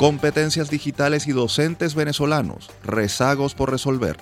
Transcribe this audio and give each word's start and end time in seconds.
Competencias 0.00 0.70
digitales 0.70 1.26
y 1.26 1.32
docentes 1.32 1.94
venezolanos, 1.94 2.70
rezagos 2.82 3.54
por 3.54 3.70
resolver. 3.70 4.16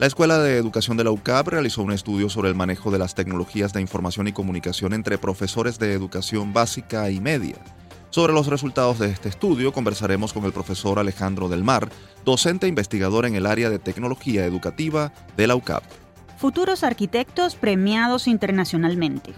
La 0.00 0.08
Escuela 0.08 0.40
de 0.40 0.56
Educación 0.56 0.96
de 0.96 1.04
la 1.04 1.12
UCAP 1.12 1.46
realizó 1.46 1.84
un 1.84 1.92
estudio 1.92 2.28
sobre 2.28 2.48
el 2.48 2.56
manejo 2.56 2.90
de 2.90 2.98
las 2.98 3.14
tecnologías 3.14 3.72
de 3.72 3.80
información 3.80 4.26
y 4.26 4.32
comunicación 4.32 4.92
entre 4.92 5.18
profesores 5.18 5.78
de 5.78 5.92
educación 5.92 6.52
básica 6.52 7.08
y 7.08 7.20
media. 7.20 7.54
Sobre 8.10 8.32
los 8.32 8.48
resultados 8.48 8.98
de 8.98 9.10
este 9.10 9.28
estudio 9.28 9.72
conversaremos 9.72 10.32
con 10.32 10.44
el 10.44 10.52
profesor 10.52 10.98
Alejandro 10.98 11.48
Del 11.48 11.62
Mar, 11.62 11.88
docente 12.24 12.66
investigador 12.66 13.24
en 13.24 13.36
el 13.36 13.46
área 13.46 13.70
de 13.70 13.78
tecnología 13.78 14.44
educativa 14.44 15.12
de 15.36 15.46
la 15.46 15.54
UCAP. 15.54 15.84
Futuros 16.36 16.82
arquitectos 16.82 17.54
premiados 17.54 18.26
internacionalmente. 18.26 19.34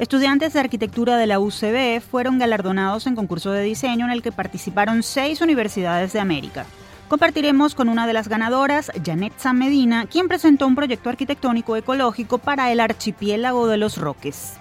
Estudiantes 0.00 0.52
de 0.52 0.58
arquitectura 0.58 1.16
de 1.16 1.28
la 1.28 1.38
UCB 1.38 2.00
fueron 2.00 2.38
galardonados 2.38 3.06
en 3.06 3.14
concurso 3.14 3.52
de 3.52 3.62
diseño 3.62 4.06
en 4.06 4.10
el 4.10 4.22
que 4.22 4.32
participaron 4.32 5.04
seis 5.04 5.40
universidades 5.40 6.12
de 6.12 6.18
América. 6.18 6.66
Compartiremos 7.08 7.76
con 7.76 7.88
una 7.88 8.08
de 8.08 8.12
las 8.12 8.26
ganadoras, 8.26 8.90
Janet 9.04 9.34
San 9.36 9.56
Medina, 9.56 10.06
quien 10.06 10.26
presentó 10.26 10.66
un 10.66 10.74
proyecto 10.74 11.10
arquitectónico 11.10 11.76
ecológico 11.76 12.38
para 12.38 12.72
el 12.72 12.80
archipiélago 12.80 13.68
de 13.68 13.76
los 13.76 13.96
Roques. 13.96 14.54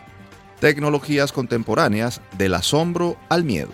Tecnologías 0.59 1.31
contemporáneas 1.31 2.21
del 2.38 2.53
asombro 2.53 3.17
al 3.29 3.43
miedo. 3.43 3.71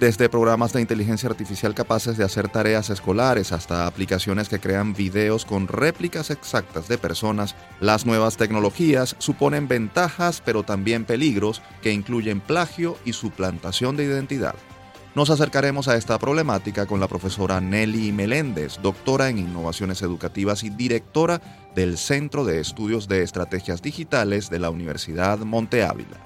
Desde 0.00 0.28
programas 0.28 0.74
de 0.74 0.82
inteligencia 0.82 1.30
artificial 1.30 1.74
capaces 1.74 2.18
de 2.18 2.24
hacer 2.24 2.50
tareas 2.50 2.90
escolares 2.90 3.52
hasta 3.52 3.86
aplicaciones 3.86 4.50
que 4.50 4.60
crean 4.60 4.92
videos 4.92 5.46
con 5.46 5.68
réplicas 5.68 6.28
exactas 6.28 6.86
de 6.86 6.98
personas, 6.98 7.56
las 7.80 8.04
nuevas 8.04 8.36
tecnologías 8.36 9.16
suponen 9.18 9.68
ventajas 9.68 10.42
pero 10.44 10.64
también 10.64 11.06
peligros 11.06 11.62
que 11.80 11.92
incluyen 11.92 12.40
plagio 12.40 12.98
y 13.06 13.14
suplantación 13.14 13.96
de 13.96 14.04
identidad. 14.04 14.54
Nos 15.14 15.30
acercaremos 15.30 15.88
a 15.88 15.96
esta 15.96 16.18
problemática 16.18 16.84
con 16.84 17.00
la 17.00 17.08
profesora 17.08 17.58
Nelly 17.62 18.12
Meléndez, 18.12 18.78
doctora 18.82 19.30
en 19.30 19.38
innovaciones 19.38 20.02
educativas 20.02 20.62
y 20.62 20.68
directora 20.68 21.40
del 21.74 21.96
Centro 21.96 22.44
de 22.44 22.60
Estudios 22.60 23.08
de 23.08 23.22
Estrategias 23.22 23.80
Digitales 23.80 24.50
de 24.50 24.58
la 24.58 24.68
Universidad 24.68 25.38
Monte 25.38 25.84
Ávila. 25.84 26.18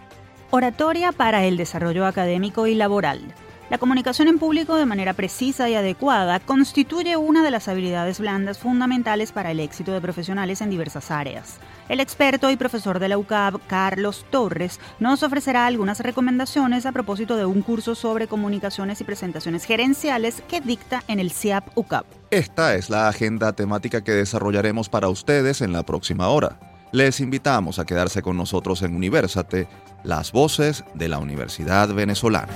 Oratoria 0.51 1.13
para 1.13 1.45
el 1.45 1.57
desarrollo 1.57 2.05
académico 2.05 2.67
y 2.67 2.75
laboral. 2.75 3.33
La 3.71 3.79
comunicación 3.79 4.27
en 4.27 4.41
público 4.41 4.75
de 4.75 4.85
manera 4.85 5.13
precisa 5.13 5.71
y 5.71 5.77
adecuada 5.77 6.41
constituye 6.41 7.17
una 7.17 7.45
de 7.45 7.53
las 7.53 7.69
habilidades 7.69 8.19
blandas 8.19 8.59
fundamentales 8.59 9.31
para 9.31 9.53
el 9.53 9.61
éxito 9.61 9.93
de 9.93 10.01
profesionales 10.01 10.61
en 10.61 10.71
diversas 10.71 11.13
áreas. 11.13 11.59
El 11.89 12.01
experto 12.01 12.51
y 12.51 12.57
profesor 12.57 12.99
de 12.99 13.09
la 13.09 13.17
UCAB, 13.17 13.61
Carlos 13.69 14.27
Torres, 14.29 14.81
nos 14.99 15.23
ofrecerá 15.23 15.67
algunas 15.67 16.01
recomendaciones 16.01 16.85
a 16.85 16.91
propósito 16.91 17.37
de 17.37 17.45
un 17.45 17.63
curso 17.63 17.95
sobre 17.95 18.27
comunicaciones 18.27 19.01
y 19.01 19.05
presentaciones 19.05 19.65
gerenciales 19.65 20.43
que 20.49 20.61
dicta 20.61 21.05
en 21.07 21.21
el 21.21 21.31
CIAP 21.31 21.69
UCAB. 21.77 22.07
Esta 22.33 22.75
es 22.75 22.91
la 22.91 23.09
agenda 23.09 23.53
temática 23.53 24.03
que 24.03 24.11
desarrollaremos 24.11 24.89
para 24.89 25.09
ustedes 25.09 25.61
en 25.61 25.73
la 25.73 25.85
próxima 25.85 26.29
hora. 26.29 26.59
Les 26.91 27.21
invitamos 27.21 27.79
a 27.79 27.85
quedarse 27.85 28.21
con 28.21 28.37
nosotros 28.37 28.83
en 28.83 28.97
Universate, 28.97 29.69
las 30.03 30.33
voces 30.33 30.83
de 30.95 31.07
la 31.07 31.19
Universidad 31.19 31.95
Venezolana. 31.95 32.49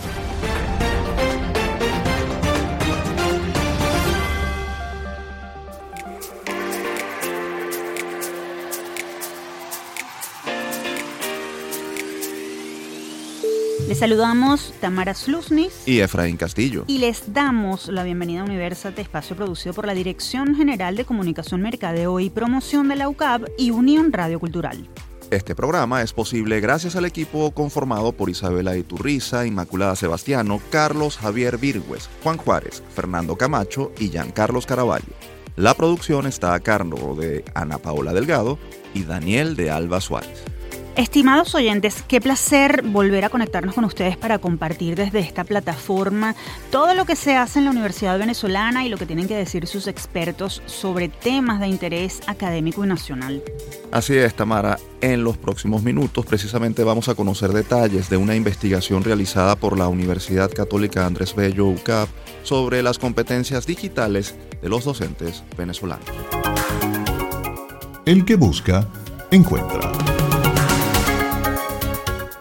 Les 13.88 13.98
saludamos 13.98 14.72
Tamara 14.80 15.12
Slusnis 15.12 15.86
y 15.86 16.00
Efraín 16.00 16.38
Castillo. 16.38 16.84
Y 16.86 16.98
les 16.98 17.34
damos 17.34 17.88
la 17.88 18.02
bienvenida 18.02 18.40
a 18.40 18.44
Universate, 18.44 19.02
espacio 19.02 19.36
producido 19.36 19.74
por 19.74 19.86
la 19.86 19.92
Dirección 19.92 20.54
General 20.54 20.96
de 20.96 21.04
Comunicación, 21.04 21.60
Mercadeo 21.60 22.18
y 22.18 22.30
Promoción 22.30 22.88
de 22.88 22.96
la 22.96 23.10
UCAB 23.10 23.44
y 23.58 23.72
Unión 23.72 24.10
Radio 24.10 24.40
Cultural. 24.40 24.88
Este 25.30 25.54
programa 25.54 26.00
es 26.00 26.14
posible 26.14 26.60
gracias 26.60 26.96
al 26.96 27.04
equipo 27.04 27.50
conformado 27.50 28.12
por 28.12 28.30
Isabela 28.30 28.74
Iturriza, 28.74 29.46
Inmaculada 29.46 29.96
Sebastiano, 29.96 30.62
Carlos 30.70 31.18
Javier 31.18 31.58
Virgües, 31.58 32.08
Juan 32.22 32.38
Juárez, 32.38 32.82
Fernando 32.94 33.36
Camacho 33.36 33.92
y 33.98 34.08
Carlos 34.08 34.64
Caraballo. 34.64 35.12
La 35.56 35.74
producción 35.74 36.26
está 36.26 36.54
a 36.54 36.60
cargo 36.60 37.14
de 37.16 37.44
Ana 37.54 37.76
Paola 37.76 38.14
Delgado 38.14 38.58
y 38.94 39.04
Daniel 39.04 39.56
de 39.56 39.70
Alba 39.70 40.00
Suárez. 40.00 40.42
Estimados 40.96 41.56
oyentes, 41.56 42.04
qué 42.06 42.20
placer 42.20 42.82
volver 42.84 43.24
a 43.24 43.28
conectarnos 43.28 43.74
con 43.74 43.84
ustedes 43.84 44.16
para 44.16 44.38
compartir 44.38 44.94
desde 44.94 45.18
esta 45.18 45.42
plataforma 45.42 46.36
todo 46.70 46.94
lo 46.94 47.04
que 47.04 47.16
se 47.16 47.34
hace 47.34 47.58
en 47.58 47.64
la 47.64 47.72
Universidad 47.72 48.16
Venezolana 48.16 48.86
y 48.86 48.88
lo 48.88 48.96
que 48.96 49.04
tienen 49.04 49.26
que 49.26 49.34
decir 49.34 49.66
sus 49.66 49.88
expertos 49.88 50.62
sobre 50.66 51.08
temas 51.08 51.58
de 51.58 51.66
interés 51.66 52.20
académico 52.28 52.84
y 52.84 52.86
nacional. 52.86 53.42
Así 53.90 54.16
es, 54.16 54.34
Tamara. 54.34 54.78
En 55.00 55.24
los 55.24 55.36
próximos 55.36 55.82
minutos 55.82 56.24
precisamente 56.26 56.84
vamos 56.84 57.08
a 57.08 57.16
conocer 57.16 57.50
detalles 57.50 58.08
de 58.08 58.16
una 58.16 58.36
investigación 58.36 59.02
realizada 59.02 59.56
por 59.56 59.76
la 59.76 59.88
Universidad 59.88 60.52
Católica 60.52 61.06
Andrés 61.06 61.34
Bello 61.34 61.66
UCAP 61.66 62.08
sobre 62.44 62.84
las 62.84 63.00
competencias 63.00 63.66
digitales 63.66 64.36
de 64.62 64.68
los 64.68 64.84
docentes 64.84 65.42
venezolanos. 65.58 66.06
El 68.06 68.24
que 68.24 68.36
busca, 68.36 68.86
encuentra. 69.32 70.13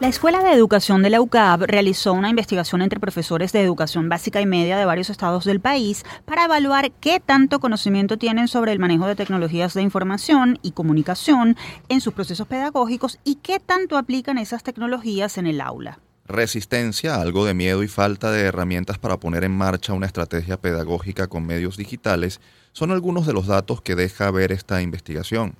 La 0.03 0.09
Escuela 0.09 0.43
de 0.43 0.51
Educación 0.51 1.01
de 1.01 1.09
la 1.09 1.21
UCAB 1.21 1.61
realizó 1.61 2.11
una 2.11 2.27
investigación 2.27 2.81
entre 2.81 2.99
profesores 2.99 3.53
de 3.53 3.61
educación 3.61 4.09
básica 4.09 4.41
y 4.41 4.45
media 4.45 4.77
de 4.77 4.83
varios 4.83 5.09
estados 5.09 5.45
del 5.45 5.61
país 5.61 6.03
para 6.25 6.43
evaluar 6.43 6.91
qué 6.91 7.21
tanto 7.21 7.61
conocimiento 7.61 8.17
tienen 8.17 8.49
sobre 8.49 8.73
el 8.73 8.79
manejo 8.79 9.07
de 9.07 9.15
tecnologías 9.15 9.73
de 9.73 9.81
información 9.81 10.59
y 10.61 10.71
comunicación 10.71 11.55
en 11.87 12.01
sus 12.01 12.13
procesos 12.13 12.47
pedagógicos 12.47 13.17
y 13.23 13.35
qué 13.35 13.61
tanto 13.61 13.95
aplican 13.95 14.37
esas 14.37 14.61
tecnologías 14.61 15.37
en 15.37 15.47
el 15.47 15.61
aula. 15.61 15.99
Resistencia, 16.25 17.15
algo 17.15 17.45
de 17.45 17.53
miedo 17.53 17.81
y 17.81 17.87
falta 17.87 18.29
de 18.29 18.41
herramientas 18.41 18.97
para 18.97 19.21
poner 19.21 19.45
en 19.45 19.55
marcha 19.55 19.93
una 19.93 20.07
estrategia 20.07 20.59
pedagógica 20.59 21.27
con 21.27 21.45
medios 21.45 21.77
digitales 21.77 22.41
son 22.73 22.91
algunos 22.91 23.25
de 23.25 23.31
los 23.31 23.47
datos 23.47 23.81
que 23.81 23.95
deja 23.95 24.29
ver 24.31 24.51
esta 24.51 24.81
investigación. 24.81 25.55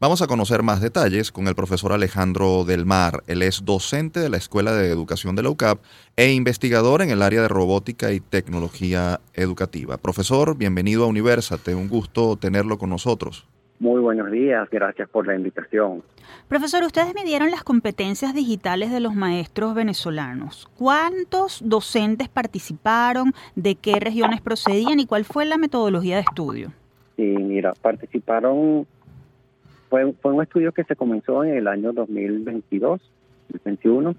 Vamos 0.00 0.22
a 0.22 0.26
conocer 0.26 0.62
más 0.62 0.80
detalles 0.80 1.30
con 1.30 1.46
el 1.46 1.54
profesor 1.54 1.92
Alejandro 1.92 2.64
Del 2.64 2.86
Mar. 2.86 3.22
Él 3.26 3.42
es 3.42 3.66
docente 3.66 4.18
de 4.18 4.30
la 4.30 4.38
Escuela 4.38 4.72
de 4.72 4.88
Educación 4.88 5.36
de 5.36 5.42
la 5.42 5.50
UCAP 5.50 5.78
e 6.16 6.32
investigador 6.32 7.02
en 7.02 7.10
el 7.10 7.20
área 7.20 7.42
de 7.42 7.48
robótica 7.48 8.10
y 8.10 8.20
tecnología 8.20 9.20
educativa. 9.34 9.98
Profesor, 9.98 10.56
bienvenido 10.56 11.04
a 11.04 11.06
Universate. 11.06 11.74
Un 11.74 11.90
gusto 11.90 12.36
tenerlo 12.36 12.78
con 12.78 12.88
nosotros. 12.88 13.46
Muy 13.78 14.00
buenos 14.00 14.30
días, 14.30 14.70
gracias 14.70 15.06
por 15.10 15.26
la 15.26 15.34
invitación. 15.34 16.02
Profesor, 16.48 16.82
ustedes 16.82 17.14
midieron 17.14 17.50
las 17.50 17.62
competencias 17.62 18.34
digitales 18.34 18.90
de 18.90 19.00
los 19.00 19.14
maestros 19.14 19.74
venezolanos. 19.74 20.70
¿Cuántos 20.78 21.60
docentes 21.62 22.30
participaron? 22.30 23.34
¿De 23.54 23.74
qué 23.74 24.00
regiones 24.00 24.40
procedían? 24.40 24.98
¿Y 24.98 25.04
cuál 25.04 25.26
fue 25.26 25.44
la 25.44 25.58
metodología 25.58 26.16
de 26.16 26.22
estudio? 26.22 26.72
Sí, 27.16 27.22
mira, 27.22 27.74
participaron 27.82 28.86
fue, 29.90 30.10
fue 30.22 30.32
un 30.32 30.42
estudio 30.42 30.72
que 30.72 30.84
se 30.84 30.96
comenzó 30.96 31.44
en 31.44 31.54
el 31.56 31.68
año 31.68 31.92
2022, 31.92 33.02
2021, 33.48 34.14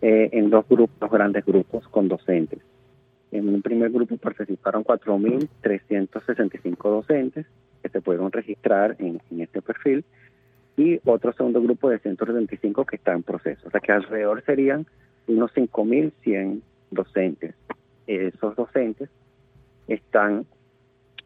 eh, 0.00 0.30
en 0.32 0.50
dos 0.50 0.66
grupos, 0.68 0.98
dos 0.98 1.12
grandes 1.12 1.44
grupos 1.44 1.86
con 1.88 2.08
docentes. 2.08 2.58
En 3.30 3.48
un 3.48 3.62
primer 3.62 3.90
grupo 3.90 4.16
participaron 4.16 4.82
4.365 4.84 6.90
docentes 6.90 7.46
que 7.82 7.88
se 7.88 8.00
pudieron 8.00 8.32
registrar 8.32 8.96
en, 8.98 9.20
este 9.38 9.62
perfil 9.62 10.04
y 10.76 11.00
otro 11.04 11.32
segundo 11.32 11.62
grupo 11.62 11.88
de 11.88 11.98
135 11.98 12.84
que 12.84 12.96
está 12.96 13.12
en 13.12 13.22
proceso. 13.22 13.68
O 13.68 13.70
sea 13.70 13.80
que 13.80 13.92
alrededor 13.92 14.42
serían 14.44 14.86
unos 15.28 15.54
5.100 15.54 16.60
docentes. 16.90 17.54
Esos 18.06 18.56
docentes 18.56 19.08
están 19.88 20.44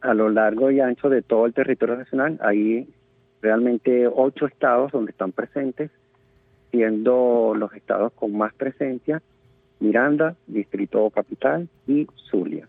a 0.00 0.14
lo 0.14 0.28
largo 0.28 0.70
y 0.70 0.78
ancho 0.80 1.08
de 1.08 1.22
todo 1.22 1.46
el 1.46 1.54
territorio 1.54 1.96
nacional. 1.96 2.38
Ahí 2.42 2.88
realmente 3.46 4.08
ocho 4.12 4.46
estados 4.46 4.90
donde 4.90 5.12
están 5.12 5.30
presentes, 5.30 5.92
siendo 6.72 7.54
los 7.56 7.72
estados 7.74 8.12
con 8.12 8.36
más 8.36 8.52
presencia 8.54 9.22
Miranda, 9.78 10.34
Distrito 10.48 11.08
Capital 11.10 11.68
y 11.86 12.08
Zulia. 12.28 12.66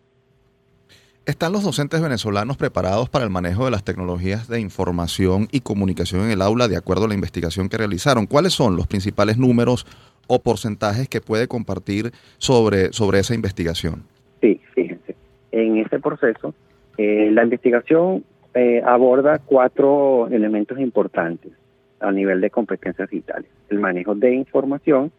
¿Están 1.25 1.51
los 1.51 1.63
docentes 1.63 1.99
venezolanos 1.99 2.57
preparados 2.57 3.09
para 3.09 3.25
el 3.25 3.31
manejo 3.31 3.65
de 3.65 3.71
las 3.71 3.83
tecnologías 3.83 4.47
de 4.47 4.59
información 4.59 5.47
y 5.51 5.61
comunicación 5.61 6.21
en 6.21 6.31
el 6.31 6.41
aula 6.41 6.67
de 6.67 6.77
acuerdo 6.77 7.05
a 7.05 7.07
la 7.07 7.15
investigación 7.15 7.69
que 7.69 7.77
realizaron? 7.77 8.27
¿Cuáles 8.27 8.53
son 8.53 8.75
los 8.75 8.85
principales 8.85 9.37
números 9.37 9.87
o 10.27 10.39
porcentajes 10.39 11.09
que 11.09 11.19
puede 11.19 11.47
compartir 11.47 12.11
sobre, 12.37 12.93
sobre 12.93 13.19
esa 13.19 13.33
investigación? 13.33 14.03
Sí, 14.41 14.61
fíjense. 14.75 15.15
En 15.51 15.77
ese 15.77 15.99
proceso, 15.99 16.53
eh, 16.97 17.29
la 17.31 17.43
investigación 17.43 18.23
eh, 18.57 18.81
aborda 18.83 19.37
cuatro 19.37 20.27
elementos 20.29 20.79
importantes 20.79 21.51
a 21.99 22.11
nivel 22.11 22.41
de 22.41 22.49
competencias 22.49 23.07
digitales. 23.09 23.49
El 23.69 23.79
manejo 23.79 24.15
de 24.15 24.33
información 24.33 25.11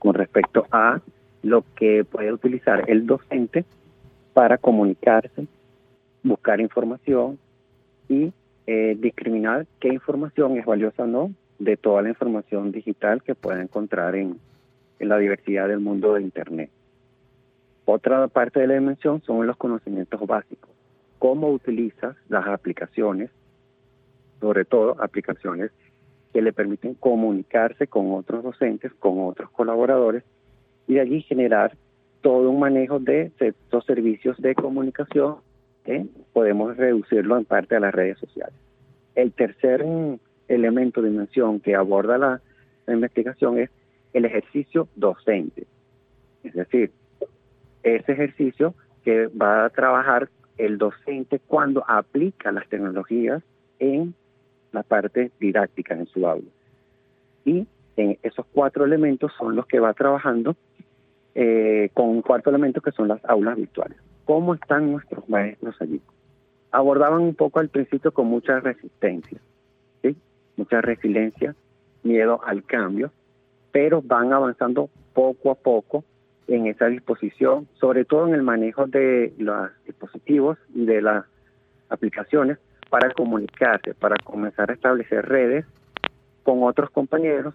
con 0.00 0.14
respecto 0.14 0.66
a 0.72 1.00
lo 1.42 1.64
que 1.76 2.04
puede 2.04 2.32
utilizar 2.32 2.90
el 2.90 3.06
docente 3.06 3.64
para 4.32 4.58
comunicarse, 4.58 5.46
buscar 6.24 6.60
información 6.60 7.38
y 8.08 8.32
eh, 8.66 8.96
discriminar 8.98 9.66
qué 9.78 9.88
información 9.88 10.58
es 10.58 10.66
valiosa 10.66 11.04
o 11.04 11.06
no 11.06 11.30
de 11.60 11.76
toda 11.76 12.02
la 12.02 12.08
información 12.08 12.72
digital 12.72 13.22
que 13.22 13.34
pueda 13.36 13.62
encontrar 13.62 14.16
en, 14.16 14.38
en 14.98 15.08
la 15.08 15.18
diversidad 15.18 15.68
del 15.68 15.80
mundo 15.80 16.14
de 16.14 16.22
Internet. 16.22 16.70
Otra 17.84 18.26
parte 18.28 18.60
de 18.60 18.66
la 18.66 18.74
dimensión 18.74 19.22
son 19.22 19.46
los 19.46 19.56
conocimientos 19.56 20.20
básicos. 20.26 20.77
Cómo 21.18 21.50
utilizas 21.50 22.16
las 22.28 22.46
aplicaciones, 22.46 23.30
sobre 24.40 24.64
todo 24.64 24.96
aplicaciones 25.02 25.70
que 26.32 26.42
le 26.42 26.52
permiten 26.52 26.94
comunicarse 26.94 27.86
con 27.86 28.12
otros 28.12 28.44
docentes, 28.44 28.92
con 28.94 29.20
otros 29.20 29.50
colaboradores, 29.50 30.22
y 30.86 30.94
de 30.94 31.00
allí 31.00 31.22
generar 31.22 31.76
todo 32.20 32.50
un 32.50 32.60
manejo 32.60 32.98
de 32.98 33.32
estos 33.38 33.84
servicios 33.84 34.36
de 34.38 34.54
comunicación 34.54 35.36
que 35.84 36.06
podemos 36.32 36.76
reducirlo 36.76 37.38
en 37.38 37.44
parte 37.44 37.76
a 37.76 37.80
las 37.80 37.94
redes 37.94 38.18
sociales. 38.18 38.54
El 39.14 39.32
tercer 39.32 39.84
elemento 40.48 41.02
de 41.02 41.10
dimensión 41.10 41.60
que 41.60 41.74
aborda 41.74 42.18
la, 42.18 42.40
investigación 42.86 43.58
es 43.58 43.70
el 44.14 44.24
ejercicio 44.24 44.88
docente. 44.96 45.66
Es 46.42 46.54
decir, 46.54 46.90
ese 47.82 48.12
ejercicio 48.12 48.74
que 49.04 49.26
va 49.26 49.66
a 49.66 49.70
trabajar 49.70 50.30
el 50.58 50.76
docente 50.78 51.38
cuando 51.38 51.84
aplica 51.88 52.52
las 52.52 52.68
tecnologías 52.68 53.42
en 53.78 54.14
la 54.72 54.82
parte 54.82 55.30
didáctica 55.40 55.94
en 55.94 56.06
su 56.06 56.26
aula. 56.26 56.48
Y 57.44 57.66
en 57.96 58.18
esos 58.22 58.44
cuatro 58.52 58.84
elementos 58.84 59.32
son 59.38 59.56
los 59.56 59.66
que 59.66 59.80
va 59.80 59.94
trabajando 59.94 60.56
eh, 61.34 61.90
con 61.94 62.08
un 62.08 62.22
cuarto 62.22 62.50
elemento 62.50 62.80
que 62.80 62.92
son 62.92 63.08
las 63.08 63.24
aulas 63.24 63.56
virtuales. 63.56 63.98
¿Cómo 64.24 64.54
están 64.54 64.92
nuestros 64.92 65.28
maestros 65.28 65.80
allí? 65.80 66.00
Abordaban 66.70 67.22
un 67.22 67.34
poco 67.34 67.60
al 67.60 67.68
principio 67.68 68.12
con 68.12 68.26
mucha 68.26 68.60
resistencia, 68.60 69.38
¿sí? 70.02 70.16
mucha 70.56 70.80
resiliencia, 70.82 71.54
miedo 72.02 72.40
al 72.44 72.64
cambio, 72.64 73.10
pero 73.72 74.02
van 74.02 74.32
avanzando 74.32 74.90
poco 75.14 75.50
a 75.50 75.54
poco 75.54 76.04
en 76.48 76.66
esa 76.66 76.86
disposición, 76.86 77.68
sobre 77.78 78.04
todo 78.04 78.26
en 78.26 78.34
el 78.34 78.42
manejo 78.42 78.86
de 78.86 79.34
los 79.38 79.70
dispositivos 79.86 80.58
y 80.74 80.86
de 80.86 81.02
las 81.02 81.24
aplicaciones 81.90 82.58
para 82.88 83.10
comunicarse, 83.12 83.94
para 83.94 84.16
comenzar 84.24 84.70
a 84.70 84.74
establecer 84.74 85.26
redes 85.26 85.66
con 86.42 86.62
otros 86.62 86.90
compañeros, 86.90 87.54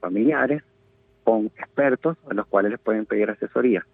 familiares, 0.00 0.62
con 1.22 1.46
expertos 1.46 2.16
a 2.28 2.34
los 2.34 2.46
cuales 2.46 2.72
les 2.72 2.80
pueden 2.80 3.06
pedir 3.06 3.30
asesoría. 3.30 3.86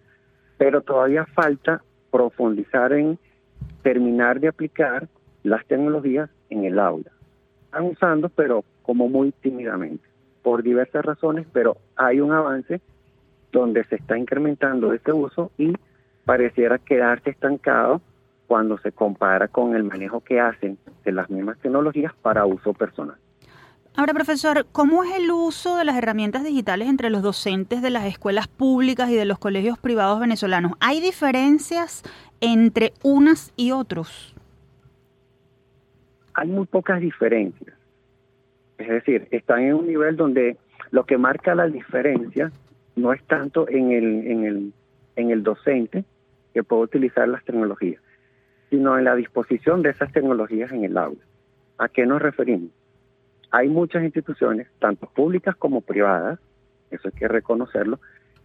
Pero 0.57 0.81
todavía 0.81 1.25
falta 1.27 1.83
profundizar 2.09 2.93
en 2.93 3.19
terminar 3.83 4.39
de 4.39 4.47
aplicar 4.47 5.07
las 5.43 5.63
tecnologías 5.67 6.29
en 6.49 6.65
el 6.65 6.79
aula. 6.79 7.11
Están 7.65 7.83
usando, 7.85 8.29
pero 8.29 8.63
como 8.81 9.07
muy 9.07 9.31
tímidamente, 9.33 10.03
por 10.41 10.63
diversas 10.63 11.05
razones, 11.05 11.45
pero 11.53 11.77
hay 11.95 12.21
un 12.21 12.31
avance 12.31 12.81
donde 13.59 13.83
se 13.85 13.95
está 13.95 14.17
incrementando 14.17 14.93
este 14.93 15.13
uso 15.13 15.51
y 15.57 15.73
pareciera 16.25 16.77
quedarse 16.77 17.29
estancado 17.29 18.01
cuando 18.47 18.77
se 18.77 18.91
compara 18.91 19.47
con 19.47 19.75
el 19.75 19.83
manejo 19.83 20.19
que 20.19 20.39
hacen 20.39 20.77
de 21.03 21.11
las 21.11 21.29
mismas 21.29 21.57
tecnologías 21.59 22.13
para 22.21 22.45
uso 22.45 22.73
personal. 22.73 23.15
Ahora, 23.95 24.13
profesor, 24.13 24.65
¿cómo 24.73 25.05
es 25.05 25.15
el 25.15 25.31
uso 25.31 25.77
de 25.77 25.85
las 25.85 25.95
herramientas 25.95 26.43
digitales 26.43 26.89
entre 26.89 27.09
los 27.09 27.21
docentes 27.21 27.81
de 27.81 27.89
las 27.89 28.05
escuelas 28.05 28.49
públicas 28.49 29.09
y 29.09 29.15
de 29.15 29.23
los 29.23 29.39
colegios 29.39 29.79
privados 29.79 30.19
venezolanos? 30.19 30.73
¿Hay 30.81 30.99
diferencias 30.99 32.03
entre 32.41 32.91
unas 33.03 33.53
y 33.55 33.71
otros? 33.71 34.35
Hay 36.33 36.49
muy 36.49 36.65
pocas 36.65 36.99
diferencias. 36.99 37.73
Es 38.77 38.89
decir, 38.89 39.29
están 39.31 39.61
en 39.61 39.75
un 39.75 39.87
nivel 39.87 40.17
donde 40.17 40.57
lo 40.91 41.05
que 41.05 41.17
marca 41.17 41.55
la 41.55 41.67
diferencia 41.67 42.51
no 42.95 43.13
es 43.13 43.23
tanto 43.23 43.67
en 43.69 43.91
el, 43.91 44.27
en 44.27 44.45
el, 44.45 44.73
en 45.15 45.31
el 45.31 45.43
docente 45.43 46.05
que 46.53 46.63
puede 46.63 46.83
utilizar 46.83 47.27
las 47.27 47.43
tecnologías, 47.43 48.01
sino 48.69 48.97
en 48.97 49.03
la 49.03 49.15
disposición 49.15 49.81
de 49.81 49.89
esas 49.89 50.11
tecnologías 50.11 50.71
en 50.71 50.85
el 50.85 50.97
aula. 50.97 51.19
¿A 51.77 51.89
qué 51.89 52.05
nos 52.05 52.21
referimos? 52.21 52.71
Hay 53.51 53.69
muchas 53.69 54.03
instituciones, 54.03 54.67
tanto 54.79 55.07
públicas 55.07 55.55
como 55.55 55.81
privadas, 55.81 56.39
eso 56.91 57.09
hay 57.09 57.19
que 57.19 57.27
reconocerlo, 57.27 57.99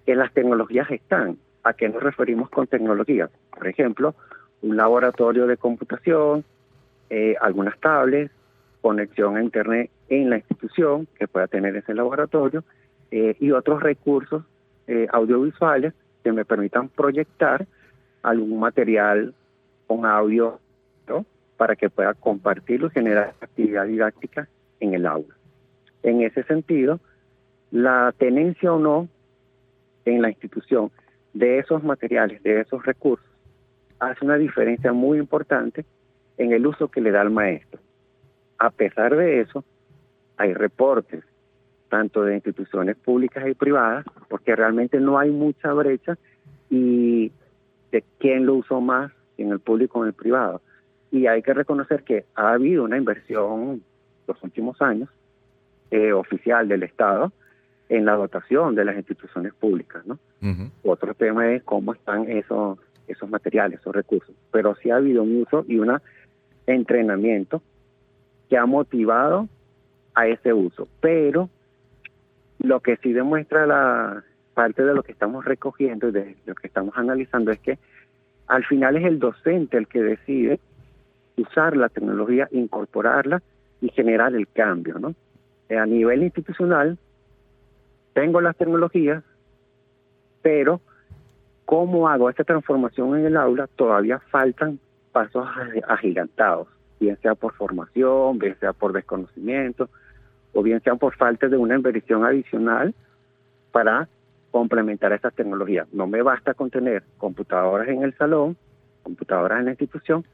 que 0.04 0.14
las 0.14 0.32
tecnologías 0.32 0.90
están. 0.90 1.38
¿A 1.62 1.74
qué 1.74 1.88
nos 1.88 2.02
referimos 2.02 2.48
con 2.48 2.66
tecnologías? 2.66 3.30
Por 3.50 3.68
ejemplo, 3.68 4.14
un 4.62 4.76
laboratorio 4.76 5.46
de 5.46 5.56
computación, 5.56 6.44
eh, 7.10 7.36
algunas 7.40 7.78
tablets, 7.78 8.32
conexión 8.80 9.36
a 9.36 9.42
Internet 9.42 9.90
en 10.08 10.30
la 10.30 10.36
institución 10.36 11.06
que 11.18 11.28
pueda 11.28 11.46
tener 11.46 11.76
ese 11.76 11.94
laboratorio 11.94 12.64
eh, 13.10 13.36
y 13.40 13.50
otros 13.50 13.82
recursos 13.82 14.44
eh, 14.86 15.06
audiovisuales 15.12 15.94
que 16.22 16.32
me 16.32 16.44
permitan 16.44 16.88
proyectar 16.88 17.66
algún 18.22 18.60
material 18.60 19.34
con 19.86 20.06
audio 20.06 20.58
para 21.56 21.76
que 21.76 21.90
pueda 21.90 22.14
compartirlo 22.14 22.86
y 22.86 22.90
generar 22.90 23.34
actividad 23.40 23.84
didáctica 23.84 24.48
en 24.80 24.94
el 24.94 25.04
aula. 25.04 25.34
En 26.02 26.22
ese 26.22 26.42
sentido, 26.44 27.00
la 27.70 28.14
tenencia 28.16 28.72
o 28.72 28.78
no 28.78 29.08
en 30.06 30.22
la 30.22 30.30
institución 30.30 30.90
de 31.34 31.58
esos 31.58 31.84
materiales, 31.84 32.42
de 32.42 32.60
esos 32.60 32.82
recursos, 32.86 33.26
hace 33.98 34.24
una 34.24 34.36
diferencia 34.36 34.92
muy 34.94 35.18
importante 35.18 35.84
en 36.38 36.52
el 36.52 36.66
uso 36.66 36.88
que 36.88 37.02
le 37.02 37.10
da 37.10 37.20
el 37.20 37.30
maestro. 37.30 37.78
A 38.58 38.70
pesar 38.70 39.14
de 39.14 39.40
eso, 39.40 39.62
hay 40.38 40.54
reportes, 40.54 41.22
tanto 41.90 42.22
de 42.22 42.36
instituciones 42.36 42.96
públicas 42.96 43.46
y 43.46 43.54
privadas, 43.54 44.06
porque 44.28 44.56
realmente 44.56 44.98
no 44.98 45.18
hay 45.18 45.30
mucha 45.30 45.72
brecha 45.74 46.16
y 46.70 47.30
de 47.92 48.04
quién 48.18 48.46
lo 48.46 48.54
usó 48.54 48.80
más 48.80 49.12
en 49.36 49.50
el 49.50 49.60
público 49.60 49.98
o 49.98 50.02
en 50.04 50.08
el 50.08 50.14
privado. 50.14 50.62
Y 51.10 51.26
hay 51.26 51.42
que 51.42 51.52
reconocer 51.52 52.04
que 52.04 52.24
ha 52.36 52.52
habido 52.52 52.84
una 52.84 52.96
inversión 52.96 53.82
los 54.26 54.42
últimos 54.42 54.80
años 54.80 55.08
eh, 55.90 56.12
oficial 56.12 56.68
del 56.68 56.84
Estado 56.84 57.32
en 57.88 58.04
la 58.04 58.14
dotación 58.14 58.76
de 58.76 58.84
las 58.84 58.96
instituciones 58.96 59.52
públicas. 59.52 60.06
¿no? 60.06 60.18
Otro 60.84 61.12
tema 61.14 61.52
es 61.52 61.64
cómo 61.64 61.92
están 61.92 62.30
esos, 62.30 62.78
esos 63.08 63.28
materiales, 63.28 63.80
esos 63.80 63.94
recursos. 63.94 64.34
Pero 64.52 64.76
sí 64.76 64.90
ha 64.90 64.96
habido 64.96 65.24
un 65.24 65.42
uso 65.42 65.64
y 65.66 65.78
un 65.78 65.98
entrenamiento 66.68 67.60
que 68.48 68.56
ha 68.56 68.66
motivado 68.66 69.48
a 70.14 70.28
ese 70.28 70.52
uso. 70.52 70.86
Pero 71.00 71.50
lo 72.60 72.80
que 72.80 72.96
sí 72.98 73.12
demuestra 73.12 73.66
la 73.66 74.22
parte 74.54 74.84
de 74.84 74.94
lo 74.94 75.02
que 75.02 75.12
estamos 75.12 75.44
recogiendo 75.44 76.08
y 76.08 76.12
de 76.12 76.36
lo 76.46 76.54
que 76.54 76.66
estamos 76.66 76.94
analizando 76.96 77.50
es 77.50 77.58
que 77.60 77.78
al 78.46 78.64
final 78.64 78.96
es 78.96 79.04
el 79.04 79.18
docente 79.18 79.76
el 79.76 79.86
que 79.86 80.02
decide 80.02 80.60
usar 81.36 81.76
la 81.76 81.88
tecnología, 81.88 82.48
incorporarla 82.50 83.42
y 83.80 83.88
generar 83.90 84.34
el 84.34 84.46
cambio, 84.48 84.98
¿no? 84.98 85.14
Eh, 85.68 85.78
a 85.78 85.86
nivel 85.86 86.22
institucional, 86.22 86.98
tengo 88.12 88.40
las 88.40 88.56
tecnologías, 88.56 89.24
pero 90.42 90.80
¿cómo 91.64 92.08
hago 92.08 92.28
esta 92.28 92.44
transformación 92.44 93.18
en 93.18 93.26
el 93.26 93.36
aula? 93.36 93.68
Todavía 93.68 94.18
faltan 94.30 94.78
pasos 95.12 95.48
agigantados, 95.88 96.68
bien 96.98 97.16
sea 97.22 97.34
por 97.34 97.54
formación, 97.54 98.38
bien 98.38 98.56
sea 98.58 98.72
por 98.72 98.92
desconocimiento, 98.92 99.88
o 100.52 100.62
bien 100.62 100.82
sea 100.82 100.94
por 100.96 101.16
falta 101.16 101.48
de 101.48 101.56
una 101.56 101.76
inversión 101.76 102.24
adicional 102.24 102.94
para 103.72 104.08
complementar 104.50 105.12
estas 105.12 105.34
tecnologías. 105.34 105.86
No 105.92 106.06
me 106.06 106.22
basta 106.22 106.54
con 106.54 106.70
tener 106.70 107.04
computadoras 107.18 107.88
en 107.88 108.02
el 108.02 108.16
salón, 108.16 108.56
computadoras 109.02 109.60
en 109.60 109.66
la 109.66 109.70
institución, 109.72 110.24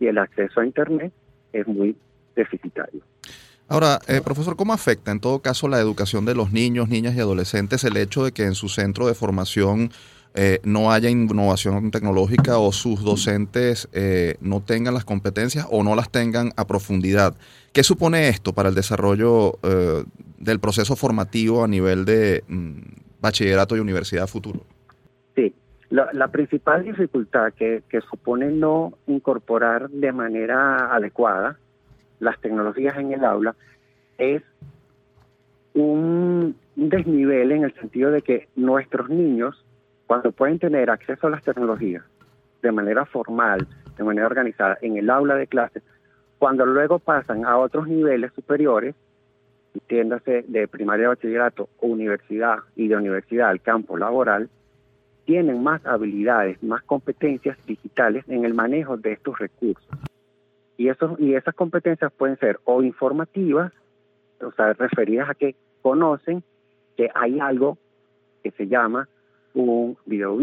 y 0.00 0.06
el 0.06 0.18
acceso 0.18 0.60
a 0.60 0.66
Internet 0.66 1.12
es 1.52 1.66
muy 1.66 1.96
deficitario. 2.34 3.02
Ahora, 3.68 3.98
eh, 4.06 4.20
profesor, 4.22 4.56
¿cómo 4.56 4.72
afecta 4.72 5.10
en 5.10 5.20
todo 5.20 5.40
caso 5.40 5.66
la 5.68 5.80
educación 5.80 6.24
de 6.24 6.34
los 6.34 6.52
niños, 6.52 6.88
niñas 6.88 7.16
y 7.16 7.20
adolescentes 7.20 7.82
el 7.82 7.96
hecho 7.96 8.24
de 8.24 8.32
que 8.32 8.44
en 8.44 8.54
su 8.54 8.68
centro 8.68 9.08
de 9.08 9.14
formación 9.14 9.90
eh, 10.36 10.60
no 10.64 10.92
haya 10.92 11.10
innovación 11.10 11.90
tecnológica 11.90 12.58
o 12.58 12.72
sus 12.72 13.02
docentes 13.02 13.88
eh, 13.92 14.36
no 14.40 14.60
tengan 14.62 14.94
las 14.94 15.04
competencias 15.04 15.66
o 15.70 15.82
no 15.82 15.94
las 15.94 16.10
tengan 16.10 16.52
a 16.56 16.66
profundidad? 16.66 17.34
¿Qué 17.72 17.82
supone 17.82 18.28
esto 18.28 18.52
para 18.52 18.68
el 18.68 18.74
desarrollo 18.74 19.58
del 20.38 20.60
proceso 20.60 20.96
formativo 20.96 21.64
a 21.64 21.68
nivel 21.68 22.04
de 22.04 22.44
mm, 22.48 22.78
bachillerato 23.20 23.76
y 23.76 23.80
universidad 23.80 24.26
futuro? 24.26 24.60
Sí, 25.34 25.54
la, 25.90 26.28
principal 26.28 26.84
dificultad 26.84 27.52
que 27.52 27.82
supone 28.08 28.50
no 28.50 28.94
incorporar 29.06 29.90
de 29.90 30.12
manera 30.12 30.94
adecuada 30.94 31.58
las 32.20 32.40
tecnologías 32.40 32.96
en 32.96 33.12
el 33.12 33.24
aula 33.24 33.54
es 34.18 34.42
un 35.76 36.56
desnivel 36.74 37.52
en 37.52 37.64
el 37.64 37.74
sentido 37.74 38.10
de 38.10 38.22
que 38.22 38.48
nuestros 38.56 39.10
niños, 39.10 39.62
cuando 40.06 40.32
pueden 40.32 40.58
tener 40.58 40.90
acceso 40.90 41.26
a 41.26 41.30
las 41.30 41.42
tecnologías 41.42 42.04
de 42.62 42.72
manera 42.72 43.04
formal, 43.04 43.66
de 43.96 44.04
manera 44.04 44.26
organizada 44.26 44.78
en 44.80 44.96
el 44.96 45.10
aula 45.10 45.34
de 45.34 45.46
clases, 45.46 45.82
cuando 46.38 46.66
luego 46.66 46.98
pasan 46.98 47.44
a 47.44 47.58
otros 47.58 47.88
niveles 47.88 48.32
superiores, 48.34 48.94
entiéndase 49.74 50.44
de 50.48 50.68
primaria, 50.68 51.08
bachillerato, 51.08 51.68
universidad 51.80 52.58
y 52.74 52.88
de 52.88 52.96
universidad 52.96 53.50
al 53.50 53.60
campo 53.60 53.96
laboral, 53.96 54.48
tienen 55.24 55.62
más 55.62 55.84
habilidades, 55.84 56.62
más 56.62 56.82
competencias 56.84 57.58
digitales 57.66 58.24
en 58.28 58.44
el 58.44 58.54
manejo 58.54 58.96
de 58.96 59.12
estos 59.12 59.38
recursos. 59.38 59.88
Y, 60.76 60.88
eso, 60.88 61.16
y 61.18 61.34
esas 61.34 61.54
competencias 61.54 62.12
pueden 62.12 62.38
ser 62.38 62.60
o 62.64 62.82
informativas, 62.82 63.72
o 64.40 64.52
sea, 64.52 64.72
referidas 64.74 65.30
a 65.30 65.34
que 65.34 65.56
conocen 65.82 66.42
que 66.96 67.10
hay 67.14 67.40
algo 67.40 67.78
que 68.42 68.50
se 68.52 68.68
llama 68.68 69.08
un 69.56 69.96
video 70.04 70.38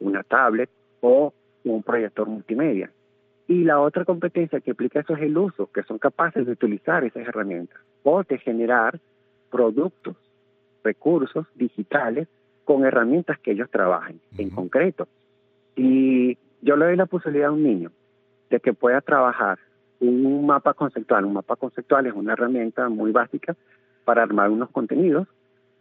una 0.00 0.22
tablet 0.22 0.70
o 1.00 1.32
un 1.64 1.82
proyector 1.82 2.28
multimedia. 2.28 2.90
Y 3.48 3.64
la 3.64 3.80
otra 3.80 4.04
competencia 4.04 4.60
que 4.60 4.70
implica 4.70 5.00
eso 5.00 5.14
es 5.14 5.22
el 5.22 5.36
uso, 5.36 5.70
que 5.72 5.82
son 5.82 5.98
capaces 5.98 6.46
de 6.46 6.52
utilizar 6.52 7.04
esas 7.04 7.26
herramientas 7.26 7.80
o 8.02 8.22
de 8.22 8.38
generar 8.38 9.00
productos, 9.50 10.16
recursos 10.84 11.46
digitales 11.54 12.28
con 12.64 12.84
herramientas 12.84 13.38
que 13.40 13.52
ellos 13.52 13.70
trabajen. 13.70 14.20
En 14.38 14.50
concreto, 14.50 15.08
y 15.74 16.36
yo 16.60 16.76
le 16.76 16.86
doy 16.86 16.96
la 16.96 17.06
posibilidad 17.06 17.48
a 17.48 17.52
un 17.52 17.62
niño 17.62 17.90
de 18.50 18.60
que 18.60 18.72
pueda 18.72 19.00
trabajar 19.00 19.58
un 20.00 20.46
mapa 20.46 20.74
conceptual. 20.74 21.24
Un 21.24 21.34
mapa 21.34 21.56
conceptual 21.56 22.06
es 22.06 22.12
una 22.12 22.34
herramienta 22.34 22.88
muy 22.88 23.12
básica 23.12 23.56
para 24.04 24.22
armar 24.22 24.50
unos 24.50 24.70
contenidos 24.70 25.28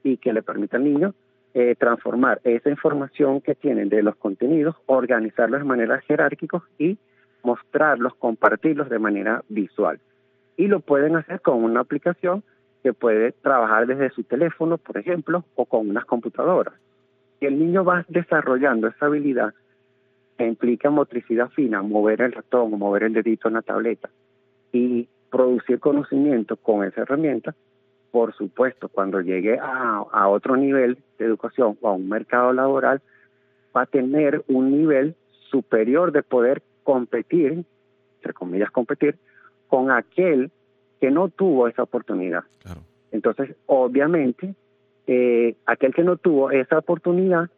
y 0.04 0.18
que 0.18 0.34
le 0.34 0.42
permita 0.42 0.78
al 0.78 0.84
niño 0.84 1.14
eh, 1.54 1.76
transformar 1.78 2.40
esa 2.44 2.70
información 2.70 3.42
que 3.42 3.56
tienen 3.56 3.90
de 3.90 4.04
los 4.04 4.16
contenidos, 4.16 4.76
organizarlos 4.86 5.60
de 5.62 5.66
manera 5.66 6.00
jerárquica 6.02 6.62
y 6.78 6.98
mostrarlos, 7.44 8.16
compartirlos 8.16 8.90
de 8.90 9.00
manera 9.00 9.44
visual. 9.50 10.00
Y 10.58 10.68
lo 10.68 10.80
pueden 10.80 11.16
hacer 11.16 11.42
con 11.42 11.64
una 11.64 11.82
aplicación 11.82 12.44
que 12.84 12.94
puede 12.94 13.32
trabajar 13.32 13.86
desde 13.88 14.10
su 14.12 14.24
teléfono, 14.24 14.78
por 14.78 14.98
ejemplo, 14.98 15.44
o 15.56 15.66
con 15.66 15.90
unas 15.90 16.06
computadoras. 16.06 16.74
Y 17.40 17.46
el 17.46 17.60
niño 17.60 17.84
va 17.84 18.06
desarrollando 18.08 18.88
esa 18.88 19.08
habilidad 19.08 19.54
que 20.38 20.48
implica 20.48 20.90
motricidad 20.90 21.50
fina, 21.50 21.82
mover 21.82 22.22
el 22.22 22.32
ratón 22.32 22.74
o 22.74 22.78
mover 22.78 23.04
el 23.04 23.14
dedito 23.14 23.48
en 23.48 23.56
la 23.56 23.62
tableta 23.62 24.10
y 24.72 25.08
producir 25.30 25.80
conocimiento 25.80 26.58
con 26.58 26.84
esa 26.84 27.02
herramienta, 27.02 27.56
por 28.12 28.34
supuesto, 28.36 28.90
cuando 28.90 29.22
llegue 29.22 29.58
a, 29.58 30.04
a 30.12 30.28
otro 30.28 30.58
nivel 30.58 30.98
de 31.18 31.26
educación 31.26 31.78
o 31.82 31.90
a 31.90 31.94
un 31.94 32.10
mercado 32.10 32.52
laboral, 32.54 33.02
va 33.76 33.84
a 33.84 33.86
tener 33.86 34.44
un 34.48 34.72
nivel 34.72 35.16
superior 35.50 36.12
de 36.12 36.24
poder 36.24 36.62
competir, 36.84 37.64
entre 38.18 38.34
comillas 38.34 38.72
competir, 38.72 39.18
con 39.68 39.92
aquel 39.92 40.52
que 41.00 41.10
no 41.12 41.30
tuvo 41.30 41.68
esa 41.68 41.84
oportunidad. 41.84 42.44
Entonces, 43.12 43.56
obviamente, 43.66 44.56
eh, 45.08 45.56
aquel 45.66 45.94
que 45.94 46.04
no 46.04 46.18
tuvo 46.18 46.52
esa 46.52 46.78
oportunidad 46.78 47.50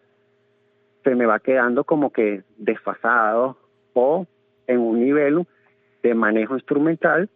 se 1.04 1.16
me 1.16 1.26
va 1.26 1.40
quedando 1.40 1.84
como 1.84 2.12
que 2.12 2.44
desfasado 2.58 3.58
o 3.94 4.26
en 4.68 4.80
un 4.80 5.04
nivel 5.04 5.46
de 6.02 6.16
manejo 6.16 6.56
instrumental 6.56 7.30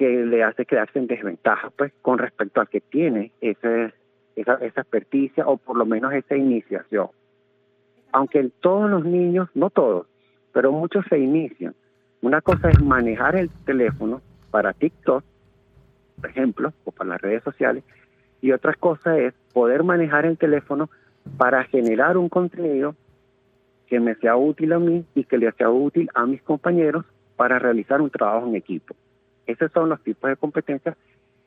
que 0.00 0.24
le 0.24 0.42
hace 0.42 0.64
quedarse 0.64 0.98
en 0.98 1.06
desventaja 1.06 1.68
pues 1.76 1.92
con 2.00 2.16
respecto 2.16 2.58
al 2.62 2.70
que 2.70 2.80
tiene 2.80 3.32
ese, 3.42 3.92
esa, 4.34 4.54
esa 4.54 4.80
experticia 4.80 5.46
o 5.46 5.58
por 5.58 5.76
lo 5.76 5.84
menos 5.84 6.14
esa 6.14 6.38
iniciación. 6.38 7.08
Aunque 8.10 8.50
todos 8.62 8.88
los 8.88 9.04
niños, 9.04 9.50
no 9.52 9.68
todos, 9.68 10.06
pero 10.54 10.72
muchos 10.72 11.04
se 11.10 11.18
inician. 11.18 11.74
Una 12.22 12.40
cosa 12.40 12.70
es 12.70 12.82
manejar 12.82 13.36
el 13.36 13.50
teléfono 13.66 14.22
para 14.50 14.72
TikTok, 14.72 15.22
por 16.18 16.30
ejemplo, 16.30 16.72
o 16.84 16.92
para 16.92 17.10
las 17.10 17.20
redes 17.20 17.42
sociales, 17.42 17.84
y 18.40 18.52
otra 18.52 18.72
cosa 18.72 19.18
es 19.18 19.34
poder 19.52 19.84
manejar 19.84 20.24
el 20.24 20.38
teléfono 20.38 20.88
para 21.36 21.64
generar 21.64 22.16
un 22.16 22.30
contenido 22.30 22.94
que 23.86 24.00
me 24.00 24.14
sea 24.14 24.34
útil 24.34 24.72
a 24.72 24.78
mí 24.78 25.04
y 25.14 25.24
que 25.24 25.36
le 25.36 25.52
sea 25.52 25.68
útil 25.68 26.08
a 26.14 26.24
mis 26.24 26.40
compañeros 26.40 27.04
para 27.36 27.58
realizar 27.58 28.00
un 28.00 28.08
trabajo 28.08 28.46
en 28.46 28.56
equipo. 28.56 28.94
Esos 29.46 29.70
son 29.72 29.88
los 29.88 30.02
tipos 30.02 30.30
de 30.30 30.36
competencias 30.36 30.96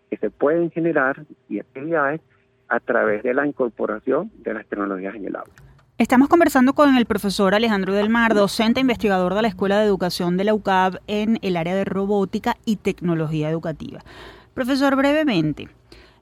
que 0.09 0.17
se 0.17 0.29
pueden 0.29 0.71
generar 0.71 1.25
y 1.49 1.59
actividades 1.59 2.21
a 2.69 2.79
través 2.79 3.23
de 3.23 3.33
la 3.33 3.45
incorporación 3.45 4.31
de 4.39 4.53
las 4.53 4.65
tecnologías 4.65 5.15
en 5.15 5.25
el 5.25 5.35
aula. 5.35 5.53
Estamos 5.97 6.27
conversando 6.27 6.73
con 6.73 6.95
el 6.97 7.05
profesor 7.05 7.53
Alejandro 7.53 7.93
Del 7.93 8.09
Mar, 8.09 8.33
docente 8.33 8.79
e 8.79 8.81
investigador 8.81 9.35
de 9.35 9.43
la 9.43 9.47
Escuela 9.47 9.79
de 9.79 9.85
Educación 9.85 10.37
de 10.37 10.43
la 10.43 10.53
UCAB 10.53 10.99
en 11.07 11.37
el 11.43 11.55
área 11.55 11.75
de 11.75 11.85
robótica 11.85 12.57
y 12.65 12.77
tecnología 12.77 13.49
educativa. 13.49 13.99
Profesor, 14.53 14.95
brevemente, 14.95 15.69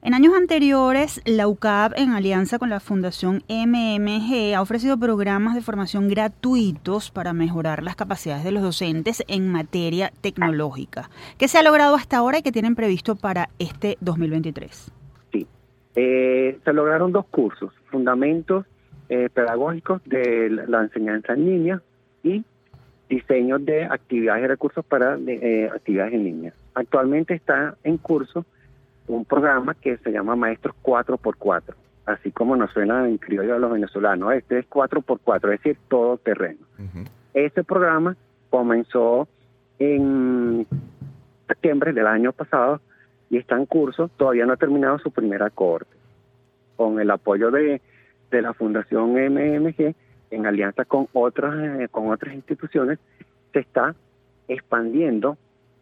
en 0.04 0.14
años 0.14 0.34
anteriores, 0.34 1.20
la 1.24 1.46
UCAB, 1.46 1.92
en 1.96 2.10
alianza 2.10 2.58
con 2.58 2.70
la 2.70 2.80
Fundación 2.80 3.44
MMG, 3.48 4.52
ha 4.56 4.60
ofrecido 4.60 4.98
programas 4.98 5.54
de 5.54 5.60
formación 5.60 6.08
gratuitos 6.08 7.12
para 7.12 7.32
mejorar 7.32 7.84
las 7.84 7.94
capacidades 7.94 8.42
de 8.42 8.50
los 8.50 8.64
docentes 8.64 9.22
en 9.28 9.48
materia 9.48 10.12
tecnológica. 10.20 11.08
¿Qué 11.38 11.46
se 11.46 11.58
ha 11.58 11.62
logrado 11.62 11.94
hasta 11.94 12.16
ahora 12.16 12.38
y 12.38 12.42
qué 12.42 12.50
tienen 12.50 12.74
previsto 12.74 13.14
para 13.14 13.48
este 13.60 13.96
2023? 14.00 14.90
Sí, 15.30 15.46
eh, 15.94 16.58
se 16.64 16.72
lograron 16.72 17.12
dos 17.12 17.26
cursos, 17.26 17.72
fundamentos 17.88 18.66
eh, 19.08 19.28
pedagógicos 19.32 20.02
de 20.04 20.50
la 20.66 20.82
enseñanza 20.82 21.34
en 21.34 21.46
línea 21.46 21.82
y 22.24 22.44
diseño 23.08 23.60
de 23.60 23.84
actividades 23.84 24.42
y 24.42 24.46
recursos 24.48 24.84
para 24.84 25.16
eh, 25.28 25.70
actividades 25.72 26.14
en 26.14 26.24
línea. 26.24 26.54
Actualmente 26.74 27.34
está 27.34 27.76
en 27.84 27.98
curso 27.98 28.44
un 29.08 29.24
programa 29.24 29.74
que 29.74 29.96
se 29.98 30.10
llama 30.10 30.36
Maestros 30.36 30.74
4x4, 30.82 31.74
así 32.06 32.30
como 32.32 32.56
nos 32.56 32.70
suena 32.72 33.08
en 33.08 33.18
criollo 33.18 33.56
a 33.56 33.58
los 33.58 33.72
venezolanos. 33.72 34.32
Este 34.34 34.60
es 34.60 34.70
4x4, 34.70 35.36
es 35.44 35.62
decir, 35.62 35.78
todo 35.88 36.16
terreno. 36.18 36.60
Este 37.34 37.64
programa 37.64 38.16
comenzó 38.50 39.28
en 39.78 40.66
septiembre 41.48 41.92
del 41.92 42.06
año 42.06 42.32
pasado 42.32 42.80
y 43.30 43.38
está 43.38 43.56
en 43.56 43.66
curso, 43.66 44.08
todavía 44.16 44.46
no 44.46 44.52
ha 44.52 44.56
terminado 44.56 44.98
su 44.98 45.10
primera 45.10 45.50
corte. 45.50 45.90
Con 46.76 47.00
el 47.00 47.10
apoyo 47.10 47.50
de, 47.50 47.80
de 48.30 48.42
la 48.42 48.52
Fundación 48.52 49.12
MMG, 49.12 49.94
en 50.30 50.46
alianza 50.46 50.84
con 50.84 51.08
otras, 51.12 51.80
eh, 51.80 51.88
con 51.90 52.10
otras 52.10 52.34
instituciones, 52.34 52.98
se 53.52 53.60
está 53.60 53.94
expandiendo 54.48 55.36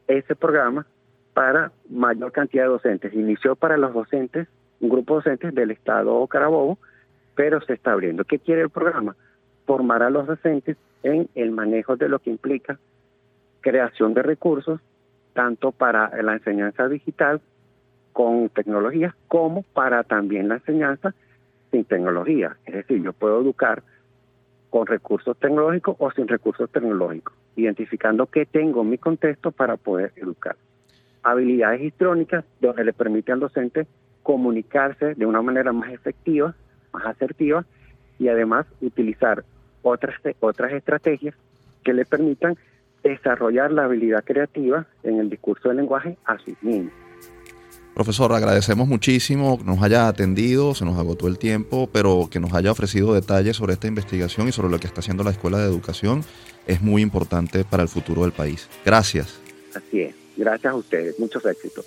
ese 0.06 0.34
programa 0.34 0.86
para 1.34 1.72
mayor 1.88 2.32
cantidad 2.32 2.64
de 2.64 2.70
docentes. 2.70 3.14
Inició 3.14 3.56
para 3.56 3.76
los 3.76 3.94
docentes, 3.94 4.48
un 4.80 4.88
grupo 4.88 5.14
de 5.14 5.18
docentes 5.18 5.54
del 5.54 5.70
Estado 5.70 6.26
Carabobo, 6.26 6.78
pero 7.34 7.60
se 7.60 7.74
está 7.74 7.92
abriendo. 7.92 8.24
¿Qué 8.24 8.38
quiere 8.38 8.62
el 8.62 8.70
programa? 8.70 9.16
Formar 9.66 10.02
a 10.02 10.10
los 10.10 10.26
docentes 10.26 10.76
en 11.02 11.28
el 11.34 11.50
manejo 11.50 11.96
de 11.96 12.08
lo 12.08 12.18
que 12.18 12.30
implica 12.30 12.78
creación 13.60 14.14
de 14.14 14.22
recursos, 14.22 14.80
tanto 15.34 15.72
para 15.72 16.10
la 16.22 16.34
enseñanza 16.34 16.88
digital 16.88 17.40
con 18.12 18.48
tecnología, 18.48 19.14
como 19.28 19.62
para 19.62 20.02
también 20.02 20.48
la 20.48 20.56
enseñanza 20.56 21.14
sin 21.70 21.84
tecnología. 21.84 22.56
Es 22.66 22.74
decir, 22.74 23.02
yo 23.02 23.12
puedo 23.12 23.40
educar 23.40 23.82
con 24.70 24.86
recursos 24.86 25.36
tecnológicos 25.38 25.96
o 25.98 26.10
sin 26.10 26.26
recursos 26.26 26.70
tecnológicos, 26.70 27.34
identificando 27.56 28.26
qué 28.26 28.46
tengo 28.46 28.82
en 28.82 28.90
mi 28.90 28.98
contexto 28.98 29.52
para 29.52 29.76
poder 29.76 30.12
educar 30.16 30.56
habilidades 31.22 31.82
histrónicas 31.82 32.44
donde 32.60 32.84
le 32.84 32.92
permite 32.92 33.32
al 33.32 33.40
docente 33.40 33.86
comunicarse 34.22 35.14
de 35.14 35.26
una 35.26 35.42
manera 35.42 35.72
más 35.72 35.92
efectiva, 35.92 36.54
más 36.92 37.06
asertiva 37.06 37.64
y 38.18 38.28
además 38.28 38.66
utilizar 38.80 39.44
otras, 39.82 40.14
otras 40.40 40.72
estrategias 40.72 41.34
que 41.82 41.94
le 41.94 42.04
permitan 42.04 42.56
desarrollar 43.02 43.72
la 43.72 43.84
habilidad 43.84 44.22
creativa 44.24 44.86
en 45.02 45.18
el 45.18 45.30
discurso 45.30 45.68
del 45.68 45.78
lenguaje 45.78 46.16
a 46.26 46.38
sus 46.38 46.62
niños. 46.62 46.92
Profesor, 47.94 48.32
agradecemos 48.32 48.86
muchísimo 48.86 49.58
que 49.58 49.64
nos 49.64 49.82
haya 49.82 50.06
atendido, 50.06 50.74
se 50.74 50.84
nos 50.84 50.98
agotó 50.98 51.26
el 51.26 51.38
tiempo, 51.38 51.88
pero 51.92 52.28
que 52.30 52.40
nos 52.40 52.54
haya 52.54 52.70
ofrecido 52.70 53.12
detalles 53.14 53.56
sobre 53.56 53.72
esta 53.72 53.88
investigación 53.88 54.48
y 54.48 54.52
sobre 54.52 54.70
lo 54.70 54.78
que 54.78 54.86
está 54.86 55.00
haciendo 55.00 55.24
la 55.24 55.30
Escuela 55.30 55.58
de 55.58 55.66
Educación 55.66 56.22
es 56.66 56.80
muy 56.80 57.02
importante 57.02 57.64
para 57.64 57.82
el 57.82 57.88
futuro 57.88 58.22
del 58.22 58.32
país. 58.32 58.68
Gracias. 58.84 59.40
Así 59.74 60.02
es. 60.02 60.19
Gracias 60.40 60.72
a 60.72 60.76
ustedes. 60.76 61.18
Muchos 61.18 61.44
éxitos. 61.44 61.84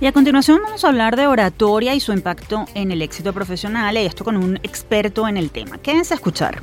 Y 0.00 0.06
a 0.06 0.12
continuación 0.12 0.60
vamos 0.64 0.82
a 0.82 0.88
hablar 0.88 1.14
de 1.16 1.26
oratoria 1.26 1.94
y 1.94 2.00
su 2.00 2.14
impacto 2.14 2.64
en 2.72 2.90
el 2.90 3.02
éxito 3.02 3.34
profesional, 3.34 3.98
y 3.98 4.06
esto 4.06 4.24
con 4.24 4.38
un 4.38 4.56
experto 4.62 5.28
en 5.28 5.36
el 5.36 5.50
tema. 5.50 5.76
Quédense 5.76 6.14
a 6.14 6.16
escuchar. 6.16 6.62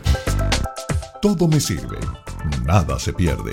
Todo 1.22 1.48
me 1.48 1.60
sirve, 1.60 1.98
nada 2.64 3.00
se 3.00 3.12
pierde. 3.12 3.52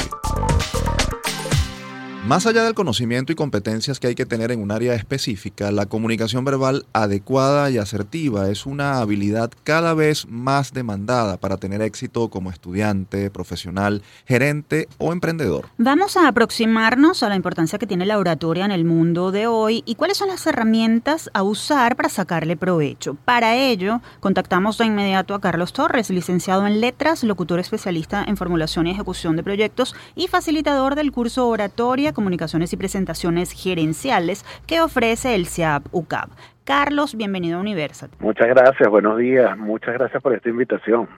Más 2.27 2.47
allá 2.47 2.65
del 2.65 2.73
conocimiento 2.73 3.33
y 3.33 3.35
competencias 3.35 4.01
que 4.01 4.07
hay 4.07 4.15
que 4.15 4.25
tener 4.25 4.51
en 4.51 4.63
un 4.63 4.71
área 4.71 4.95
específica, 4.95 5.71
la 5.71 5.85
comunicación 5.85 6.43
verbal 6.43 6.87
adecuada 6.95 7.71
y 7.71 7.77
asertiva 7.77 8.49
es 8.49 8.65
una 8.65 9.01
habilidad 9.01 9.51
cada 9.63 9.93
vez 9.93 10.27
más 10.31 10.73
demandada 10.73 11.37
para 11.37 11.59
tener 11.59 11.83
éxito 11.83 12.31
como 12.31 12.49
estudiante, 12.49 13.31
profesional, 13.31 14.01
gerente 14.25 14.89
o 14.97 15.13
emprendedor. 15.13 15.67
Vamos 15.77 16.17
a 16.17 16.27
aproximarnos 16.27 17.23
a 17.23 17.29
la 17.29 17.37
importancia 17.37 17.79
que 17.79 17.87
tiene 17.87 18.07
la 18.07 18.19
oratoria 18.19 18.65
en 18.65 18.73
el 18.73 18.87
mundo 18.87 19.31
de 19.31 19.47
hoy 19.47 19.83
y 19.85 19.97
cuáles 19.97 20.17
son 20.17 20.29
las 20.29 20.47
herramientas 20.47 21.29
a 21.35 21.43
usar 21.43 21.95
para 21.95 22.09
sacarle 22.09 22.57
provecho. 22.57 23.19
Para 23.27 23.55
ello, 23.55 24.01
contactamos 24.21 24.79
de 24.79 24.87
inmediato 24.87 25.35
a 25.35 25.43
Carlos 25.43 25.75
Torres, 25.75 26.09
licenciado 26.09 26.67
en 26.67 26.81
letras, 26.81 27.23
locutor 27.23 27.61
especialista 27.61 28.25
en 28.27 28.39
formulación 28.39 28.87
y 28.87 28.93
ejecución 28.93 29.37
de 29.37 29.43
proyectos 29.43 29.95
y 30.17 30.29
facilitador 30.29 30.95
del 30.95 31.13
curso 31.13 31.47
Oratoria 31.49 32.14
Comunicaciones 32.15 32.73
y 32.73 32.77
Presentaciones 32.77 33.53
Gerenciales 33.53 34.45
que 34.67 34.81
ofrece 34.81 35.35
el 35.35 35.47
CIAP 35.47 35.87
UCAP. 35.93 36.31
Carlos, 36.65 37.15
bienvenido 37.15 37.59
a 37.59 37.61
Universal. 37.61 38.09
Muchas 38.21 38.49
gracias, 38.49 38.89
buenos 38.89 39.19
días, 39.19 39.57
muchas 39.59 39.93
gracias 39.95 40.23
por 40.23 40.33
esta 40.33 40.49
invitación. 40.49 41.09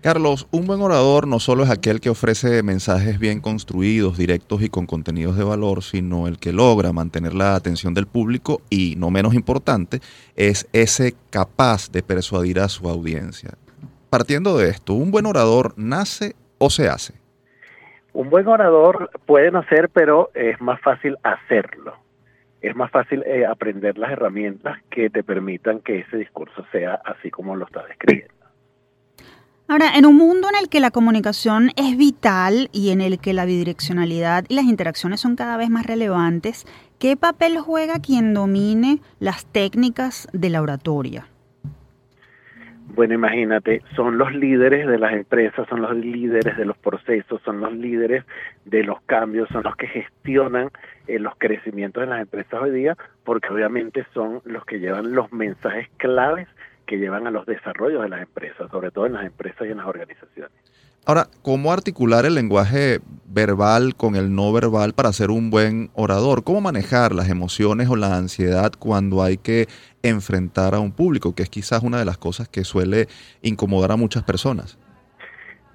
Carlos, 0.00 0.48
un 0.50 0.66
buen 0.66 0.80
orador 0.80 1.28
no 1.28 1.38
solo 1.38 1.62
es 1.62 1.70
aquel 1.70 2.00
que 2.00 2.10
ofrece 2.10 2.62
mensajes 2.62 3.18
bien 3.18 3.40
construidos, 3.40 4.16
directos 4.16 4.62
y 4.62 4.68
con 4.68 4.86
contenidos 4.86 5.36
de 5.36 5.44
valor, 5.44 5.82
sino 5.82 6.26
el 6.26 6.38
que 6.38 6.52
logra 6.52 6.92
mantener 6.92 7.34
la 7.34 7.54
atención 7.54 7.94
del 7.94 8.06
público 8.06 8.62
y, 8.70 8.94
no 8.96 9.10
menos 9.10 9.34
importante, 9.34 10.00
es 10.34 10.68
ese 10.72 11.14
capaz 11.30 11.90
de 11.90 12.02
persuadir 12.02 12.58
a 12.58 12.68
su 12.68 12.88
audiencia. 12.88 13.50
Partiendo 14.10 14.56
de 14.56 14.70
esto, 14.70 14.94
¿un 14.94 15.10
buen 15.10 15.26
orador 15.26 15.74
nace 15.76 16.34
o 16.58 16.70
se 16.70 16.88
hace? 16.88 17.14
Un 18.18 18.30
buen 18.30 18.48
orador 18.48 19.12
puede 19.26 19.52
nacer, 19.52 19.90
pero 19.90 20.32
es 20.34 20.60
más 20.60 20.80
fácil 20.80 21.16
hacerlo. 21.22 21.94
Es 22.60 22.74
más 22.74 22.90
fácil 22.90 23.22
eh, 23.24 23.46
aprender 23.46 23.96
las 23.96 24.10
herramientas 24.10 24.76
que 24.90 25.08
te 25.08 25.22
permitan 25.22 25.78
que 25.78 26.00
ese 26.00 26.16
discurso 26.16 26.66
sea 26.72 26.94
así 27.04 27.30
como 27.30 27.54
lo 27.54 27.66
está 27.66 27.86
describiendo. 27.86 28.34
Ahora, 29.68 29.92
en 29.94 30.04
un 30.04 30.16
mundo 30.16 30.48
en 30.52 30.60
el 30.60 30.68
que 30.68 30.80
la 30.80 30.90
comunicación 30.90 31.70
es 31.76 31.96
vital 31.96 32.70
y 32.72 32.90
en 32.90 33.02
el 33.02 33.20
que 33.20 33.34
la 33.34 33.44
bidireccionalidad 33.44 34.46
y 34.48 34.56
las 34.56 34.64
interacciones 34.64 35.20
son 35.20 35.36
cada 35.36 35.56
vez 35.56 35.70
más 35.70 35.86
relevantes, 35.86 36.66
¿qué 36.98 37.16
papel 37.16 37.60
juega 37.60 38.00
quien 38.00 38.34
domine 38.34 38.98
las 39.20 39.46
técnicas 39.46 40.26
de 40.32 40.50
la 40.50 40.60
oratoria? 40.60 41.28
Bueno, 42.94 43.14
imagínate, 43.14 43.82
son 43.94 44.18
los 44.18 44.34
líderes 44.34 44.86
de 44.86 44.98
las 44.98 45.12
empresas, 45.12 45.68
son 45.68 45.82
los 45.82 45.94
líderes 45.94 46.56
de 46.56 46.64
los 46.64 46.76
procesos, 46.78 47.40
son 47.42 47.60
los 47.60 47.72
líderes 47.72 48.24
de 48.64 48.82
los 48.82 49.00
cambios, 49.02 49.48
son 49.50 49.62
los 49.62 49.76
que 49.76 49.86
gestionan 49.86 50.70
eh, 51.06 51.18
los 51.18 51.34
crecimientos 51.38 52.02
de 52.02 52.08
las 52.08 52.20
empresas 52.20 52.60
hoy 52.60 52.70
día, 52.70 52.96
porque 53.24 53.52
obviamente 53.52 54.04
son 54.14 54.40
los 54.44 54.64
que 54.64 54.80
llevan 54.80 55.14
los 55.14 55.32
mensajes 55.32 55.88
claves 55.98 56.48
que 56.88 56.96
llevan 56.96 57.26
a 57.26 57.30
los 57.30 57.44
desarrollos 57.46 58.02
de 58.02 58.08
las 58.08 58.22
empresas, 58.22 58.70
sobre 58.70 58.90
todo 58.90 59.06
en 59.06 59.12
las 59.12 59.26
empresas 59.26 59.68
y 59.68 59.70
en 59.70 59.76
las 59.76 59.86
organizaciones. 59.86 60.50
Ahora, 61.04 61.26
¿cómo 61.42 61.70
articular 61.72 62.24
el 62.24 62.34
lenguaje 62.34 62.98
verbal 63.26 63.94
con 63.94 64.16
el 64.16 64.34
no 64.34 64.52
verbal 64.52 64.94
para 64.94 65.12
ser 65.12 65.30
un 65.30 65.50
buen 65.50 65.90
orador? 65.94 66.44
¿Cómo 66.44 66.60
manejar 66.60 67.12
las 67.12 67.28
emociones 67.28 67.88
o 67.88 67.96
la 67.96 68.16
ansiedad 68.16 68.72
cuando 68.78 69.22
hay 69.22 69.36
que 69.36 69.66
enfrentar 70.02 70.74
a 70.74 70.80
un 70.80 70.92
público, 70.92 71.34
que 71.34 71.42
es 71.42 71.50
quizás 71.50 71.82
una 71.82 71.98
de 71.98 72.06
las 72.06 72.18
cosas 72.18 72.48
que 72.48 72.64
suele 72.64 73.06
incomodar 73.42 73.92
a 73.92 73.96
muchas 73.96 74.22
personas? 74.22 74.78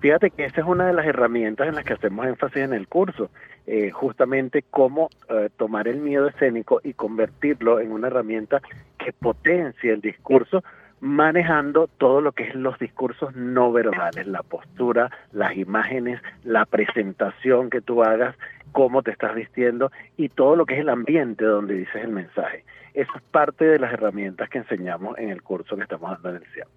Fíjate 0.02 0.32
que 0.32 0.46
esa 0.46 0.62
es 0.62 0.68
una 0.68 0.88
de 0.88 0.94
las 0.94 1.06
herramientas 1.06 1.68
en 1.68 1.76
las 1.76 1.86
que 1.86 1.94
hacemos 1.94 2.26
énfasis 2.26 2.58
en 2.58 2.74
el 2.74 2.88
curso, 2.88 3.30
eh, 3.66 3.92
justamente 3.92 4.64
cómo 4.70 5.10
eh, 5.30 5.50
tomar 5.58 5.88
el 5.88 5.98
miedo 5.98 6.28
escénico 6.28 6.82
y 6.84 6.94
convertirlo 6.94 7.80
en 7.80 7.92
una 7.92 8.08
herramienta 8.08 8.62
que 8.98 9.14
potencie 9.14 9.94
el 9.94 10.02
discurso 10.02 10.64
manejando 11.04 11.90
todo 11.98 12.22
lo 12.22 12.32
que 12.32 12.44
es 12.44 12.56
los 12.56 12.80
discursos 12.80 13.36
no 13.36 13.74
verbales, 13.74 14.26
la 14.26 14.42
postura, 14.42 15.12
las 15.34 15.58
imágenes, 15.58 16.22
la 16.46 16.66
presentación 16.66 17.70
que 17.70 17.82
tú 17.82 18.04
hagas, 18.04 18.38
cómo 18.72 19.04
te 19.04 19.12
estás 19.12 19.36
vistiendo 19.36 19.92
y 20.16 20.30
todo 20.30 20.56
lo 20.56 20.66
que 20.66 20.76
es 20.76 20.80
el 20.80 20.88
ambiente 20.88 21.44
donde 21.44 21.74
dices 21.74 22.06
el 22.06 22.12
mensaje. 22.14 22.64
Eso 22.94 23.12
es 23.18 23.22
parte 23.32 23.66
de 23.66 23.80
las 23.80 23.92
herramientas 23.92 24.50
que 24.50 24.60
enseñamos 24.60 25.18
en 25.18 25.30
el 25.30 25.44
curso 25.44 25.76
que 25.76 25.84
estamos 25.84 26.10
dando 26.10 26.30
en 26.30 26.36
el 26.38 26.46
CIAP. 26.54 26.70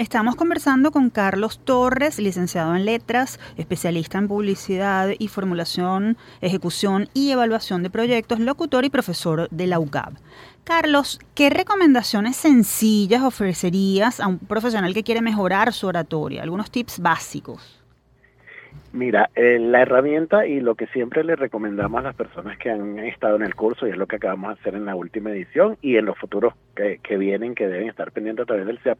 Estamos 0.00 0.34
conversando 0.34 0.92
con 0.92 1.10
Carlos 1.10 1.60
Torres, 1.62 2.18
licenciado 2.18 2.74
en 2.74 2.86
letras, 2.86 3.38
especialista 3.58 4.16
en 4.16 4.28
publicidad 4.28 5.10
y 5.18 5.28
formulación, 5.28 6.16
ejecución 6.40 7.10
y 7.12 7.32
evaluación 7.32 7.82
de 7.82 7.90
proyectos, 7.90 8.40
locutor 8.40 8.86
y 8.86 8.88
profesor 8.88 9.50
de 9.50 9.66
la 9.66 9.78
UCAB. 9.78 10.14
Carlos, 10.64 11.18
¿qué 11.34 11.50
recomendaciones 11.50 12.36
sencillas 12.36 13.22
ofrecerías 13.22 14.20
a 14.20 14.28
un 14.28 14.38
profesional 14.38 14.94
que 14.94 15.02
quiere 15.02 15.20
mejorar 15.20 15.72
su 15.72 15.86
oratoria? 15.86 16.42
Algunos 16.42 16.70
tips 16.70 17.00
básicos. 17.00 17.80
Mira, 18.92 19.30
eh, 19.36 19.58
la 19.60 19.82
herramienta 19.82 20.46
y 20.46 20.60
lo 20.60 20.74
que 20.74 20.88
siempre 20.88 21.22
le 21.22 21.36
recomendamos 21.36 22.00
a 22.00 22.02
las 22.02 22.16
personas 22.16 22.58
que 22.58 22.70
han 22.70 22.98
estado 22.98 23.36
en 23.36 23.42
el 23.42 23.54
curso, 23.54 23.86
y 23.86 23.90
es 23.90 23.96
lo 23.96 24.08
que 24.08 24.16
acabamos 24.16 24.54
de 24.54 24.60
hacer 24.60 24.74
en 24.74 24.84
la 24.84 24.96
última 24.96 25.30
edición 25.30 25.76
y 25.80 25.96
en 25.96 26.06
los 26.06 26.18
futuros 26.18 26.54
que, 26.74 27.16
vienen, 27.16 27.54
que 27.54 27.68
deben 27.68 27.88
estar 27.88 28.10
pendientes 28.10 28.42
a 28.42 28.46
través 28.46 28.66
del 28.66 28.80
CEAP, 28.80 28.98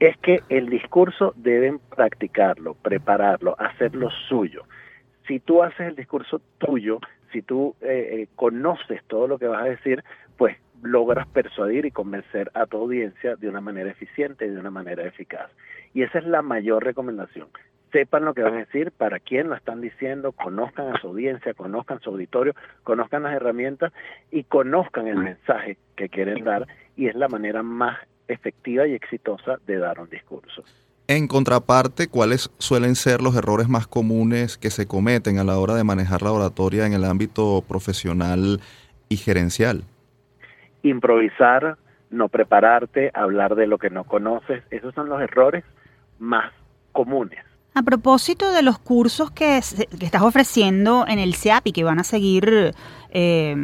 es 0.00 0.16
que 0.18 0.42
el 0.48 0.68
discurso 0.68 1.34
deben 1.36 1.78
practicarlo, 1.78 2.74
prepararlo, 2.74 3.54
hacerlo 3.60 4.10
suyo. 4.28 4.64
Si 5.28 5.38
tú 5.38 5.62
haces 5.62 5.88
el 5.88 5.94
discurso 5.94 6.40
tuyo, 6.58 6.98
si 7.32 7.42
tú 7.42 7.76
eh, 7.80 8.22
eh, 8.22 8.28
conoces 8.34 9.04
todo 9.06 9.28
lo 9.28 9.38
que 9.38 9.46
vas 9.46 9.62
a 9.62 9.68
decir, 9.68 10.02
pues 10.36 10.56
logras 10.82 11.26
persuadir 11.28 11.86
y 11.86 11.90
convencer 11.90 12.50
a 12.54 12.66
tu 12.66 12.78
audiencia 12.78 13.36
de 13.36 13.48
una 13.48 13.60
manera 13.60 13.90
eficiente 13.90 14.46
y 14.46 14.50
de 14.50 14.58
una 14.58 14.70
manera 14.70 15.04
eficaz. 15.04 15.50
Y 15.94 16.02
esa 16.02 16.18
es 16.18 16.24
la 16.24 16.42
mayor 16.42 16.84
recomendación. 16.84 17.48
Sepan 17.92 18.24
lo 18.24 18.34
que 18.34 18.42
van 18.42 18.54
a 18.54 18.58
decir, 18.58 18.92
para 18.92 19.18
quién 19.18 19.48
lo 19.48 19.56
están 19.56 19.80
diciendo, 19.80 20.32
conozcan 20.32 20.94
a 20.94 21.00
su 21.00 21.08
audiencia, 21.08 21.54
conozcan 21.54 22.00
su 22.00 22.10
auditorio, 22.10 22.54
conozcan 22.84 23.22
las 23.22 23.34
herramientas 23.34 23.92
y 24.30 24.44
conozcan 24.44 25.08
el 25.08 25.16
mensaje 25.16 25.78
que 25.96 26.10
quieren 26.10 26.44
dar 26.44 26.66
y 26.96 27.06
es 27.06 27.14
la 27.14 27.28
manera 27.28 27.62
más 27.62 27.98
efectiva 28.28 28.86
y 28.86 28.92
exitosa 28.92 29.58
de 29.66 29.78
dar 29.78 30.00
un 30.00 30.10
discurso. 30.10 30.64
En 31.06 31.26
contraparte, 31.26 32.08
¿cuáles 32.08 32.50
suelen 32.58 32.94
ser 32.94 33.22
los 33.22 33.34
errores 33.34 33.70
más 33.70 33.86
comunes 33.86 34.58
que 34.58 34.68
se 34.68 34.86
cometen 34.86 35.38
a 35.38 35.44
la 35.44 35.58
hora 35.58 35.74
de 35.74 35.82
manejar 35.82 36.20
la 36.20 36.32
oratoria 36.32 36.84
en 36.84 36.92
el 36.92 37.04
ámbito 37.04 37.64
profesional 37.66 38.60
y 39.08 39.16
gerencial? 39.16 39.84
Improvisar, 40.82 41.76
no 42.10 42.28
prepararte, 42.28 43.10
hablar 43.14 43.54
de 43.54 43.66
lo 43.66 43.78
que 43.78 43.90
no 43.90 44.04
conoces, 44.04 44.62
esos 44.70 44.94
son 44.94 45.08
los 45.08 45.20
errores 45.20 45.64
más 46.18 46.52
comunes. 46.92 47.38
A 47.74 47.82
propósito 47.82 48.50
de 48.50 48.62
los 48.62 48.78
cursos 48.78 49.30
que, 49.30 49.56
estás 49.56 50.22
ofreciendo 50.22 51.04
en 51.06 51.20
el 51.20 51.34
CIAP 51.34 51.68
y 51.68 51.72
que 51.72 51.84
van 51.84 52.00
a 52.00 52.02
seguir 52.04 52.74
eh, 53.10 53.56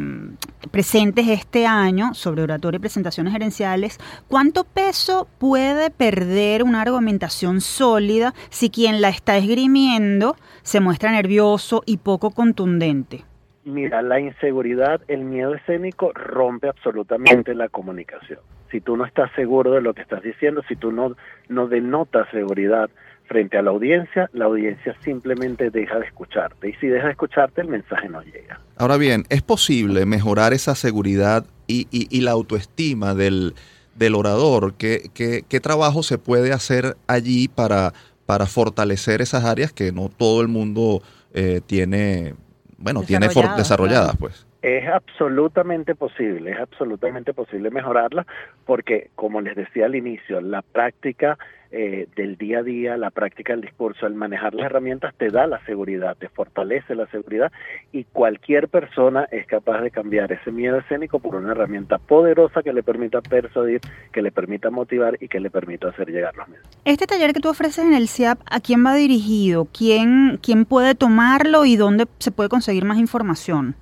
presentes 0.71 1.27
este 1.27 1.65
año 1.65 2.13
sobre 2.13 2.43
oratoria 2.43 2.77
y 2.77 2.79
presentaciones 2.79 3.33
gerenciales, 3.33 3.99
¿cuánto 4.29 4.63
peso 4.63 5.27
puede 5.37 5.89
perder 5.89 6.63
una 6.63 6.81
argumentación 6.81 7.59
sólida 7.59 8.33
si 8.49 8.69
quien 8.69 9.01
la 9.01 9.09
está 9.09 9.35
esgrimiendo 9.35 10.37
se 10.63 10.79
muestra 10.79 11.11
nervioso 11.11 11.83
y 11.85 11.97
poco 11.97 12.31
contundente? 12.31 13.25
Mira, 13.65 14.03
la 14.03 14.19
inseguridad, 14.19 15.01
el 15.07 15.25
miedo 15.25 15.55
escénico 15.55 16.11
rompe 16.13 16.69
absolutamente 16.69 17.55
la 17.55 17.67
comunicación. 17.67 18.39
Si 18.71 18.79
tú 18.79 18.95
no 18.95 19.05
estás 19.05 19.31
seguro 19.35 19.71
de 19.71 19.81
lo 19.81 19.95
que 19.95 20.03
estás 20.03 20.21
diciendo, 20.21 20.61
si 20.67 20.75
tú 20.75 20.91
no, 20.91 21.15
no 21.49 21.67
denotas 21.67 22.29
seguridad 22.29 22.91
frente 23.27 23.57
a 23.57 23.63
la 23.63 23.71
audiencia, 23.71 24.29
la 24.33 24.45
audiencia 24.45 24.95
simplemente 25.03 25.71
deja 25.71 25.97
de 25.97 26.05
escucharte. 26.05 26.69
Y 26.69 26.73
si 26.73 26.87
deja 26.87 27.05
de 27.05 27.13
escucharte, 27.13 27.61
el 27.61 27.67
mensaje 27.67 28.07
no 28.07 28.21
llega. 28.21 28.59
Ahora 28.77 28.97
bien, 28.97 29.23
¿es 29.29 29.41
posible 29.41 30.05
mejorar 30.05 30.53
esa 30.53 30.75
seguridad 30.75 31.43
y, 31.65 31.87
y, 31.89 32.21
la 32.21 32.31
autoestima 32.31 33.15
del, 33.15 33.55
del 33.95 34.13
orador? 34.13 34.75
¿Qué, 34.75 35.09
¿Qué, 35.15 35.43
qué, 35.49 35.59
trabajo 35.59 36.03
se 36.03 36.19
puede 36.19 36.53
hacer 36.53 36.97
allí 37.07 37.47
para, 37.47 37.93
para 38.27 38.45
fortalecer 38.45 39.23
esas 39.23 39.43
áreas 39.43 39.73
que 39.73 39.91
no 39.91 40.09
todo 40.09 40.41
el 40.41 40.49
mundo 40.49 41.01
eh, 41.33 41.61
tiene 41.65 42.35
bueno, 42.77 43.03
tiene 43.03 43.27
desarrolladas, 43.27 44.15
pues. 44.17 44.45
Es 44.61 44.87
absolutamente 44.87 45.95
posible, 45.95 46.51
es 46.51 46.59
absolutamente 46.59 47.33
posible 47.33 47.69
mejorarla 47.69 48.25
porque, 48.65 49.11
como 49.15 49.41
les 49.41 49.55
decía 49.55 49.85
al 49.85 49.95
inicio, 49.95 50.41
la 50.41 50.61
práctica 50.61 51.37
eh, 51.77 52.07
del 52.15 52.37
día 52.37 52.59
a 52.59 52.63
día, 52.63 52.95
la 52.95 53.09
práctica 53.11 53.51
del 53.51 53.61
discurso, 53.61 54.07
el 54.07 54.13
manejar 54.13 54.53
las 54.53 54.67
herramientas 54.67 55.13
te 55.15 55.27
da 55.27 55.45
la 55.45 55.59
seguridad, 55.65 56.15
te 56.15 56.29
fortalece 56.29 56.95
la 56.95 57.05
seguridad 57.07 57.51
y 57.91 58.05
cualquier 58.05 58.69
persona 58.69 59.27
es 59.29 59.45
capaz 59.45 59.81
de 59.81 59.91
cambiar 59.91 60.31
ese 60.31 60.53
miedo 60.53 60.77
escénico 60.77 61.19
por 61.19 61.35
una 61.35 61.51
herramienta 61.51 61.97
poderosa 61.97 62.63
que 62.63 62.71
le 62.71 62.81
permita 62.81 63.19
persuadir, 63.19 63.81
que 64.13 64.21
le 64.21 64.31
permita 64.31 64.69
motivar 64.69 65.17
y 65.19 65.27
que 65.27 65.41
le 65.41 65.49
permita 65.49 65.89
hacer 65.89 66.09
llegar 66.09 66.33
los 66.37 66.47
mensajes. 66.47 66.77
Este 66.85 67.07
taller 67.07 67.33
que 67.33 67.41
tú 67.41 67.49
ofreces 67.49 67.83
en 67.83 67.93
el 67.93 68.07
CIAP, 68.07 68.39
¿a 68.49 68.61
quién 68.61 68.85
va 68.85 68.95
dirigido? 68.95 69.67
¿Quién, 69.77 70.39
quién 70.41 70.63
puede 70.63 70.95
tomarlo 70.95 71.65
y 71.65 71.75
dónde 71.75 72.05
se 72.19 72.31
puede 72.31 72.47
conseguir 72.47 72.85
más 72.85 72.99
información? 72.99 73.75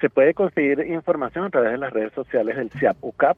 Se 0.00 0.08
puede 0.08 0.32
conseguir 0.32 0.80
información 0.86 1.44
a 1.44 1.50
través 1.50 1.72
de 1.72 1.78
las 1.78 1.92
redes 1.92 2.14
sociales 2.14 2.56
del 2.56 2.70
CIAP 2.70 2.96
UCAP. 3.02 3.36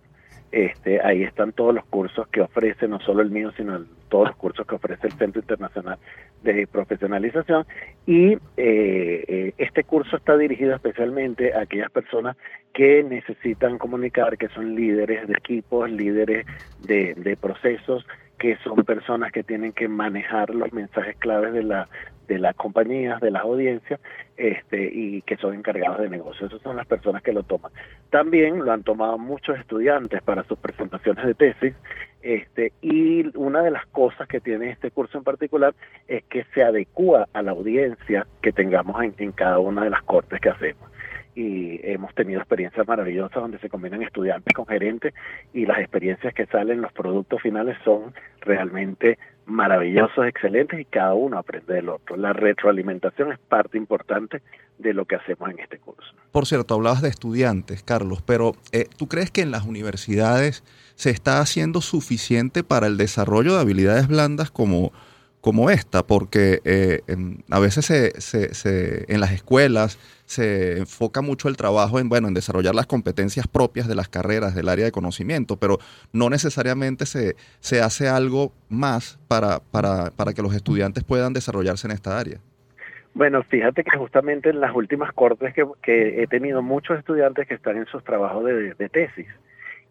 Este, 0.53 1.01
ahí 1.01 1.23
están 1.23 1.53
todos 1.53 1.75
los 1.75 1.85
cursos 1.87 2.29
que 2.29 2.43
ofrece, 2.43 2.87
no 2.87 3.01
solo 3.01 3.23
el 3.23 3.31
mío, 3.31 3.51
sino 3.57 3.83
todos 4.11 4.29
los 4.29 4.37
cursos 4.37 4.67
que 4.67 4.75
ofrece 4.75 5.07
el 5.07 5.15
Centro 5.15 5.41
Internacional 5.41 5.99
de 6.43 6.67
Profesionalización. 6.67 7.65
Y 8.07 8.35
eh, 8.35 8.39
eh, 8.59 9.55
este 9.57 9.83
curso 9.85 10.17
está 10.17 10.37
dirigido 10.37 10.75
especialmente 10.75 11.55
a 11.55 11.63
aquellas 11.63 11.91
personas 11.91 12.37
que 12.75 13.03
necesitan 13.03 13.79
comunicar, 13.79 14.37
que 14.37 14.49
son 14.49 14.75
líderes 14.75 15.27
de 15.27 15.33
equipos, 15.33 15.91
líderes 15.91 16.45
de, 16.81 17.15
de 17.15 17.37
procesos, 17.39 18.07
que 18.39 18.57
son 18.59 18.85
personas 18.85 19.33
que 19.33 19.43
tienen 19.43 19.73
que 19.73 19.89
manejar 19.89 20.55
los 20.55 20.71
mensajes 20.75 21.17
claves 21.17 21.55
de 21.55 21.63
la 21.63 21.89
de 22.29 22.39
las 22.39 22.55
compañías, 22.57 23.21
de 23.21 23.31
las 23.31 23.43
audiencias, 23.43 24.01
este, 24.37 24.91
y 24.93 25.23
que 25.23 25.37
son 25.37 25.55
encargados 25.55 26.01
de 26.01 26.09
negocios. 26.09 26.51
Esas 26.51 26.63
son 26.63 26.77
las 26.77 26.87
personas 26.87 27.23
que 27.23 27.33
lo 27.33 27.43
toman. 27.43 27.73
También 28.11 28.65
lo 28.65 28.73
han 28.73 28.83
tomado 28.83 29.19
muchos 29.19 29.59
estudiantes 29.59 30.23
para 30.23 30.45
sus 30.45 30.59
presentaciones 30.59 31.27
de 31.27 31.35
tesis, 31.35 31.75
este, 32.23 32.73
y 32.81 33.37
una 33.37 33.63
de 33.63 33.73
las 33.73 33.85
cosas 33.87 34.29
que 34.29 34.41
tiene 34.41 34.71
este 34.71 34.93
curso 34.93 35.19
en 35.19 35.25
particular 35.25 35.75
es 36.07 36.23
que 36.25 36.45
se 36.55 36.63
adecua 36.63 37.29
a 37.33 37.43
la 37.43 37.51
audiencia 37.51 38.27
que 38.41 38.53
tengamos 38.53 39.03
en, 39.03 39.15
en 39.19 39.33
cada 39.33 39.59
una 39.59 39.83
de 39.85 39.91
las 39.91 40.03
cortes 40.03 40.41
que 40.41 40.49
hacemos 40.49 40.93
y 41.35 41.81
hemos 41.83 42.15
tenido 42.15 42.41
experiencias 42.41 42.87
maravillosas 42.87 43.41
donde 43.41 43.59
se 43.59 43.69
combinan 43.69 44.03
estudiantes 44.03 44.53
con 44.55 44.67
gerentes 44.67 45.15
y 45.53 45.65
las 45.65 45.79
experiencias 45.79 46.35
que 46.35 46.47
salen, 46.47 46.83
los 46.83 46.93
productos 46.93 47.41
finales 47.41 47.77
son 47.85 48.13
realmente 48.41 49.19
maravillosos, 49.47 50.27
excelentes 50.27 50.81
y 50.81 50.85
cada 50.85 51.15
uno 51.15 51.39
aprende 51.39 51.75
del 51.75 51.89
otro. 51.89 52.17
La 52.17 52.33
retroalimentación 52.33 53.33
es 53.33 53.39
parte 53.39 53.79
importante 53.79 54.43
de 54.79 54.95
lo 54.95 55.05
que 55.05 55.17
hacemos 55.17 55.51
en 55.51 55.59
este 55.61 55.79
curso. 55.79 56.13
Por 56.31 56.47
cierto, 56.47 56.75
hablabas 56.75 57.03
de 57.03 57.09
estudiantes, 57.09 57.83
Carlos, 57.83 58.23
pero 58.23 58.55
eh, 58.73 58.87
¿tú 58.97 59.09
crees 59.09 59.31
que 59.31 59.43
en 59.43 59.51
las 59.51 59.67
universidades 59.67 60.65
se 60.95 61.11
está 61.11 61.41
haciendo 61.41 61.81
suficiente 61.81 62.65
para 62.65 62.87
el 62.87 62.97
desarrollo 62.97 63.55
de 63.55 63.61
habilidades 63.61 64.09
blandas 64.09 64.51
como, 64.51 64.93
como 65.43 65.71
esta? 65.71 66.07
Porque 66.07 66.61
eh, 66.65 67.03
a 67.51 67.59
veces 67.59 67.85
se, 67.85 68.19
se, 68.21 69.13
en 69.13 69.21
las 69.21 69.33
escuelas 69.33 69.99
se 70.25 70.79
enfoca 70.79 71.21
mucho 71.21 71.49
el 71.49 71.57
trabajo 71.57 71.99
en, 71.99 72.09
bueno, 72.09 72.29
en 72.29 72.35
desarrollar 72.35 72.75
las 72.75 72.87
competencias 72.87 73.47
propias 73.49 73.89
de 73.89 73.97
las 73.97 74.09
carreras 74.09 74.55
del 74.55 74.69
área 74.71 74.87
de 74.87 74.93
conocimiento, 74.93 75.57
pero 75.57 75.79
no 76.13 76.31
necesariamente 76.31 77.05
se, 77.05 77.37
se 77.61 77.83
hace 77.83 78.09
algo 78.09 78.53
más 78.71 79.19
para, 79.29 79.59
para, 79.59 80.11
para 80.13 80.33
que 80.33 80.43
los 80.43 80.55
estudiantes 80.55 81.05
puedan 81.05 81.33
desarrollarse 81.33 81.89
en 81.89 81.93
esta 81.93 82.19
área. 82.19 82.39
Bueno, 83.13 83.43
fíjate 83.43 83.83
que 83.85 83.99
justamente 83.99 84.49
en 84.49 84.61
las 84.61 84.75
últimas 84.75 85.13
cortes 85.13 85.53
que, 85.53 85.67
que 85.83 86.23
he 86.23 86.27
tenido 86.29 86.63
muchos 86.63 86.99
estudiantes 86.99 87.47
que 87.47 87.55
están 87.55 87.77
en 87.77 87.87
sus 87.87 88.03
trabajos 88.05 88.45
de, 88.45 88.75
de 88.75 88.89
tesis 88.89 89.27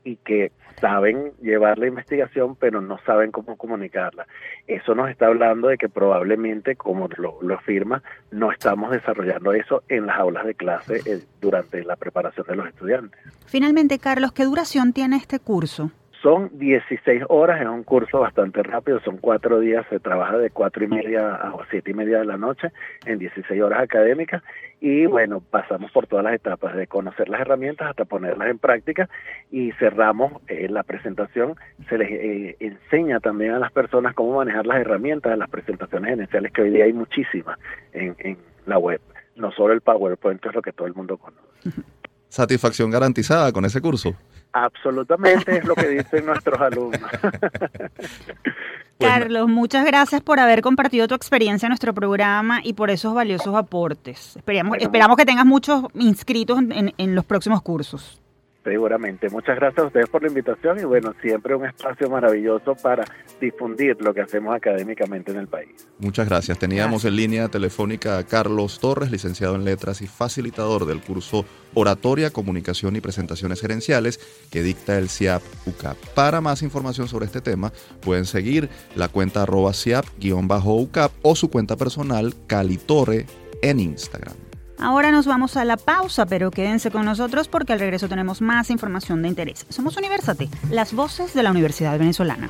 y 0.04 0.18
que 0.18 0.52
saben 0.80 1.34
llevar 1.42 1.78
la 1.78 1.88
investigación, 1.88 2.56
pero 2.56 2.82
no 2.82 2.98
saben 3.06 3.32
cómo 3.32 3.56
comunicarla. 3.58 4.28
Eso 4.68 4.96
nos 4.96 5.10
está 5.10 5.28
hablando 5.28 5.68
de 5.68 5.78
que 5.78 5.90
probablemente, 5.90 6.76
como 6.76 7.08
lo, 7.18 7.38
lo 7.42 7.56
afirma, 7.56 8.02
no 8.32 8.52
estamos 8.52 8.92
desarrollando 8.92 9.54
eso 9.54 9.84
en 9.90 10.08
las 10.08 10.20
aulas 10.20 10.46
de 10.46 10.56
clase 10.56 11.02
eh, 11.06 11.24
durante 11.40 11.84
la 11.84 11.96
preparación 11.96 12.48
de 12.48 12.56
los 12.56 12.68
estudiantes. 12.68 13.20
Finalmente, 13.46 14.00
Carlos, 14.00 14.32
¿qué 14.32 14.44
duración 14.44 14.94
tiene 14.94 15.18
este 15.18 15.40
curso? 15.40 15.92
Son 16.22 16.52
16 16.60 17.24
horas, 17.30 17.62
es 17.62 17.68
un 17.68 17.84
curso 17.84 18.20
bastante 18.20 18.62
rápido, 18.62 19.00
son 19.00 19.18
cuatro 19.18 19.60
días, 19.60 19.86
se 19.90 20.00
trabaja 20.00 20.38
de 20.38 20.52
cuatro 20.52 20.84
y 20.84 20.88
media 20.88 21.34
a 21.34 21.54
siete 21.72 21.92
y 21.92 21.94
media 21.96 22.20
de 22.20 22.26
la 22.26 22.38
noche 22.38 22.68
en 23.06 23.18
16 23.18 23.60
horas 23.60 23.82
académicas. 23.82 24.44
Y 24.80 25.08
bueno, 25.08 25.42
pasamos 25.42 25.92
por 25.92 26.06
todas 26.06 26.24
las 26.24 26.36
etapas 26.36 26.76
de 26.76 26.86
conocer 26.86 27.28
las 27.28 27.42
herramientas 27.42 27.90
hasta 27.90 28.06
ponerlas 28.06 28.50
en 28.50 28.60
práctica 28.60 29.10
y 29.50 29.72
cerramos 29.74 30.34
eh, 30.48 30.68
la 30.70 30.84
presentación, 30.84 31.56
se 31.90 31.98
les 31.98 32.12
eh, 32.12 32.56
enseña 32.60 33.20
también 33.20 33.54
a 33.54 33.60
las 33.60 33.72
personas 33.72 34.14
cómo 34.14 34.38
manejar 34.38 34.68
las 34.68 34.78
herramientas 34.78 35.32
de 35.32 35.38
las 35.38 35.50
presentaciones 35.50 36.12
gerenciales 36.12 36.52
que 36.52 36.62
hoy 36.62 36.70
día 36.70 36.86
hay 36.86 36.94
muchísimas 36.94 37.58
en, 37.94 38.16
en 38.20 38.38
la 38.68 38.78
web, 38.78 39.02
no 39.36 39.52
solo 39.52 39.74
el 39.74 39.82
PowerPoint, 39.82 40.46
es 40.46 40.54
lo 40.54 40.62
que 40.62 40.72
todo 40.72 40.88
el 40.88 40.94
mundo 40.94 41.18
conoce. 41.18 41.82
Satisfacción 42.32 42.90
garantizada 42.90 43.52
con 43.52 43.66
ese 43.66 43.82
curso. 43.82 44.16
Absolutamente 44.54 45.58
es 45.58 45.66
lo 45.66 45.76
que 45.76 45.90
dicen 45.90 46.26
nuestros 46.26 46.62
alumnos. 46.62 47.02
Carlos, 49.00 49.50
muchas 49.50 49.86
gracias 49.86 50.22
por 50.22 50.40
haber 50.40 50.62
compartido 50.62 51.10
tu 51.10 51.14
experiencia 51.14 51.66
en 51.66 51.72
nuestro 51.72 51.94
programa 51.94 52.62
y 52.64 52.72
por 52.72 52.90
esos 52.90 53.14
valiosos 53.14 53.54
aportes. 53.54 54.38
Esperamos, 54.38 54.78
esperamos 54.80 55.18
que 55.18 55.26
tengas 55.26 55.46
muchos 55.46 55.84
inscritos 55.96 56.60
en, 56.60 56.94
en 56.98 57.16
los 57.16 57.26
próximos 57.26 57.62
cursos. 57.62 58.22
Seguramente. 58.64 59.28
Muchas 59.30 59.56
gracias 59.56 59.84
a 59.84 59.88
ustedes 59.88 60.08
por 60.10 60.22
la 60.22 60.28
invitación 60.28 60.80
y 60.80 60.84
bueno, 60.84 61.16
siempre 61.22 61.56
un 61.56 61.66
espacio 61.66 62.10
maravilloso 62.10 62.76
para 62.76 63.04
difundir 63.40 63.98
lo 64.02 64.14
que 64.14 64.22
hacemos 64.22 64.56
académicamente 64.56 65.32
en 65.32 65.38
el 65.40 65.48
país. 65.48 65.88
Muchas 65.98 66.30
gracias. 66.30 66.60
Teníamos 66.60 67.06
en 67.06 67.16
línea 67.16 67.48
telefónica 67.48 68.20
a 68.20 68.24
Carlos 68.24 68.80
Torres, 68.80 69.10
licenciado 69.10 69.56
en 69.56 69.66
letras 69.66 70.02
y 70.02 70.08
facilitador 70.08 70.86
del 70.86 71.02
curso 71.02 71.44
Oratoria, 71.74 72.30
Comunicación 72.30 72.96
y 72.96 73.02
Presentaciones 73.02 73.62
Gerenciales 73.62 74.20
que 74.52 74.62
dicta 74.62 74.98
el 75.00 75.10
CIAP 75.10 75.42
UCAP. 75.66 75.98
Para 76.14 76.40
más 76.40 76.62
información 76.62 77.08
sobre 77.08 77.26
este 77.26 77.42
tema, 77.42 77.74
pueden 78.02 78.26
seguir 78.26 78.70
la 78.96 79.08
cuenta 79.08 79.42
arroba 79.42 79.72
CIAP-UCAP 79.74 81.12
o 81.24 81.36
su 81.36 81.50
cuenta 81.50 81.78
personal 81.78 82.36
Calitore 82.46 83.26
en 83.64 83.80
Instagram. 83.80 84.51
Ahora 84.82 85.12
nos 85.12 85.28
vamos 85.28 85.58
a 85.58 85.64
la 85.64 85.78
pausa, 85.78 86.26
pero 86.26 86.50
quédense 86.50 86.90
con 86.90 87.06
nosotros 87.06 87.48
porque 87.48 87.72
al 87.72 87.80
regreso 87.80 88.10
tenemos 88.10 88.42
más 88.42 88.72
información 88.72 89.22
de 89.22 89.28
interés. 89.28 89.64
Somos 89.70 89.96
Universate, 89.96 90.50
las 90.72 90.94
voces 90.94 91.36
de 91.36 91.44
la 91.44 91.52
Universidad 91.52 92.00
Venezolana. 92.00 92.50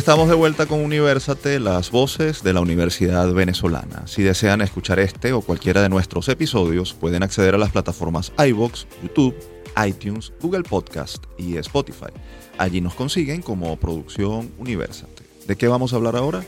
Estamos 0.00 0.30
de 0.30 0.34
vuelta 0.34 0.64
con 0.64 0.80
Universate, 0.80 1.60
las 1.60 1.90
voces 1.90 2.42
de 2.42 2.54
la 2.54 2.62
Universidad 2.62 3.30
Venezolana. 3.34 4.06
Si 4.06 4.22
desean 4.22 4.62
escuchar 4.62 4.98
este 4.98 5.34
o 5.34 5.42
cualquiera 5.42 5.82
de 5.82 5.90
nuestros 5.90 6.30
episodios, 6.30 6.94
pueden 6.94 7.22
acceder 7.22 7.54
a 7.54 7.58
las 7.58 7.70
plataformas 7.70 8.32
iBox, 8.38 8.86
YouTube, 9.02 9.36
iTunes, 9.86 10.32
Google 10.40 10.62
Podcast 10.62 11.22
y 11.36 11.58
Spotify. 11.58 12.08
Allí 12.56 12.80
nos 12.80 12.94
consiguen 12.94 13.42
como 13.42 13.76
Producción 13.76 14.50
Universate. 14.56 15.22
¿De 15.46 15.56
qué 15.56 15.68
vamos 15.68 15.92
a 15.92 15.96
hablar 15.96 16.16
ahora? 16.16 16.42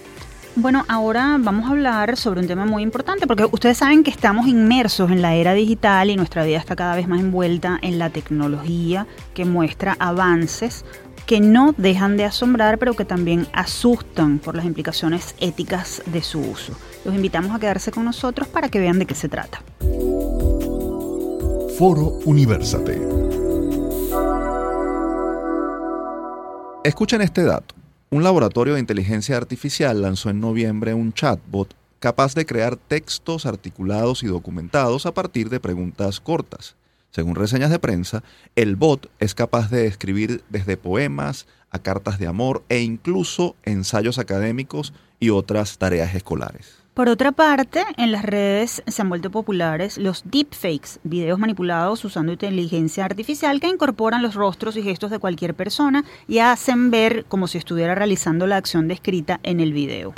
Bueno, 0.54 0.84
ahora 0.86 1.38
vamos 1.40 1.66
a 1.66 1.72
hablar 1.72 2.18
sobre 2.18 2.40
un 2.40 2.46
tema 2.46 2.66
muy 2.66 2.82
importante 2.82 3.26
porque 3.26 3.46
ustedes 3.50 3.78
saben 3.78 4.04
que 4.04 4.10
estamos 4.10 4.46
inmersos 4.46 5.10
en 5.10 5.22
la 5.22 5.34
era 5.34 5.54
digital 5.54 6.10
y 6.10 6.16
nuestra 6.16 6.44
vida 6.44 6.58
está 6.58 6.76
cada 6.76 6.94
vez 6.94 7.08
más 7.08 7.20
envuelta 7.20 7.78
en 7.80 7.98
la 7.98 8.10
tecnología 8.10 9.06
que 9.32 9.46
muestra 9.46 9.96
avances 9.98 10.84
que 11.26 11.40
no 11.40 11.74
dejan 11.76 12.16
de 12.16 12.24
asombrar, 12.24 12.78
pero 12.78 12.94
que 12.94 13.04
también 13.04 13.46
asustan 13.52 14.38
por 14.38 14.54
las 14.54 14.64
implicaciones 14.64 15.34
éticas 15.40 16.02
de 16.06 16.22
su 16.22 16.40
uso. 16.40 16.74
Los 17.04 17.14
invitamos 17.14 17.54
a 17.54 17.58
quedarse 17.58 17.90
con 17.90 18.04
nosotros 18.04 18.48
para 18.48 18.68
que 18.68 18.80
vean 18.80 18.98
de 18.98 19.06
qué 19.06 19.14
se 19.14 19.28
trata. 19.28 19.62
Foro 21.78 22.18
Universate. 22.24 23.00
Escuchen 26.84 27.22
este 27.22 27.44
dato. 27.44 27.74
Un 28.10 28.24
laboratorio 28.24 28.74
de 28.74 28.80
inteligencia 28.80 29.36
artificial 29.36 30.02
lanzó 30.02 30.30
en 30.30 30.40
noviembre 30.40 30.94
un 30.94 31.12
chatbot 31.12 31.74
capaz 31.98 32.34
de 32.34 32.44
crear 32.44 32.76
textos 32.76 33.46
articulados 33.46 34.24
y 34.24 34.26
documentados 34.26 35.06
a 35.06 35.14
partir 35.14 35.48
de 35.48 35.60
preguntas 35.60 36.20
cortas. 36.20 36.74
Según 37.14 37.34
reseñas 37.34 37.70
de 37.70 37.78
prensa, 37.78 38.22
el 38.56 38.74
bot 38.74 39.10
es 39.18 39.34
capaz 39.34 39.70
de 39.70 39.86
escribir 39.86 40.42
desde 40.48 40.78
poemas 40.78 41.46
a 41.70 41.78
cartas 41.78 42.18
de 42.18 42.26
amor 42.26 42.64
e 42.70 42.80
incluso 42.80 43.54
ensayos 43.64 44.18
académicos 44.18 44.94
y 45.20 45.28
otras 45.28 45.76
tareas 45.76 46.14
escolares. 46.14 46.78
Por 46.94 47.10
otra 47.10 47.32
parte, 47.32 47.84
en 47.98 48.12
las 48.12 48.22
redes 48.22 48.82
se 48.86 49.02
han 49.02 49.10
vuelto 49.10 49.30
populares 49.30 49.98
los 49.98 50.24
deepfakes, 50.24 51.00
videos 51.04 51.38
manipulados 51.38 52.02
usando 52.04 52.32
inteligencia 52.32 53.04
artificial 53.04 53.60
que 53.60 53.68
incorporan 53.68 54.22
los 54.22 54.34
rostros 54.34 54.76
y 54.78 54.82
gestos 54.82 55.10
de 55.10 55.18
cualquier 55.18 55.54
persona 55.54 56.04
y 56.28 56.38
hacen 56.38 56.90
ver 56.90 57.26
como 57.28 57.46
si 57.46 57.58
estuviera 57.58 57.94
realizando 57.94 58.46
la 58.46 58.56
acción 58.56 58.88
descrita 58.88 59.38
en 59.42 59.60
el 59.60 59.74
video. 59.74 60.14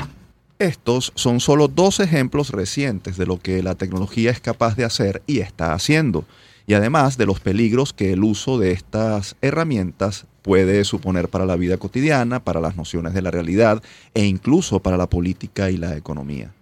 Estos 0.61 1.13
son 1.17 1.41
solo 1.41 1.67
dos 1.67 1.99
ejemplos 1.99 2.51
recientes 2.51 3.17
de 3.17 3.27
lo 3.27 3.41
que 3.41 3.65
la 3.65 3.75
tecnología 3.75 4.31
es 4.31 4.41
capaz 4.41 4.77
de 4.77 4.85
hacer 4.85 5.23
y 5.27 5.41
está 5.41 5.75
haciendo 5.75 6.25
y 6.67 6.75
además 6.75 7.19
de 7.19 7.27
los 7.27 7.41
peligros 7.41 7.93
que 7.93 8.13
el 8.13 8.25
uso 8.25 8.59
de 8.59 8.73
estas 8.73 9.37
herramientas 9.43 10.27
puede 10.43 10.85
suponer 10.85 11.29
para 11.29 11.47
la 11.47 11.57
vida 11.57 11.77
cotidiana, 11.79 12.41
para 12.41 12.61
las 12.61 12.77
nociones 12.77 13.15
de 13.15 13.23
la 13.23 13.31
realidad 13.31 13.83
e 14.15 14.25
incluso 14.25 14.81
para 14.81 14.97
la 14.97 15.09
política 15.09 15.71
y 15.71 15.77
la 15.77 15.97
economía. 15.97 16.53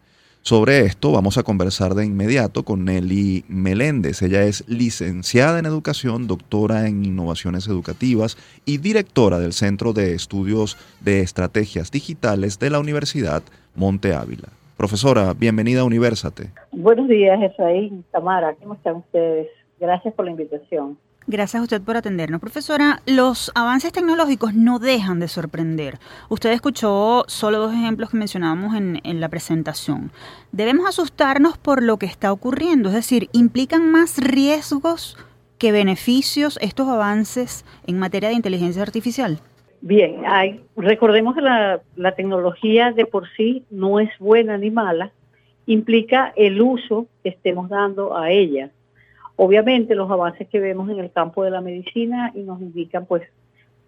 Sobre 0.45 0.81
esto 0.81 1.13
vamos 1.13 1.39
a 1.39 1.45
conversar 1.45 1.95
de 1.95 2.05
inmediato 2.05 2.65
con 2.65 2.85
Nelly 2.85 3.45
Meléndez. 3.47 4.23
Ella 4.23 4.43
es 4.43 4.65
licenciada 4.67 5.61
en 5.61 5.67
educación, 5.67 6.27
doctora 6.27 6.89
en 6.89 7.05
innovaciones 7.05 7.69
educativas 7.69 8.37
y 8.65 8.79
directora 8.79 9.39
del 9.39 9.53
Centro 9.53 9.93
de 9.93 10.15
Estudios 10.15 10.77
de 11.01 11.21
Estrategias 11.21 11.93
Digitales 11.93 12.59
de 12.59 12.71
la 12.71 12.81
Universidad 12.81 13.45
Monte 13.77 14.15
Ávila. 14.15 14.49
Profesora, 14.77 15.33
bienvenida 15.33 15.83
a 15.83 15.85
Universate. 15.85 16.51
Buenos 16.73 17.07
días, 17.07 17.41
Efraín, 17.41 18.05
Tamara, 18.11 18.57
¿cómo 18.61 18.75
están 18.75 18.97
ustedes? 18.97 19.47
Gracias 19.83 20.15
por 20.15 20.25
la 20.27 20.31
invitación. 20.31 20.97
Gracias 21.27 21.61
a 21.61 21.65
usted 21.65 21.83
por 21.83 21.97
atendernos. 21.97 22.41
Profesora, 22.41 23.01
los 23.05 23.51
avances 23.57 23.91
tecnológicos 23.91 24.55
no 24.55 24.79
dejan 24.79 25.19
de 25.19 25.27
sorprender. 25.27 25.99
Usted 26.29 26.53
escuchó 26.53 27.25
solo 27.27 27.59
dos 27.59 27.73
ejemplos 27.73 28.11
que 28.11 28.17
mencionábamos 28.17 28.77
en, 28.77 29.01
en, 29.03 29.21
la 29.21 29.29
presentación. 29.29 30.13
Debemos 30.53 30.87
asustarnos 30.87 31.59
por 31.59 31.83
lo 31.83 31.97
que 31.97 32.07
está 32.07 32.33
ocurriendo, 32.33 32.91
es 32.91 32.95
decir, 32.95 33.29
¿implican 33.33 33.91
más 33.91 34.19
riesgos 34.19 35.17
que 35.59 35.73
beneficios 35.73 36.61
estos 36.63 36.87
avances 36.87 37.65
en 37.85 37.99
materia 37.99 38.29
de 38.29 38.37
inteligencia 38.37 38.83
artificial? 38.83 39.41
Bien, 39.81 40.23
hay, 40.29 40.61
recordemos 40.77 41.35
que 41.35 41.41
la, 41.41 41.81
la 41.97 42.13
tecnología 42.13 42.93
de 42.93 43.05
por 43.05 43.29
sí 43.37 43.65
no 43.69 43.99
es 43.99 44.11
buena 44.21 44.59
ni 44.59 44.71
mala, 44.71 45.11
implica 45.67 46.33
el 46.37 46.63
uso 46.63 47.07
que 47.25 47.31
estemos 47.31 47.69
dando 47.69 48.17
a 48.17 48.31
ella. 48.31 48.71
Obviamente 49.45 49.97
los 49.97 50.09
avances 50.09 50.47
que 50.47 50.61
vemos 50.61 50.89
en 50.89 51.01
el 51.01 51.11
campo 51.11 51.43
de 51.43 51.51
la 51.51 51.61
medicina 51.61 52.31
y 52.33 52.43
nos 52.43 52.61
indican 52.61 53.07
pues 53.07 53.25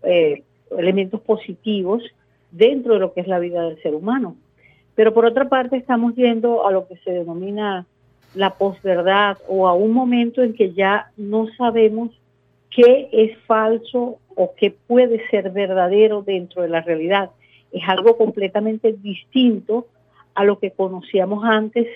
eh, 0.03 0.43
elementos 0.77 1.21
positivos 1.21 2.03
dentro 2.51 2.95
de 2.95 2.99
lo 2.99 3.12
que 3.12 3.21
es 3.21 3.29
la 3.29 3.38
vida 3.38 3.62
del 3.62 3.81
ser 3.81 3.95
humano. 3.95 4.35
Pero 4.97 5.14
por 5.14 5.27
otra 5.27 5.49
parte 5.49 5.77
estamos 5.77 6.17
yendo 6.17 6.67
a 6.67 6.73
lo 6.73 6.88
que 6.88 6.97
se 6.97 7.12
denomina 7.12 7.87
la 8.35 8.55
posverdad 8.55 9.38
o 9.47 9.69
a 9.69 9.75
un 9.75 9.93
momento 9.93 10.43
en 10.43 10.55
que 10.55 10.73
ya 10.73 11.12
no 11.17 11.47
sabemos 11.57 12.11
qué 12.69 13.09
es 13.12 13.38
falso 13.47 14.19
o 14.35 14.55
qué 14.57 14.75
puede 14.88 15.25
ser 15.29 15.53
verdadero 15.53 16.23
dentro 16.23 16.62
de 16.62 16.69
la 16.69 16.81
realidad. 16.81 17.31
Es 17.71 17.88
algo 17.88 18.17
completamente 18.17 18.93
distinto 18.93 19.87
a 20.35 20.43
lo 20.43 20.59
que 20.59 20.73
conocíamos 20.73 21.45
antes 21.45 21.87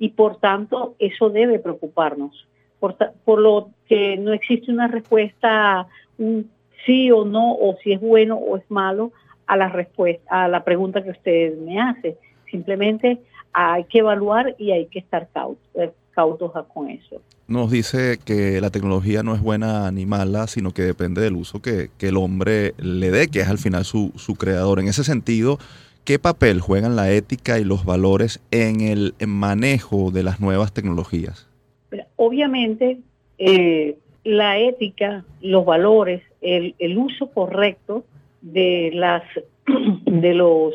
y 0.00 0.08
por 0.08 0.38
tanto 0.38 0.96
eso 0.98 1.30
debe 1.30 1.60
preocuparnos 1.60 2.48
por, 2.78 3.40
lo 3.40 3.70
que 3.88 4.16
no 4.16 4.32
existe 4.32 4.70
una 4.70 4.88
respuesta, 4.88 5.86
un 6.18 6.50
sí 6.84 7.10
o 7.10 7.24
no, 7.24 7.54
o 7.54 7.76
si 7.82 7.92
es 7.92 8.00
bueno 8.00 8.36
o 8.36 8.56
es 8.56 8.70
malo 8.70 9.12
a 9.46 9.56
la 9.56 9.68
respuesta, 9.68 10.44
a 10.44 10.48
la 10.48 10.64
pregunta 10.64 11.02
que 11.02 11.10
usted 11.10 11.56
me 11.58 11.80
hace. 11.80 12.16
Simplemente 12.50 13.18
hay 13.52 13.84
que 13.84 14.00
evaluar 14.00 14.54
y 14.58 14.72
hay 14.72 14.86
que 14.86 14.98
estar 14.98 15.28
eh, 15.74 15.92
cautos, 16.14 16.52
con 16.72 16.90
eso. 16.90 17.20
Nos 17.46 17.70
dice 17.70 18.18
que 18.24 18.60
la 18.60 18.70
tecnología 18.70 19.22
no 19.22 19.34
es 19.34 19.42
buena 19.42 19.90
ni 19.90 20.06
mala, 20.06 20.46
sino 20.46 20.72
que 20.72 20.82
depende 20.82 21.20
del 21.20 21.36
uso 21.36 21.60
que, 21.60 21.90
el 22.00 22.16
hombre 22.16 22.74
le 22.78 23.10
dé, 23.10 23.28
que 23.28 23.40
es 23.40 23.48
al 23.48 23.58
final 23.58 23.84
su, 23.84 24.12
su 24.16 24.34
creador. 24.34 24.80
En 24.80 24.88
ese 24.88 25.04
sentido, 25.04 25.58
¿qué 26.04 26.18
papel 26.18 26.60
juegan 26.60 26.96
la 26.96 27.10
ética 27.10 27.58
y 27.58 27.64
los 27.64 27.84
valores 27.84 28.40
en 28.50 28.80
el 28.80 29.14
manejo 29.26 30.10
de 30.10 30.22
las 30.22 30.40
nuevas 30.40 30.72
tecnologías? 30.72 31.48
Obviamente, 32.16 32.98
eh, 33.38 33.96
la 34.24 34.58
ética, 34.58 35.24
los 35.40 35.64
valores, 35.64 36.22
el, 36.40 36.98
uso 36.98 37.30
correcto 37.30 38.04
de 38.40 38.90
las 38.94 39.22
de 40.04 40.34
los 40.34 40.74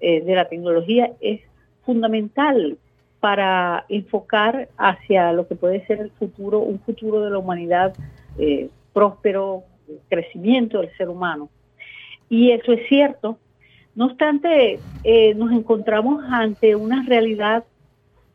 eh, 0.00 0.20
de 0.20 0.34
la 0.34 0.48
tecnología 0.48 1.12
es 1.20 1.40
fundamental 1.84 2.78
para 3.20 3.84
enfocar 3.88 4.68
hacia 4.76 5.32
lo 5.32 5.48
que 5.48 5.56
puede 5.56 5.84
ser 5.86 6.00
el 6.00 6.10
futuro, 6.10 6.60
un 6.60 6.78
futuro 6.80 7.22
de 7.22 7.30
la 7.30 7.38
humanidad 7.38 7.94
eh, 8.38 8.68
próspero, 8.92 9.64
crecimiento 10.08 10.80
del 10.80 10.94
ser 10.96 11.08
humano. 11.08 11.48
Y 12.28 12.50
eso 12.50 12.72
es 12.72 12.86
cierto. 12.88 13.38
No 13.94 14.06
obstante, 14.06 14.78
nos 15.36 15.52
encontramos 15.52 16.22
ante 16.28 16.76
una 16.76 17.02
realidad 17.06 17.64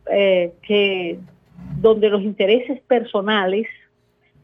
que 0.08 1.20
donde 1.82 2.10
los 2.10 2.22
intereses 2.22 2.80
personales 2.82 3.68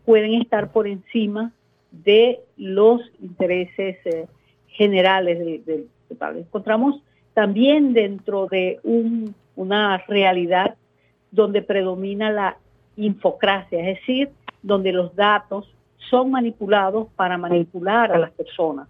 pueden 0.06 0.42
estar 0.42 0.72
por 0.72 0.88
encima 0.88 1.52
de 1.92 2.40
los 2.58 3.02
intereses 3.22 3.98
eh, 4.06 4.28
generales 4.68 5.40
del 5.40 5.64
de, 5.66 6.40
Encontramos 6.40 7.02
también 7.34 7.94
dentro 7.94 8.48
de 8.48 8.80
una 9.56 9.98
realidad 10.08 10.76
donde 11.30 11.62
predomina 11.62 12.32
la 12.32 12.58
infocracia, 12.96 13.80
es 13.82 14.00
decir, 14.00 14.30
donde 14.64 14.92
los 14.92 15.16
datos 15.16 15.72
son 16.10 16.32
manipulados 16.32 17.08
para 17.16 17.38
manipular 17.38 18.12
a 18.12 18.18
las 18.18 18.32
personas. 18.32 18.88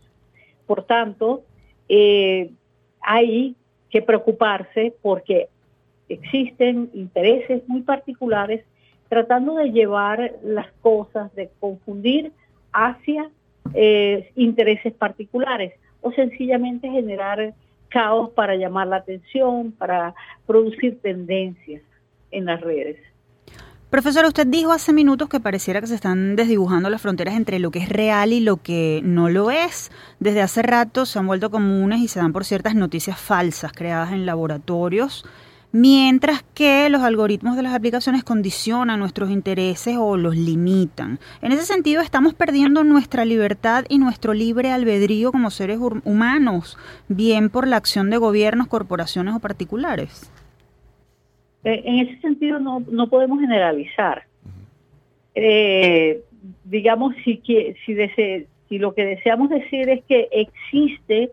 Por 0.65 0.83
tanto, 0.83 1.43
eh, 1.89 2.51
hay 3.01 3.55
que 3.89 4.01
preocuparse 4.01 4.93
porque 5.01 5.49
existen 6.09 6.89
intereses 6.93 7.67
muy 7.67 7.81
particulares 7.81 8.63
tratando 9.09 9.55
de 9.55 9.71
llevar 9.71 10.33
las 10.43 10.71
cosas, 10.81 11.33
de 11.35 11.49
confundir 11.59 12.31
hacia 12.73 13.29
eh, 13.73 14.31
intereses 14.35 14.93
particulares 14.93 15.73
o 16.01 16.11
sencillamente 16.11 16.89
generar 16.89 17.53
caos 17.89 18.31
para 18.31 18.55
llamar 18.55 18.87
la 18.87 18.97
atención, 18.97 19.71
para 19.71 20.13
producir 20.45 20.99
tendencias 21.01 21.81
en 22.31 22.45
las 22.45 22.61
redes. 22.61 22.97
Profesor, 23.89 24.25
usted 24.25 24.45
dijo 24.45 24.73
hace 24.73 24.91
minutos 24.91 25.29
que 25.29 25.39
pareciera 25.39 25.79
que 25.79 25.87
se 25.87 25.95
están 25.95 26.35
desdibujando 26.35 26.89
las 26.89 27.01
fronteras 27.01 27.35
entre 27.35 27.57
lo 27.57 27.71
que 27.71 27.79
es 27.79 27.87
real 27.87 28.33
y 28.33 28.41
lo 28.41 28.57
que 28.57 28.99
no 29.05 29.29
lo 29.29 29.49
es. 29.49 29.91
Desde 30.19 30.41
hace 30.41 30.61
rato 30.61 31.05
se 31.05 31.19
han 31.19 31.27
vuelto 31.27 31.49
comunes 31.49 32.01
y 32.01 32.09
se 32.09 32.19
dan 32.19 32.33
por 32.33 32.43
ciertas 32.43 32.75
noticias 32.75 33.17
falsas 33.17 33.71
creadas 33.71 34.11
en 34.11 34.25
laboratorios, 34.25 35.25
mientras 35.71 36.43
que 36.53 36.89
los 36.89 37.01
algoritmos 37.01 37.55
de 37.55 37.63
las 37.63 37.73
aplicaciones 37.73 38.23
condicionan 38.23 38.99
nuestros 38.99 39.29
intereses 39.29 39.95
o 39.97 40.17
los 40.17 40.35
limitan. 40.35 41.19
En 41.41 41.51
ese 41.51 41.63
sentido, 41.63 42.01
estamos 42.01 42.33
perdiendo 42.33 42.83
nuestra 42.83 43.25
libertad 43.25 43.85
y 43.89 43.99
nuestro 43.99 44.33
libre 44.33 44.71
albedrío 44.71 45.31
como 45.31 45.51
seres 45.51 45.79
humanos, 46.03 46.77
bien 47.07 47.49
por 47.49 47.67
la 47.67 47.77
acción 47.77 48.09
de 48.09 48.17
gobiernos, 48.17 48.67
corporaciones 48.67 49.35
o 49.35 49.39
particulares. 49.39 50.31
Eh, 51.63 51.81
en 51.85 52.07
ese 52.07 52.21
sentido 52.21 52.59
no, 52.59 52.81
no 52.89 53.09
podemos 53.09 53.39
generalizar. 53.39 54.23
Eh, 55.35 56.21
digamos, 56.63 57.13
si, 57.23 57.41
si, 57.45 57.95
si 58.69 58.77
lo 58.79 58.93
que 58.93 59.05
deseamos 59.05 59.49
decir 59.49 59.89
es 59.89 60.03
que 60.05 60.27
existe, 60.31 61.31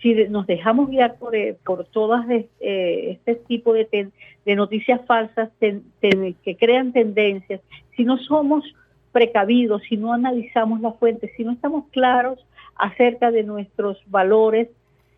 si 0.00 0.14
nos 0.28 0.46
dejamos 0.46 0.90
guiar 0.90 1.16
por, 1.16 1.34
eh, 1.34 1.56
por 1.64 1.84
todas 1.86 2.24
este 2.60 3.34
tipo 3.46 3.72
de, 3.72 4.10
de 4.44 4.56
noticias 4.56 5.00
falsas 5.06 5.50
que 5.60 6.56
crean 6.58 6.92
tendencias, 6.92 7.60
si 7.96 8.04
no 8.04 8.18
somos 8.18 8.64
precavidos, 9.12 9.82
si 9.88 9.96
no 9.96 10.12
analizamos 10.12 10.80
las 10.80 10.96
fuentes, 10.98 11.32
si 11.36 11.44
no 11.44 11.52
estamos 11.52 11.84
claros 11.90 12.38
acerca 12.76 13.30
de 13.30 13.42
nuestros 13.42 13.98
valores, 14.06 14.68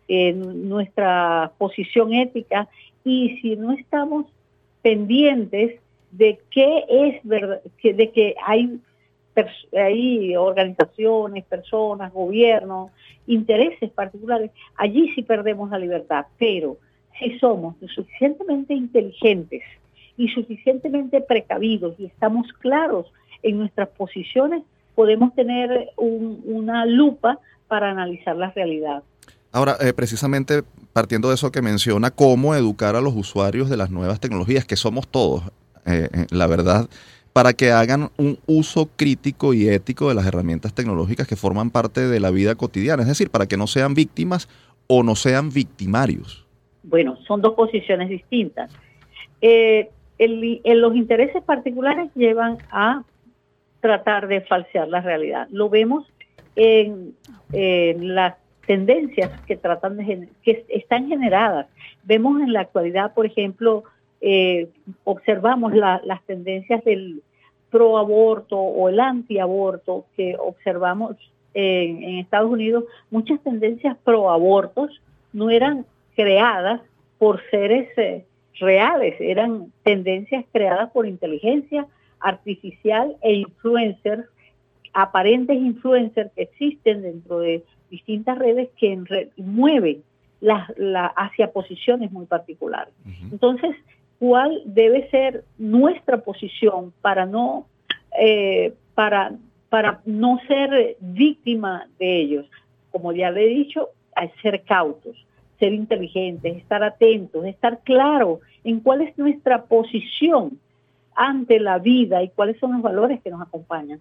nuestra 0.09 1.51
posición 1.57 2.13
ética, 2.13 2.67
y 3.03 3.39
si 3.41 3.55
no 3.55 3.71
estamos 3.71 4.25
pendientes 4.81 5.79
de 6.11 6.39
qué 6.49 6.85
es 6.89 7.23
verdad, 7.23 7.61
de 7.81 8.11
que 8.11 8.35
hay, 8.45 8.79
hay 9.77 10.35
organizaciones, 10.35 11.45
personas, 11.45 12.11
gobiernos, 12.11 12.91
intereses 13.27 13.89
particulares, 13.91 14.51
allí 14.75 15.11
sí 15.15 15.23
perdemos 15.23 15.69
la 15.69 15.79
libertad, 15.79 16.25
pero 16.37 16.77
si 17.19 17.37
somos 17.39 17.75
suficientemente 17.93 18.73
inteligentes 18.73 19.61
y 20.17 20.27
suficientemente 20.29 21.21
precavidos 21.21 21.95
y 21.99 22.05
estamos 22.05 22.51
claros 22.59 23.11
en 23.43 23.57
nuestras 23.57 23.89
posiciones, 23.89 24.63
podemos 24.95 25.33
tener 25.33 25.89
una 25.97 26.85
lupa 26.85 27.39
para 27.67 27.91
analizar 27.91 28.35
la 28.35 28.51
realidad. 28.51 29.03
Ahora, 29.53 29.77
eh, 29.81 29.93
precisamente 29.93 30.63
partiendo 30.93 31.29
de 31.29 31.35
eso 31.35 31.51
que 31.51 31.61
menciona, 31.61 32.11
cómo 32.11 32.55
educar 32.55 32.95
a 32.95 33.01
los 33.01 33.15
usuarios 33.15 33.69
de 33.69 33.77
las 33.77 33.89
nuevas 33.89 34.19
tecnologías, 34.19 34.65
que 34.65 34.75
somos 34.75 35.07
todos, 35.07 35.43
eh, 35.85 36.09
eh, 36.13 36.27
la 36.31 36.47
verdad, 36.47 36.89
para 37.33 37.53
que 37.53 37.71
hagan 37.71 38.09
un 38.17 38.37
uso 38.45 38.89
crítico 38.95 39.53
y 39.53 39.69
ético 39.69 40.09
de 40.09 40.15
las 40.15 40.25
herramientas 40.25 40.73
tecnológicas 40.73 41.27
que 41.27 41.35
forman 41.35 41.69
parte 41.69 42.01
de 42.01 42.19
la 42.19 42.31
vida 42.31 42.55
cotidiana, 42.55 43.03
es 43.03 43.07
decir, 43.07 43.29
para 43.29 43.45
que 43.45 43.57
no 43.57 43.67
sean 43.67 43.93
víctimas 43.93 44.49
o 44.87 45.03
no 45.03 45.15
sean 45.15 45.49
victimarios. 45.51 46.45
Bueno, 46.83 47.17
son 47.27 47.41
dos 47.41 47.53
posiciones 47.53 48.09
distintas. 48.09 48.71
Eh, 49.41 49.89
los 50.19 50.95
intereses 50.95 51.41
particulares 51.43 52.11
llevan 52.15 52.57
a 52.69 53.03
tratar 53.79 54.27
de 54.27 54.41
falsear 54.41 54.87
la 54.87 55.01
realidad. 55.01 55.47
Lo 55.51 55.69
vemos 55.69 56.05
en, 56.55 57.15
en 57.53 58.13
las 58.13 58.35
tendencias 58.67 59.31
que 59.47 59.55
tratan 59.55 59.97
de 59.97 60.29
que 60.43 60.65
están 60.69 61.07
generadas. 61.07 61.67
Vemos 62.03 62.41
en 62.41 62.53
la 62.53 62.61
actualidad, 62.61 63.13
por 63.13 63.25
ejemplo, 63.25 63.83
eh, 64.21 64.69
observamos 65.03 65.73
las 65.73 66.23
tendencias 66.25 66.83
del 66.83 67.23
pro 67.69 67.97
aborto 67.97 68.57
o 68.57 68.89
el 68.89 68.99
anti-aborto 68.99 70.05
que 70.15 70.35
observamos 70.37 71.15
en, 71.53 72.03
en, 72.03 72.19
Estados 72.19 72.51
Unidos, 72.51 72.85
muchas 73.09 73.41
tendencias 73.41 73.97
pro 74.03 74.29
abortos 74.29 75.01
no 75.33 75.49
eran 75.49 75.85
creadas 76.15 76.81
por 77.17 77.41
seres 77.49 77.89
eh, 77.97 78.25
reales, 78.59 79.15
eran 79.19 79.71
tendencias 79.83 80.45
creadas 80.51 80.91
por 80.91 81.07
inteligencia 81.07 81.87
artificial 82.19 83.15
e 83.21 83.33
influencers, 83.33 84.25
aparentes 84.93 85.57
influencers 85.57 86.31
que 86.33 86.43
existen 86.43 87.01
dentro 87.01 87.39
de 87.39 87.63
distintas 87.89 88.37
redes 88.37 88.69
que 88.77 88.97
mueven 89.37 90.03
hacia 91.15 91.51
posiciones 91.51 92.11
muy 92.11 92.25
particulares. 92.25 92.93
Entonces, 93.31 93.75
¿cuál 94.21 94.61
debe 94.65 95.09
ser 95.09 95.43
nuestra 95.57 96.19
posición 96.19 96.93
para 97.01 97.25
no, 97.25 97.65
eh, 98.19 98.71
para, 98.93 99.33
para 99.67 100.01
no 100.05 100.39
ser 100.47 100.95
víctima 100.99 101.87
de 101.97 102.21
ellos? 102.21 102.45
Como 102.91 103.13
ya 103.13 103.31
le 103.31 103.45
he 103.45 103.47
dicho, 103.47 103.89
hay 104.15 104.29
ser 104.43 104.61
cautos, 104.61 105.17
ser 105.57 105.73
inteligentes, 105.73 106.55
estar 106.55 106.83
atentos, 106.83 107.43
estar 107.45 107.79
claros 107.79 108.41
en 108.63 108.81
cuál 108.81 109.01
es 109.01 109.17
nuestra 109.17 109.63
posición 109.63 110.59
ante 111.15 111.59
la 111.59 111.79
vida 111.79 112.21
y 112.21 112.29
cuáles 112.29 112.59
son 112.59 112.73
los 112.73 112.83
valores 112.83 113.21
que 113.23 113.31
nos 113.31 113.41
acompañan. 113.41 113.99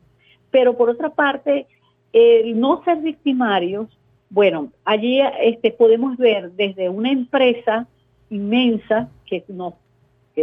Pero 0.50 0.76
por 0.76 0.90
otra 0.90 1.08
parte, 1.08 1.66
el 2.12 2.60
no 2.60 2.84
ser 2.84 2.98
victimarios, 2.98 3.88
bueno, 4.28 4.68
allí 4.84 5.18
este, 5.40 5.70
podemos 5.70 6.18
ver 6.18 6.52
desde 6.52 6.90
una 6.90 7.10
empresa 7.10 7.86
inmensa 8.28 9.08
que 9.24 9.44
nos 9.48 9.74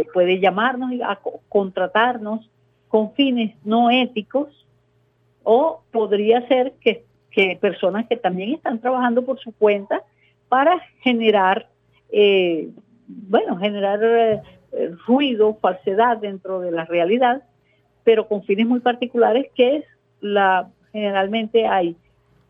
que 0.04 0.10
puede 0.12 0.38
llamarnos 0.40 0.92
a 1.04 1.18
contratarnos 1.48 2.48
con 2.88 3.12
fines 3.14 3.54
no 3.64 3.90
éticos 3.90 4.66
o 5.42 5.82
podría 5.92 6.46
ser 6.48 6.72
que, 6.80 7.04
que 7.30 7.58
personas 7.60 8.06
que 8.06 8.16
también 8.16 8.54
están 8.54 8.80
trabajando 8.80 9.24
por 9.24 9.38
su 9.38 9.52
cuenta 9.52 10.02
para 10.48 10.80
generar, 11.00 11.68
eh, 12.10 12.68
bueno, 13.06 13.58
generar 13.58 14.00
eh, 14.02 14.40
ruido, 15.06 15.54
falsedad 15.60 16.18
dentro 16.18 16.60
de 16.60 16.70
la 16.70 16.84
realidad, 16.84 17.42
pero 18.04 18.28
con 18.28 18.42
fines 18.44 18.66
muy 18.66 18.80
particulares 18.80 19.50
que 19.54 19.76
es 19.76 19.84
la 20.20 20.68
generalmente 20.92 21.66
hay 21.66 21.96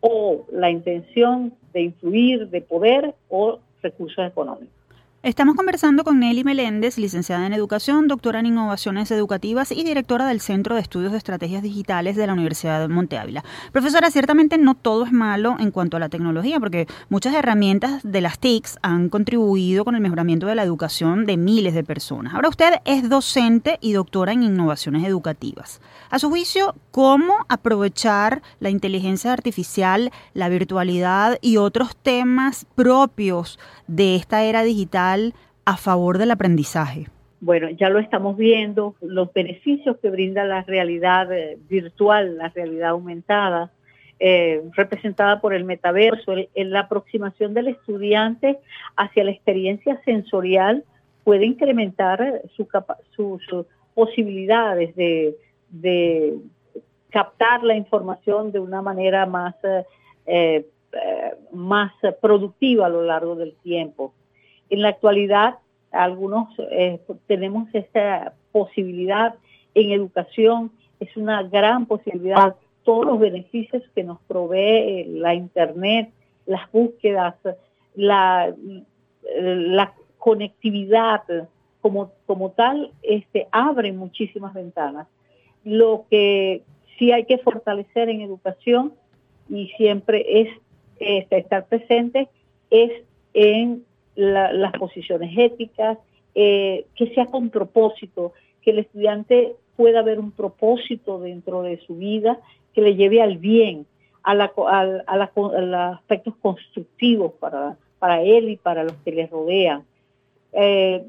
o 0.01 0.45
la 0.51 0.69
intención 0.69 1.53
de 1.73 1.81
influir, 1.81 2.47
de 2.49 2.61
poder 2.61 3.13
o 3.27 3.59
recursos 3.81 4.25
económicos. 4.25 4.78
Estamos 5.21 5.57
conversando 5.57 6.05
con 6.05 6.21
Nelly 6.21 6.45
Meléndez, 6.45 6.97
licenciada 6.97 7.45
en 7.45 7.51
Educación, 7.51 8.07
doctora 8.07 8.39
en 8.39 8.45
Innovaciones 8.45 9.11
Educativas 9.11 9.69
y 9.73 9.83
directora 9.83 10.25
del 10.25 10.39
Centro 10.39 10.75
de 10.75 10.81
Estudios 10.81 11.11
de 11.11 11.17
Estrategias 11.17 11.61
Digitales 11.61 12.15
de 12.15 12.25
la 12.25 12.31
Universidad 12.31 12.79
de 12.79 12.87
Monte 12.87 13.17
Ávila. 13.17 13.43
Profesora, 13.73 14.11
ciertamente 14.11 14.57
no 14.57 14.75
todo 14.75 15.03
es 15.03 15.11
malo 15.11 15.57
en 15.59 15.71
cuanto 15.71 15.97
a 15.97 15.99
la 15.99 16.07
tecnología, 16.07 16.61
porque 16.61 16.87
muchas 17.09 17.35
herramientas 17.35 17.99
de 18.01 18.21
las 18.21 18.39
TICs 18.39 18.77
han 18.81 19.09
contribuido 19.09 19.83
con 19.83 19.95
el 19.95 20.01
mejoramiento 20.01 20.47
de 20.47 20.55
la 20.55 20.63
educación 20.63 21.25
de 21.25 21.35
miles 21.35 21.73
de 21.73 21.83
personas. 21.83 22.33
Ahora 22.33 22.47
usted 22.47 22.75
es 22.85 23.09
docente 23.09 23.77
y 23.81 23.91
doctora 23.91 24.31
en 24.31 24.43
Innovaciones 24.43 25.05
Educativas. 25.05 25.81
A 26.11 26.19
su 26.19 26.29
juicio, 26.29 26.75
¿cómo 26.91 27.45
aprovechar 27.49 28.41
la 28.61 28.69
inteligencia 28.69 29.33
artificial, 29.33 30.13
la 30.33 30.47
virtualidad 30.47 31.39
y 31.41 31.57
otros 31.57 31.97
temas 31.97 32.65
propios 32.73 33.59
de 33.87 34.15
esta 34.15 34.43
era 34.43 34.63
digital 34.63 35.08
a 35.65 35.77
favor 35.77 36.17
del 36.17 36.31
aprendizaje? 36.31 37.07
Bueno, 37.41 37.69
ya 37.69 37.89
lo 37.89 37.99
estamos 37.99 38.35
viendo, 38.35 38.95
los 39.01 39.31
beneficios 39.33 39.97
que 40.01 40.09
brinda 40.09 40.43
la 40.43 40.63
realidad 40.63 41.31
eh, 41.31 41.57
virtual, 41.69 42.37
la 42.37 42.49
realidad 42.49 42.89
aumentada, 42.89 43.71
eh, 44.19 44.61
representada 44.75 45.39
por 45.39 45.53
el 45.53 45.63
metaverso, 45.63 46.33
la 46.53 46.79
aproximación 46.81 47.53
del 47.53 47.69
estudiante 47.69 48.59
hacia 48.97 49.23
la 49.23 49.31
experiencia 49.31 50.01
sensorial 50.03 50.83
puede 51.23 51.45
incrementar 51.45 52.41
sus 52.55 52.67
posibilidades 53.93 54.93
de, 54.95 56.37
captar 57.09 57.63
la 57.63 57.75
información 57.75 58.51
de 58.51 58.59
una 58.59 58.81
manera 58.81 59.25
más 59.25 59.55
eh, 60.25 60.65
eh, 60.91 61.35
más 61.51 61.91
productiva 62.19 62.87
a 62.87 62.89
lo 62.89 63.03
largo 63.03 63.35
del 63.35 63.53
tiempo. 63.61 64.13
En 64.69 64.81
la 64.81 64.89
actualidad, 64.89 65.55
algunos 65.91 66.47
eh, 66.71 66.99
tenemos 67.27 67.67
esta 67.73 68.33
posibilidad 68.51 69.35
en 69.73 69.91
educación, 69.91 70.71
es 70.99 71.15
una 71.17 71.43
gran 71.43 71.85
posibilidad, 71.85 72.55
todos 72.83 73.05
los 73.05 73.19
beneficios 73.19 73.83
que 73.95 74.03
nos 74.03 74.19
provee 74.21 75.05
la 75.05 75.33
Internet, 75.33 76.11
las 76.45 76.71
búsquedas, 76.71 77.35
la, 77.95 78.53
conectividad 80.17 81.21
como, 81.81 82.51
tal, 82.55 82.91
este, 83.03 83.47
abre 83.51 83.93
muchísimas 83.93 84.53
ventanas. 84.53 85.07
Lo 85.63 86.05
que 86.09 86.63
sí 86.97 87.11
hay 87.11 87.25
que 87.25 87.37
fortalecer 87.37 88.09
en 88.09 88.21
educación 88.21 88.93
y 89.49 89.67
siempre 89.77 90.41
es 90.41 90.49
este, 90.99 91.37
estar 91.37 91.65
presente 91.65 92.27
es 92.69 92.91
en 93.33 93.85
las 94.19 94.73
posiciones 94.73 95.31
éticas, 95.37 95.97
eh, 96.35 96.85
que 96.95 97.13
sea 97.13 97.25
con 97.25 97.49
propósito, 97.49 98.33
que 98.61 98.71
el 98.71 98.79
estudiante 98.79 99.55
pueda 99.75 99.99
haber 99.99 100.19
un 100.19 100.31
propósito 100.31 101.19
dentro 101.19 101.61
de 101.61 101.77
su 101.87 101.95
vida 101.95 102.39
que 102.73 102.81
le 102.81 102.95
lleve 102.95 103.21
al 103.21 103.37
bien, 103.37 103.85
a, 104.23 104.35
la, 104.35 104.51
a, 104.67 105.15
los 105.15 105.97
aspectos 105.97 106.35
constructivos 106.41 107.33
para, 107.39 108.21
él 108.21 108.49
y 108.49 108.57
para 108.57 108.83
los 108.83 108.93
que 109.05 109.11
le 109.11 109.27
rodean. 109.27 109.83
Eh, 110.51 111.03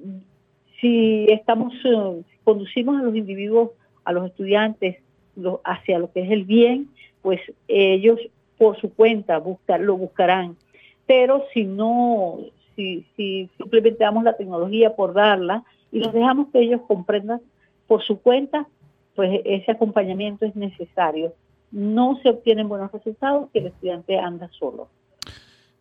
si 0.80 1.26
estamos, 1.28 1.74
eh, 1.84 2.22
conducimos 2.44 3.00
a 3.00 3.02
los 3.02 3.16
individuos, 3.16 3.70
a 4.04 4.12
los 4.12 4.26
estudiantes 4.26 4.98
hacia 5.64 5.98
lo 5.98 6.12
que 6.12 6.20
es 6.20 6.30
el 6.30 6.44
bien, 6.44 6.88
pues 7.22 7.40
ellos 7.66 8.20
por 8.56 8.80
su 8.80 8.92
cuenta 8.94 9.42
lo 9.78 9.96
buscarán. 9.96 10.56
Pero 11.06 11.44
si 11.52 11.64
no, 11.64 12.38
si, 12.80 13.06
si 13.16 13.50
simplemente 13.58 14.02
damos 14.02 14.24
la 14.24 14.36
tecnología 14.36 14.96
por 14.96 15.12
darla 15.12 15.64
y 15.92 16.00
los 16.00 16.12
dejamos 16.12 16.48
que 16.52 16.60
ellos 16.60 16.80
comprendan 16.88 17.40
por 17.86 18.02
su 18.02 18.20
cuenta, 18.20 18.66
pues 19.14 19.40
ese 19.44 19.72
acompañamiento 19.72 20.46
es 20.46 20.56
necesario. 20.56 21.34
No 21.72 22.18
se 22.22 22.30
obtienen 22.30 22.68
buenos 22.68 22.90
resultados 22.90 23.48
que 23.52 23.58
el 23.58 23.66
estudiante 23.66 24.18
anda 24.18 24.48
solo. 24.58 24.88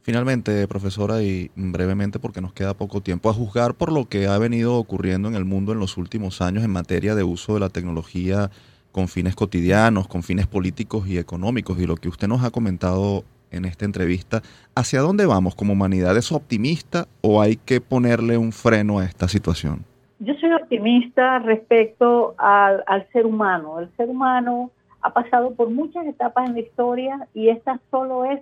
Finalmente, 0.02 0.68
profesora, 0.68 1.22
y 1.22 1.52
brevemente 1.56 2.20
porque 2.20 2.41
nos 2.41 2.54
queda 2.54 2.74
poco 2.74 3.02
tiempo, 3.02 3.30
a 3.30 3.34
juzgar 3.34 3.76
por 3.76 3.91
lo 3.91 4.06
que 4.06 4.28
ha 4.28 4.38
venido 4.38 4.76
ocurriendo 4.76 5.30
en 5.30 5.36
el 5.36 5.45
mundo 5.45 5.72
en 5.72 5.80
los 5.80 5.97
últimos 5.97 6.41
años 6.41 6.64
en 6.64 6.72
materia 6.72 7.16
de 7.16 7.24
uso 7.24 7.54
de 7.54 7.60
la 7.60 7.70
tecnología 7.70 8.50
con 8.91 9.08
fines 9.08 9.36
cotidianos, 9.36 10.08
con 10.08 10.24
fines 10.24 10.47
políticos 10.47 11.08
y 11.08 11.18
económicos, 11.18 11.80
y 11.80 11.86
lo 11.86 11.95
que 11.95 12.10
usted 12.10 12.28
nos 12.28 12.43
ha 12.43 12.50
comentado 12.50 13.24
en 13.52 13.66
esta 13.66 13.86
entrevista, 13.86 14.41
¿hacia 14.76 15.02
dónde 15.02 15.26
vamos 15.26 15.56
como 15.56 15.74
humanidad? 15.74 16.16
¿Es 16.18 16.32
optimista 16.32 17.08
o 17.22 17.41
hay 17.41 17.58
que 17.58 17.82
ponerle 17.82 18.38
un 18.38 18.52
freno 18.52 19.00
a 19.00 19.06
esta 19.06 19.28
situación? 19.28 19.86
Yo 20.20 20.34
soy 20.36 20.52
optimista 20.52 21.39
respecto 21.39 22.36
al, 22.38 22.84
ser 23.14 23.26
humano. 23.26 23.80
El 23.80 23.89
ser 23.95 24.10
humano 24.10 24.72
ha 25.02 25.14
pasado 25.14 25.54
por 25.54 25.70
muchas 25.70 26.06
etapas 26.06 26.50
en 26.50 26.56
la 26.56 26.60
historia 26.60 27.28
y 27.34 27.50
esta 27.50 27.80
solo 27.89 28.26
es 28.26 28.41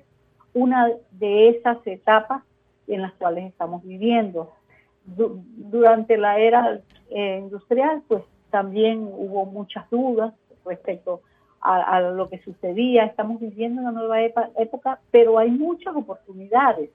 una 0.53 0.89
de 1.11 1.49
esas 1.49 1.77
etapas 1.85 2.41
en 2.87 3.01
las 3.01 3.13
cuales 3.13 3.45
estamos 3.45 3.83
viviendo. 3.83 4.53
durante 5.05 6.17
la 6.17 6.39
era 6.39 6.81
eh, 7.11 7.39
industrial, 7.41 8.01
pues 8.07 8.23
también 8.49 9.07
hubo 9.11 9.45
muchas 9.45 9.89
dudas 9.89 10.33
respecto 10.65 11.21
a, 11.61 11.99
lo 12.01 12.29
que 12.29 12.39
sucedía. 12.39 13.05
Estamos 13.05 13.39
viviendo 13.39 13.81
una 13.81 13.91
nueva 13.91 14.21
época, 14.21 14.99
pero 15.11 15.37
hay 15.37 15.51
muchas 15.51 15.95
oportunidades 15.95 16.89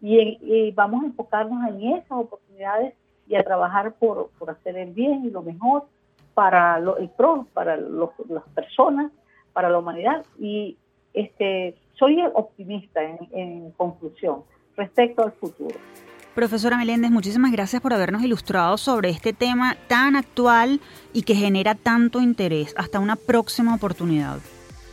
y, 0.00 0.70
vamos 0.72 1.02
a 1.02 1.06
enfocarnos 1.06 1.68
en 1.68 1.94
esas 1.94 2.12
oportunidades 2.12 2.94
y 3.26 3.36
a 3.36 3.42
trabajar 3.42 3.94
por, 3.94 4.30
hacer 4.48 4.76
el 4.76 4.92
bien 4.92 5.24
y 5.24 5.30
lo 5.30 5.42
mejor 5.42 5.84
para 6.34 6.78
el 6.98 7.08
pro, 7.10 7.46
para 7.54 7.76
las 7.76 8.42
personas, 8.54 9.10
para 9.52 9.70
la 9.70 9.78
humanidad. 9.78 10.24
Y 10.38 10.76
este, 11.14 11.76
soy 11.94 12.22
optimista 12.34 13.00
en 13.02 13.70
conclusión 13.72 14.42
respecto 14.76 15.22
al 15.22 15.32
futuro. 15.32 15.76
Profesora 16.34 16.76
Meléndez, 16.76 17.12
muchísimas 17.12 17.52
gracias 17.52 17.80
por 17.80 17.92
habernos 17.92 18.24
ilustrado 18.24 18.76
sobre 18.76 19.08
este 19.08 19.32
tema 19.32 19.76
tan 19.86 20.16
actual 20.16 20.80
y 21.12 21.22
que 21.22 21.36
genera 21.36 21.76
tanto 21.76 22.20
interés. 22.20 22.74
Hasta 22.76 22.98
una 22.98 23.14
próxima 23.14 23.72
oportunidad. 23.72 24.38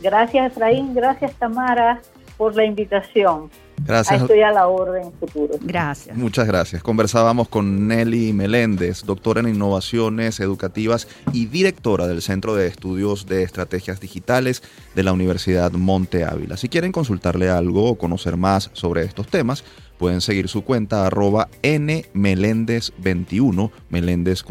Gracias, 0.00 0.52
Efraín. 0.52 0.94
Gracias, 0.94 1.32
Tamara, 1.34 2.00
por 2.36 2.54
la 2.54 2.64
invitación. 2.64 3.50
Gracias. 3.84 4.22
Estoy 4.22 4.42
a 4.42 4.52
la 4.52 4.68
orden 4.68 5.12
futuro. 5.18 5.54
Gracias. 5.60 6.16
Muchas 6.16 6.46
gracias. 6.46 6.82
Conversábamos 6.82 7.48
con 7.48 7.88
Nelly 7.88 8.32
Meléndez, 8.32 9.02
doctora 9.04 9.40
en 9.40 9.48
innovaciones 9.48 10.38
educativas 10.38 11.08
y 11.32 11.46
directora 11.46 12.06
del 12.06 12.22
Centro 12.22 12.54
de 12.54 12.68
Estudios 12.68 13.26
de 13.26 13.42
Estrategias 13.42 13.98
Digitales 13.98 14.62
de 14.94 15.02
la 15.02 15.12
Universidad 15.12 15.72
Monte 15.72 16.24
Ávila. 16.24 16.56
Si 16.56 16.68
quieren 16.68 16.92
consultarle 16.92 17.50
algo 17.50 17.90
o 17.90 17.98
conocer 17.98 18.36
más 18.36 18.70
sobre 18.74 19.02
estos 19.02 19.26
temas, 19.26 19.64
Pueden 20.02 20.20
seguir 20.20 20.48
su 20.48 20.64
cuenta 20.64 21.06
arroba 21.06 21.48
nmeléndez21, 21.62 23.70
Meléndez 23.88 24.44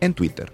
en 0.00 0.14
Twitter. 0.14 0.52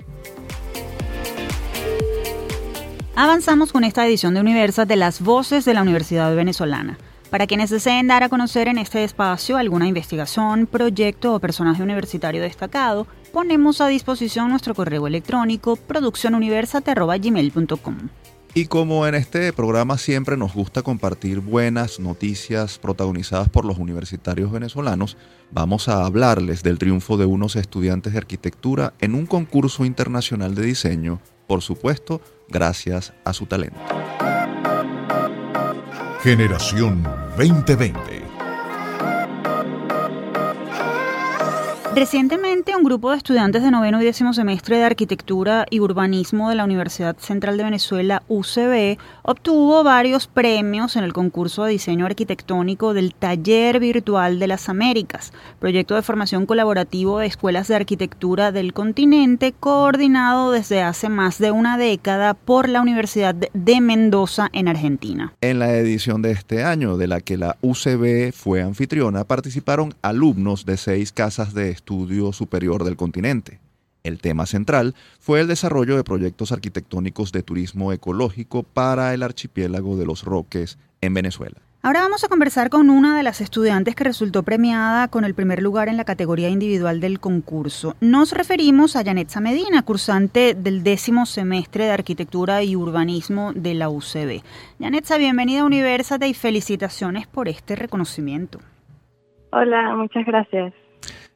Avanzamos 3.15 3.71
con 3.71 3.85
esta 3.85 4.07
edición 4.07 4.33
de 4.33 4.41
Universa 4.41 4.87
de 4.87 4.97
las 4.97 5.21
voces 5.21 5.67
de 5.67 5.75
la 5.75 5.83
Universidad 5.83 6.35
Venezolana. 6.35 6.97
Para 7.29 7.47
quienes 7.47 7.69
deseen 7.69 8.07
dar 8.07 8.23
a 8.23 8.31
conocer 8.31 8.69
en 8.69 8.79
este 8.79 9.05
espacio 9.05 9.59
alguna 9.59 9.89
investigación, 9.89 10.67
proyecto 10.67 11.35
o 11.35 11.39
personaje 11.39 11.83
universitario 11.83 12.41
destacado, 12.41 13.07
ponemos 13.31 13.83
a 13.83 13.89
disposición 13.89 14.49
nuestro 14.49 14.75
correo 14.75 15.07
electrónico 15.07 15.77
produccionuniversate.gmail.com. 15.77 18.09
Y 18.57 18.67
como 18.67 19.05
en 19.09 19.17
este 19.17 19.53
programa 19.53 19.99
siempre 19.99 20.37
nos 20.37 20.55
gusta 20.55 20.83
compartir 20.83 21.41
buenas 21.41 21.99
noticias 21.99 22.79
protagonizadas 22.79 23.49
por 23.49 23.65
los 23.65 23.79
universitarios 23.79 24.53
venezolanos, 24.53 25.17
vamos 25.51 25.89
a 25.89 26.07
hablarles 26.07 26.63
del 26.63 26.79
triunfo 26.79 27.17
de 27.17 27.27
unos 27.27 27.57
estudiantes 27.57 28.13
de 28.13 28.21
arquitectura 28.21 28.95
en 29.01 29.17
un 29.17 29.27
concurso 29.27 29.85
internacional 29.85 30.55
de 30.55 30.63
diseño, 30.63 31.21
por 31.49 31.63
supuesto, 31.63 32.21
gracias 32.49 33.13
a 33.25 33.33
su 33.33 33.47
talento. 33.47 33.81
Generación 36.23 37.03
2020 37.37 38.24
Recientemente, 41.95 42.75
un 42.75 42.83
grupo 42.83 43.13
de 43.13 43.19
estudiantes 43.19 43.63
de 43.63 43.71
noveno 43.71 44.03
y 44.03 44.05
décimo 44.05 44.35
semestre 44.35 44.79
de 44.79 44.83
Arquitectura 44.83 45.65
y 45.71 45.79
Urbanismo 45.79 46.49
de 46.49 46.57
la 46.57 46.65
Universidad 46.65 47.17
Central 47.19 47.57
de 47.57 47.63
Venezuela, 47.63 48.25
UCB, 48.27 48.99
obtuvo 49.23 49.85
varios 49.85 50.27
premios 50.27 50.97
en 50.97 51.05
el 51.05 51.13
concurso 51.13 51.63
de 51.63 51.71
diseño 51.71 52.05
arquitectónico 52.05 52.95
del 52.95 53.15
Taller 53.15 53.79
Virtual 53.79 54.41
de 54.41 54.49
las 54.49 54.69
Américas, 54.69 55.33
proyecto 55.61 55.95
de 55.95 56.03
formación 56.03 56.47
colaborativo 56.47 57.21
de 57.21 57.27
escuelas 57.27 57.69
de 57.69 57.77
arquitectura 57.77 58.51
del 58.51 58.73
continente, 58.73 59.53
coordinado 59.53 60.51
desde 60.51 60.83
hace 60.83 61.09
más 61.09 61.39
de 61.39 61.53
una 61.53 61.79
década 61.79 62.35
por 62.35 62.69
la 62.69 62.81
Universidad 62.81 63.37
de 63.37 63.81
Mendoza 63.81 64.49
en 64.53 64.67
Argentina. 64.67 65.33
En 65.41 65.61
la 65.61 65.73
edición 65.77 66.23
de 66.23 66.33
este 66.33 66.65
año, 66.65 66.97
de 66.97 67.07
la 67.07 67.21
que 67.21 67.39
la 67.39 67.57
UCB 67.63 68.33
fue 68.33 68.63
anfitriona, 68.63 69.23
participaron 69.23 69.95
alumnos 70.03 70.67
de 70.67 70.77
seis 70.77 71.13
casas 71.13 71.55
de 71.55 71.71
estudios 71.71 71.84
Estudio 71.85 72.33
Superior 72.33 72.83
del 72.83 72.97
continente. 72.97 73.61
El 74.05 74.19
tema 74.19 74.47
central 74.47 74.95
fue 75.21 75.43
el 75.43 75.49
desarrollo 75.49 75.99
de 75.99 76.03
proyectos 76.03 76.51
arquitectónicos 76.51 77.31
de 77.31 77.43
turismo 77.43 77.93
ecológico 77.93 78.63
para 78.63 79.13
el 79.13 79.23
archipiélago 79.23 79.99
de 79.99 80.07
los 80.07 80.25
Roques 80.25 80.79
en 81.03 81.13
Venezuela. 81.13 81.59
Ahora 81.83 82.01
vamos 82.01 82.25
a 82.25 82.29
conversar 82.29 82.71
con 82.71 82.89
una 82.89 83.19
de 83.19 83.23
las 83.23 83.43
estudiantes 83.43 83.95
que 83.95 84.05
resultó 84.05 84.45
premiada 84.45 85.09
con 85.09 85.25
el 85.25 85.35
primer 85.35 85.63
lugar 85.63 85.91
en 85.91 85.99
la 85.99 86.07
categoría 86.07 86.49
individual 86.49 87.01
del 87.01 87.21
concurso. 87.21 87.97
Nos 88.01 88.33
referimos 88.33 88.97
a 88.97 89.03
Yanetza 89.03 89.43
Medina, 89.43 89.83
cursante 89.83 90.55
del 90.55 90.83
décimo 90.83 91.27
semestre 91.27 91.85
de 91.85 91.91
Arquitectura 91.91 92.63
y 92.63 92.77
Urbanismo 92.77 93.53
de 93.53 93.75
la 93.75 93.91
UCB. 93.91 94.41
Yanetza, 94.79 95.19
bienvenida 95.19 95.61
a 95.61 95.65
Universate 95.67 96.29
y 96.29 96.33
felicitaciones 96.33 97.27
por 97.27 97.47
este 97.47 97.77
reconocimiento. 97.77 98.61
Hola, 99.53 99.95
muchas 99.97 100.25
gracias. 100.25 100.73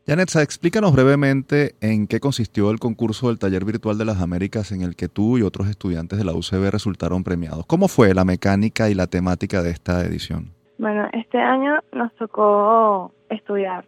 Janetza, 0.08 0.40
explícanos 0.40 0.94
brevemente 0.94 1.74
en 1.82 2.06
qué 2.06 2.18
consistió 2.18 2.70
el 2.70 2.78
concurso 2.78 3.28
del 3.28 3.38
Taller 3.38 3.66
Virtual 3.66 3.98
de 3.98 4.06
las 4.06 4.22
Américas 4.22 4.72
en 4.72 4.80
el 4.80 4.96
que 4.96 5.06
tú 5.06 5.36
y 5.36 5.42
otros 5.42 5.68
estudiantes 5.68 6.18
de 6.18 6.24
la 6.24 6.32
UCB 6.32 6.70
resultaron 6.72 7.24
premiados. 7.24 7.66
¿Cómo 7.66 7.88
fue 7.88 8.14
la 8.14 8.24
mecánica 8.24 8.88
y 8.88 8.94
la 8.94 9.06
temática 9.06 9.62
de 9.62 9.68
esta 9.68 10.00
edición? 10.06 10.46
Bueno, 10.78 11.10
este 11.12 11.36
año 11.36 11.80
nos 11.92 12.10
tocó 12.14 13.12
estudiar 13.28 13.84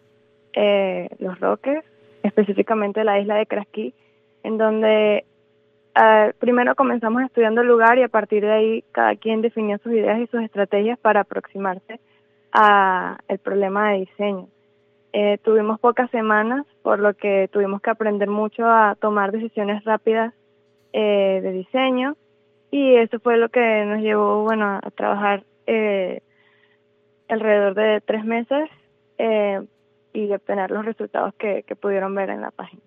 eh, 0.53 1.09
los 1.21 1.41
Roques, 1.41 1.83
específicamente 2.23 3.03
la 3.03 3.19
isla 3.19 3.37
de 3.37 3.47
Crasquí, 3.47 3.95
en 4.43 4.59
donde 4.59 5.25
eh, 5.95 6.33
primero 6.39 6.75
comenzamos 6.75 7.23
estudiando 7.23 7.63
el 7.63 7.67
lugar 7.67 7.97
y 7.97 8.03
a 8.03 8.09
partir 8.09 8.43
de 8.43 8.53
ahí 8.53 8.85
cada 8.93 9.17
quien 9.17 9.41
definió 9.41 9.79
sus 9.79 9.93
ideas 9.93 10.21
y 10.21 10.27
sus 10.27 10.43
estrategias 10.43 10.99
para 10.99 11.21
aproximarse 11.21 11.99
al 12.53 13.39
problema 13.43 13.93
de 13.93 14.01
diseño. 14.01 14.49
Eh, 15.13 15.39
tuvimos 15.43 15.81
pocas 15.81 16.11
semanas, 16.11 16.65
por 16.83 17.01
lo 17.01 17.15
que 17.15 17.49
tuvimos 17.53 17.81
que 17.81 17.91
aprender 17.91 18.29
mucho 18.29 18.67
a 18.67 18.97
tomar 19.01 19.33
decisiones 19.33 19.83
rápidas 19.85 20.33
eh, 20.93 21.41
de 21.43 21.53
diseño 21.53 22.17
y 22.71 22.95
eso 22.95 23.19
fue 23.19 23.37
lo 23.37 23.49
que 23.49 23.85
nos 23.87 24.01
llevó 24.01 24.45
bueno, 24.45 24.79
a 24.81 24.91
trabajar 24.93 25.45
eh, 25.67 26.23
alrededor 27.29 27.75
de 27.75 28.01
tres 28.01 28.25
meses 28.25 28.69
y 30.15 30.33
obtener 30.33 30.71
los 30.71 30.87
resultados 30.87 31.35
que, 31.35 31.63
que 31.65 31.77
pudieron 31.77 32.15
ver 32.15 32.31
en 32.31 32.41
la 32.41 32.51
página. 32.51 32.83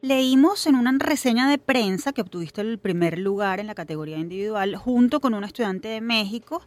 Leímos 0.00 0.66
en 0.66 0.76
una 0.76 0.92
reseña 0.98 1.48
de 1.50 1.58
prensa 1.58 2.12
que 2.12 2.22
obtuviste 2.22 2.62
el 2.62 2.78
primer 2.78 3.18
lugar 3.18 3.60
en 3.60 3.66
la 3.66 3.74
categoría 3.74 4.16
individual 4.16 4.76
junto 4.76 5.20
con 5.20 5.34
un 5.34 5.44
estudiante 5.44 5.88
de 5.88 6.00
México 6.00 6.62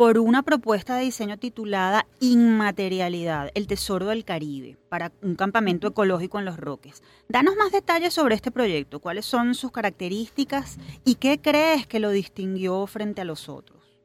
por 0.00 0.16
una 0.16 0.42
propuesta 0.42 0.96
de 0.96 1.02
diseño 1.02 1.36
titulada 1.36 2.06
Inmaterialidad, 2.20 3.50
el 3.54 3.66
Tesoro 3.66 4.06
del 4.06 4.24
Caribe, 4.24 4.78
para 4.88 5.12
un 5.22 5.36
campamento 5.36 5.88
ecológico 5.88 6.38
en 6.38 6.46
Los 6.46 6.56
Roques. 6.56 7.02
Danos 7.28 7.54
más 7.56 7.70
detalles 7.70 8.14
sobre 8.14 8.34
este 8.34 8.50
proyecto, 8.50 9.00
cuáles 9.00 9.26
son 9.26 9.52
sus 9.52 9.70
características 9.70 10.78
y 11.04 11.16
qué 11.16 11.38
crees 11.38 11.86
que 11.86 12.00
lo 12.00 12.08
distinguió 12.08 12.86
frente 12.86 13.20
a 13.20 13.26
los 13.26 13.50
otros. 13.50 14.00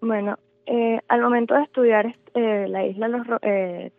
Bueno, 0.00 0.38
eh, 0.66 1.00
al 1.08 1.20
momento 1.20 1.56
de 1.56 1.64
estudiar 1.64 2.14
eh, 2.34 2.66
la 2.68 2.86
isla 2.86 3.08
Los 3.08 3.26
eh, 3.42 3.90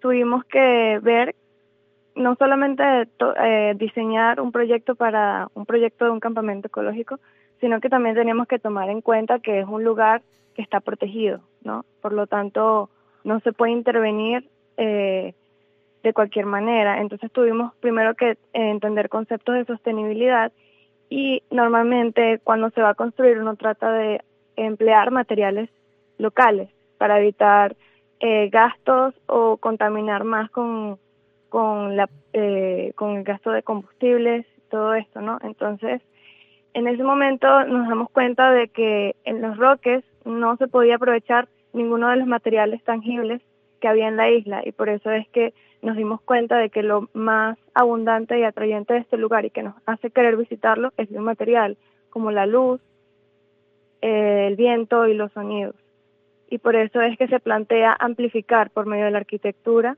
tuvimos 0.00 0.44
que 0.46 0.98
ver 1.00 1.36
no 2.16 2.34
solamente 2.34 2.82
eh, 3.40 3.74
diseñar 3.76 4.40
un 4.40 4.50
proyecto 4.50 4.96
para 4.96 5.48
un 5.54 5.64
proyecto 5.64 6.06
de 6.06 6.10
un 6.10 6.18
campamento 6.18 6.66
ecológico, 6.66 7.20
sino 7.60 7.80
que 7.80 7.88
también 7.88 8.14
teníamos 8.14 8.48
que 8.48 8.58
tomar 8.58 8.88
en 8.90 9.00
cuenta 9.00 9.38
que 9.38 9.60
es 9.60 9.66
un 9.66 9.84
lugar 9.84 10.22
que 10.54 10.62
está 10.62 10.80
protegido, 10.80 11.40
¿no? 11.62 11.84
Por 12.00 12.12
lo 12.12 12.26
tanto, 12.26 12.90
no 13.24 13.40
se 13.40 13.52
puede 13.52 13.72
intervenir 13.72 14.48
eh, 14.76 15.34
de 16.02 16.12
cualquier 16.12 16.46
manera. 16.46 17.00
Entonces 17.00 17.30
tuvimos 17.30 17.74
primero 17.76 18.14
que 18.14 18.38
entender 18.52 19.08
conceptos 19.08 19.54
de 19.54 19.64
sostenibilidad 19.66 20.52
y 21.08 21.42
normalmente 21.50 22.40
cuando 22.42 22.70
se 22.70 22.80
va 22.80 22.90
a 22.90 22.94
construir 22.94 23.38
uno 23.38 23.56
trata 23.56 23.92
de 23.92 24.22
emplear 24.56 25.10
materiales 25.10 25.68
locales 26.18 26.70
para 26.98 27.18
evitar 27.18 27.76
eh, 28.20 28.48
gastos 28.50 29.14
o 29.26 29.56
contaminar 29.56 30.24
más 30.24 30.50
con, 30.50 30.98
con, 31.48 31.96
la, 31.96 32.08
eh, 32.32 32.92
con 32.94 33.16
el 33.16 33.24
gasto 33.24 33.50
de 33.50 33.62
combustibles, 33.62 34.46
todo 34.70 34.94
esto, 34.94 35.20
¿no? 35.20 35.38
Entonces, 35.42 36.00
en 36.74 36.88
ese 36.88 37.02
momento 37.02 37.64
nos 37.64 37.88
damos 37.88 38.10
cuenta 38.10 38.52
de 38.52 38.68
que 38.68 39.16
en 39.24 39.40
los 39.40 39.56
roques 39.56 40.04
no 40.24 40.56
se 40.56 40.68
podía 40.68 40.96
aprovechar 40.96 41.48
ninguno 41.72 42.08
de 42.08 42.16
los 42.16 42.26
materiales 42.26 42.82
tangibles 42.84 43.40
que 43.80 43.88
había 43.88 44.08
en 44.08 44.16
la 44.16 44.30
isla 44.30 44.62
y 44.64 44.72
por 44.72 44.88
eso 44.88 45.10
es 45.10 45.26
que 45.28 45.54
nos 45.82 45.96
dimos 45.96 46.20
cuenta 46.20 46.58
de 46.58 46.68
que 46.68 46.82
lo 46.82 47.08
más 47.14 47.56
abundante 47.74 48.38
y 48.38 48.44
atrayente 48.44 48.94
de 48.94 49.00
este 49.00 49.16
lugar 49.16 49.44
y 49.44 49.50
que 49.50 49.62
nos 49.62 49.74
hace 49.86 50.10
querer 50.10 50.36
visitarlo 50.36 50.92
es 50.96 51.10
un 51.10 51.24
material 51.24 51.76
como 52.10 52.30
la 52.30 52.46
luz, 52.46 52.80
eh, 54.02 54.46
el 54.48 54.56
viento 54.56 55.06
y 55.06 55.14
los 55.14 55.32
sonidos. 55.32 55.76
Y 56.50 56.58
por 56.58 56.76
eso 56.76 57.00
es 57.00 57.16
que 57.16 57.28
se 57.28 57.40
plantea 57.40 57.96
amplificar 57.98 58.70
por 58.70 58.86
medio 58.86 59.06
de 59.06 59.12
la 59.12 59.18
arquitectura 59.18 59.96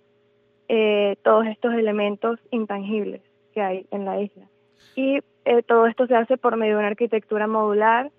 eh, 0.69 1.17
todos 1.23 1.47
estos 1.47 1.75
elementos 1.75 2.39
intangibles 2.51 3.23
que 3.53 3.63
hay 3.63 3.87
en 3.91 4.05
la 4.05 4.21
isla. 4.21 4.47
Y 4.95 5.21
eh, 5.45 5.63
todo 5.63 5.87
esto 5.87 6.07
se 6.07 6.15
hace 6.15 6.37
por 6.37 6.57
medio 6.57 6.75
de 6.75 6.79
una 6.81 6.89
arquitectura 6.89 7.47
modular 7.47 8.11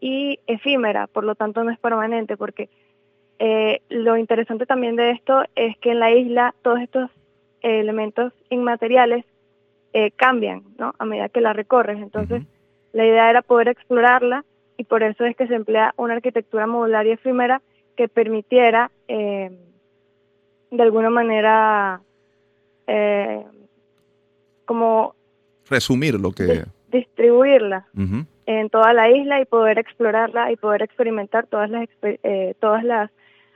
y 0.00 0.40
efímera, 0.46 1.06
por 1.06 1.24
lo 1.24 1.34
tanto 1.34 1.64
no 1.64 1.70
es 1.70 1.78
permanente, 1.78 2.36
porque 2.36 2.68
eh, 3.38 3.80
lo 3.88 4.16
interesante 4.16 4.66
también 4.66 4.96
de 4.96 5.10
esto 5.10 5.44
es 5.54 5.76
que 5.78 5.92
en 5.92 6.00
la 6.00 6.10
isla 6.12 6.54
todos 6.62 6.80
estos 6.80 7.10
elementos 7.62 8.32
inmateriales 8.50 9.24
eh, 9.94 10.10
cambian 10.10 10.62
¿no? 10.78 10.94
a 10.98 11.04
medida 11.06 11.30
que 11.30 11.40
la 11.40 11.54
recorres. 11.54 11.98
Entonces, 11.98 12.42
la 12.92 13.06
idea 13.06 13.30
era 13.30 13.40
poder 13.40 13.68
explorarla 13.68 14.44
y 14.76 14.84
por 14.84 15.02
eso 15.02 15.24
es 15.24 15.34
que 15.34 15.46
se 15.46 15.54
emplea 15.54 15.94
una 15.96 16.14
arquitectura 16.14 16.66
modular 16.66 17.06
y 17.06 17.12
efímera 17.12 17.62
que 17.96 18.08
permitiera, 18.08 18.90
de 19.08 19.48
alguna 20.82 21.08
manera, 21.08 22.02
como 24.66 25.15
resumir 25.68 26.18
lo 26.20 26.32
que... 26.32 26.64
Distribuirla 26.90 27.86
en 28.46 28.70
toda 28.70 28.92
la 28.92 29.10
isla 29.10 29.40
y 29.40 29.44
poder 29.44 29.78
explorarla 29.78 30.52
y 30.52 30.56
poder 30.56 30.82
experimentar 30.82 31.46
todas 31.46 31.68
las, 31.68 31.88
eh, 32.02 32.54
todas 32.60 32.84
las 32.84 33.10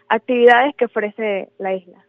actividades 0.08 0.74
que 0.76 0.86
ofrece 0.86 1.48
la 1.58 1.74
isla. 1.74 2.04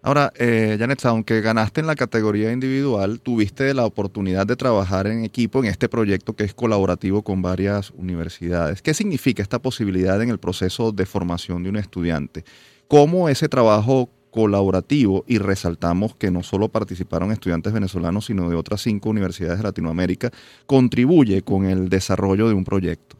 Ahora, 0.00 0.32
eh, 0.38 0.76
Janet, 0.78 1.04
aunque 1.06 1.40
ganaste 1.40 1.80
en 1.80 1.86
la 1.86 1.96
categoría 1.96 2.52
individual, 2.52 3.20
tuviste 3.20 3.74
la 3.74 3.84
oportunidad 3.84 4.46
de 4.46 4.56
trabajar 4.56 5.06
en 5.06 5.24
equipo 5.24 5.58
en 5.58 5.66
este 5.66 5.88
proyecto 5.88 6.34
que 6.34 6.44
es 6.44 6.54
colaborativo 6.54 7.22
con 7.22 7.42
varias 7.42 7.90
universidades. 7.90 8.80
¿Qué 8.80 8.94
significa 8.94 9.42
esta 9.42 9.58
posibilidad 9.58 10.22
en 10.22 10.30
el 10.30 10.38
proceso 10.38 10.92
de 10.92 11.04
formación 11.04 11.64
de 11.64 11.70
un 11.70 11.76
estudiante? 11.76 12.44
¿Cómo 12.86 13.28
ese 13.28 13.48
trabajo 13.48 14.08
colaborativo 14.38 15.24
y 15.26 15.38
resaltamos 15.38 16.14
que 16.14 16.30
no 16.30 16.44
solo 16.44 16.68
participaron 16.68 17.32
estudiantes 17.32 17.72
venezolanos, 17.72 18.26
sino 18.26 18.48
de 18.48 18.54
otras 18.54 18.80
cinco 18.82 19.10
universidades 19.10 19.58
de 19.58 19.64
Latinoamérica, 19.64 20.30
contribuye 20.64 21.42
con 21.42 21.64
el 21.64 21.88
desarrollo 21.88 22.46
de 22.46 22.54
un 22.54 22.64
proyecto? 22.64 23.16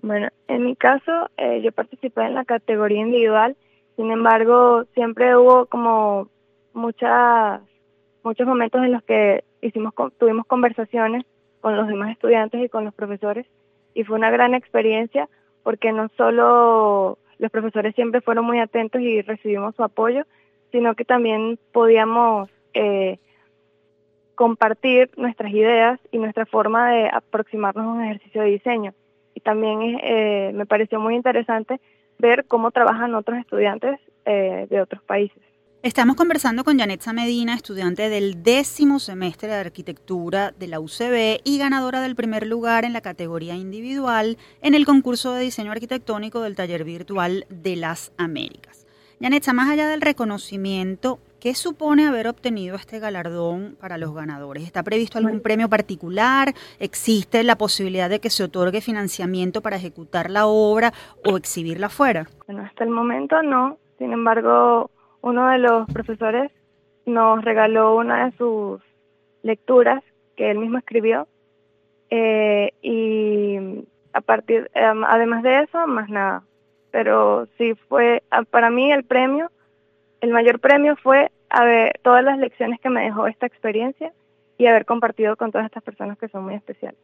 Bueno, 0.00 0.28
en 0.48 0.64
mi 0.64 0.74
caso, 0.74 1.12
eh, 1.36 1.60
yo 1.62 1.70
participé 1.70 2.22
en 2.22 2.34
la 2.34 2.46
categoría 2.46 3.02
individual, 3.02 3.56
sin 3.96 4.10
embargo, 4.10 4.84
siempre 4.94 5.36
hubo 5.36 5.66
como 5.66 6.30
muchas, 6.72 7.60
muchos 8.22 8.46
momentos 8.46 8.82
en 8.84 8.92
los 8.92 9.02
que 9.02 9.44
hicimos, 9.60 9.92
tuvimos 10.18 10.46
conversaciones 10.46 11.26
con 11.60 11.76
los 11.76 11.88
demás 11.88 12.10
estudiantes 12.12 12.64
y 12.64 12.70
con 12.70 12.86
los 12.86 12.94
profesores, 12.94 13.44
y 13.92 14.04
fue 14.04 14.16
una 14.16 14.30
gran 14.30 14.54
experiencia 14.54 15.28
porque 15.62 15.92
no 15.92 16.08
solo 16.16 17.18
los 17.38 17.50
profesores 17.50 17.94
siempre 17.94 18.20
fueron 18.20 18.44
muy 18.44 18.58
atentos 18.58 19.00
y 19.00 19.22
recibimos 19.22 19.74
su 19.74 19.82
apoyo, 19.82 20.24
sino 20.72 20.94
que 20.94 21.04
también 21.04 21.58
podíamos 21.72 22.50
eh, 22.74 23.18
compartir 24.34 25.10
nuestras 25.16 25.52
ideas 25.52 25.98
y 26.12 26.18
nuestra 26.18 26.46
forma 26.46 26.90
de 26.90 27.08
aproximarnos 27.08 27.84
a 27.84 27.88
un 27.88 28.04
ejercicio 28.04 28.42
de 28.42 28.50
diseño. 28.50 28.94
Y 29.34 29.40
también 29.40 29.98
eh, 30.02 30.52
me 30.54 30.66
pareció 30.66 31.00
muy 31.00 31.14
interesante 31.14 31.80
ver 32.18 32.44
cómo 32.46 32.70
trabajan 32.70 33.14
otros 33.14 33.38
estudiantes 33.38 33.98
eh, 34.24 34.66
de 34.70 34.80
otros 34.80 35.02
países. 35.02 35.42
Estamos 35.82 36.16
conversando 36.16 36.64
con 36.64 36.78
Janetza 36.78 37.12
Medina, 37.12 37.54
estudiante 37.54 38.08
del 38.08 38.42
décimo 38.42 38.98
semestre 38.98 39.48
de 39.48 39.54
arquitectura 39.54 40.52
de 40.58 40.66
la 40.66 40.80
UCB 40.80 41.42
y 41.44 41.58
ganadora 41.58 42.00
del 42.00 42.16
primer 42.16 42.46
lugar 42.46 42.84
en 42.84 42.92
la 42.92 43.02
categoría 43.02 43.54
individual 43.54 44.36
en 44.62 44.74
el 44.74 44.84
concurso 44.84 45.32
de 45.32 45.44
diseño 45.44 45.70
arquitectónico 45.70 46.40
del 46.40 46.56
taller 46.56 46.82
virtual 46.82 47.46
de 47.50 47.76
las 47.76 48.12
Américas. 48.16 48.86
Janetza, 49.20 49.52
más 49.52 49.70
allá 49.70 49.86
del 49.86 50.00
reconocimiento, 50.00 51.20
¿qué 51.40 51.54
supone 51.54 52.06
haber 52.06 52.26
obtenido 52.26 52.74
este 52.74 52.98
galardón 52.98 53.76
para 53.78 53.96
los 53.96 54.12
ganadores? 54.12 54.64
¿Está 54.64 54.82
previsto 54.82 55.18
algún 55.18 55.40
premio 55.40 55.68
particular? 55.68 56.52
¿Existe 56.80 57.44
la 57.44 57.56
posibilidad 57.56 58.10
de 58.10 58.18
que 58.18 58.30
se 58.30 58.42
otorgue 58.44 58.80
financiamiento 58.80 59.62
para 59.62 59.76
ejecutar 59.76 60.30
la 60.30 60.46
obra 60.46 60.92
o 61.24 61.36
exhibirla 61.36 61.86
afuera? 61.86 62.26
Bueno, 62.46 62.62
hasta 62.64 62.82
el 62.82 62.90
momento 62.90 63.40
no. 63.42 63.78
Sin 63.98 64.12
embargo, 64.12 64.90
uno 65.26 65.48
de 65.48 65.58
los 65.58 65.88
profesores 65.88 66.52
nos 67.04 67.44
regaló 67.44 67.96
una 67.96 68.26
de 68.26 68.36
sus 68.36 68.80
lecturas 69.42 70.00
que 70.36 70.52
él 70.52 70.58
mismo 70.58 70.78
escribió 70.78 71.26
eh, 72.10 72.70
y 72.80 73.84
a 74.12 74.20
partir 74.20 74.70
em, 74.72 75.02
además 75.02 75.42
de 75.42 75.62
eso 75.62 75.84
más 75.88 76.08
nada. 76.08 76.44
Pero 76.92 77.48
sí 77.58 77.74
fue 77.88 78.22
ah, 78.30 78.44
para 78.44 78.70
mí 78.70 78.92
el 78.92 79.02
premio 79.02 79.50
el 80.20 80.30
mayor 80.30 80.60
premio 80.60 80.94
fue 80.94 81.32
haber 81.50 81.98
todas 82.02 82.22
las 82.22 82.38
lecciones 82.38 82.80
que 82.80 82.88
me 82.88 83.02
dejó 83.02 83.26
esta 83.26 83.46
experiencia 83.46 84.12
y 84.58 84.66
haber 84.66 84.84
compartido 84.84 85.34
con 85.34 85.50
todas 85.50 85.66
estas 85.66 85.82
personas 85.82 86.18
que 86.18 86.28
son 86.28 86.44
muy 86.44 86.54
especiales 86.54 87.00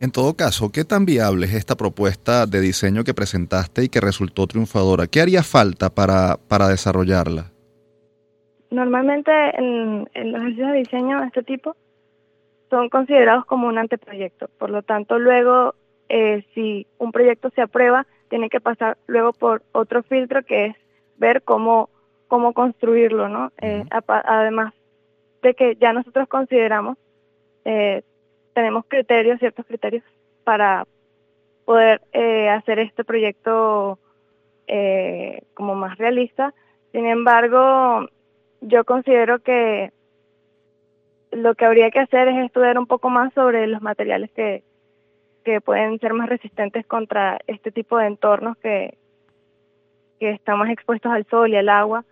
en 0.00 0.12
todo 0.12 0.34
caso, 0.34 0.70
¿qué 0.70 0.84
tan 0.84 1.04
viable 1.04 1.46
es 1.46 1.54
esta 1.54 1.74
propuesta 1.74 2.46
de 2.46 2.60
diseño 2.60 3.02
que 3.02 3.14
presentaste 3.14 3.82
y 3.84 3.88
que 3.88 4.00
resultó 4.00 4.46
triunfadora? 4.46 5.08
¿Qué 5.08 5.20
haría 5.20 5.42
falta 5.42 5.90
para, 5.90 6.36
para 6.48 6.68
desarrollarla? 6.68 7.50
Normalmente 8.70 9.30
en, 9.58 10.08
los 10.14 10.40
ejercicios 10.40 10.72
de 10.72 10.78
diseño 10.78 11.20
de 11.20 11.26
este 11.26 11.42
tipo 11.42 11.74
son 12.70 12.88
considerados 12.90 13.44
como 13.46 13.66
un 13.66 13.78
anteproyecto. 13.78 14.48
Por 14.58 14.70
lo 14.70 14.82
tanto, 14.82 15.18
luego, 15.18 15.74
eh, 16.08 16.44
si 16.54 16.86
un 16.98 17.10
proyecto 17.10 17.50
se 17.54 17.62
aprueba, 17.62 18.06
tiene 18.28 18.50
que 18.50 18.60
pasar 18.60 18.98
luego 19.06 19.32
por 19.32 19.62
otro 19.72 20.02
filtro 20.02 20.44
que 20.44 20.66
es 20.66 20.76
ver 21.16 21.42
cómo, 21.42 21.88
cómo 22.28 22.52
construirlo, 22.52 23.28
¿no? 23.28 23.52
Eh, 23.60 23.84
además 23.90 24.74
de 25.42 25.54
que 25.54 25.76
ya 25.76 25.92
nosotros 25.92 26.28
consideramos 26.28 26.98
eh, 27.64 28.02
tenemos 28.58 28.86
criterios, 28.88 29.38
ciertos 29.38 29.64
criterios 29.66 30.02
para 30.42 30.84
poder 31.64 32.00
eh, 32.12 32.48
hacer 32.48 32.80
este 32.80 33.04
proyecto 33.04 34.00
eh, 34.66 35.42
como 35.54 35.76
más 35.76 35.96
realista. 35.96 36.52
Sin 36.90 37.06
embargo, 37.06 38.08
yo 38.60 38.84
considero 38.84 39.38
que 39.38 39.92
lo 41.30 41.54
que 41.54 41.66
habría 41.66 41.92
que 41.92 42.00
hacer 42.00 42.26
es 42.26 42.44
estudiar 42.44 42.80
un 42.80 42.88
poco 42.88 43.10
más 43.10 43.32
sobre 43.32 43.68
los 43.68 43.80
materiales 43.80 44.28
que, 44.32 44.64
que 45.44 45.60
pueden 45.60 46.00
ser 46.00 46.14
más 46.14 46.28
resistentes 46.28 46.84
contra 46.84 47.38
este 47.46 47.70
tipo 47.70 47.96
de 47.96 48.08
entornos 48.08 48.56
que, 48.56 48.98
que 50.18 50.30
estamos 50.30 50.68
expuestos 50.68 51.12
al 51.12 51.26
sol 51.26 51.50
y 51.50 51.56
al 51.56 51.68
agua. 51.68 52.04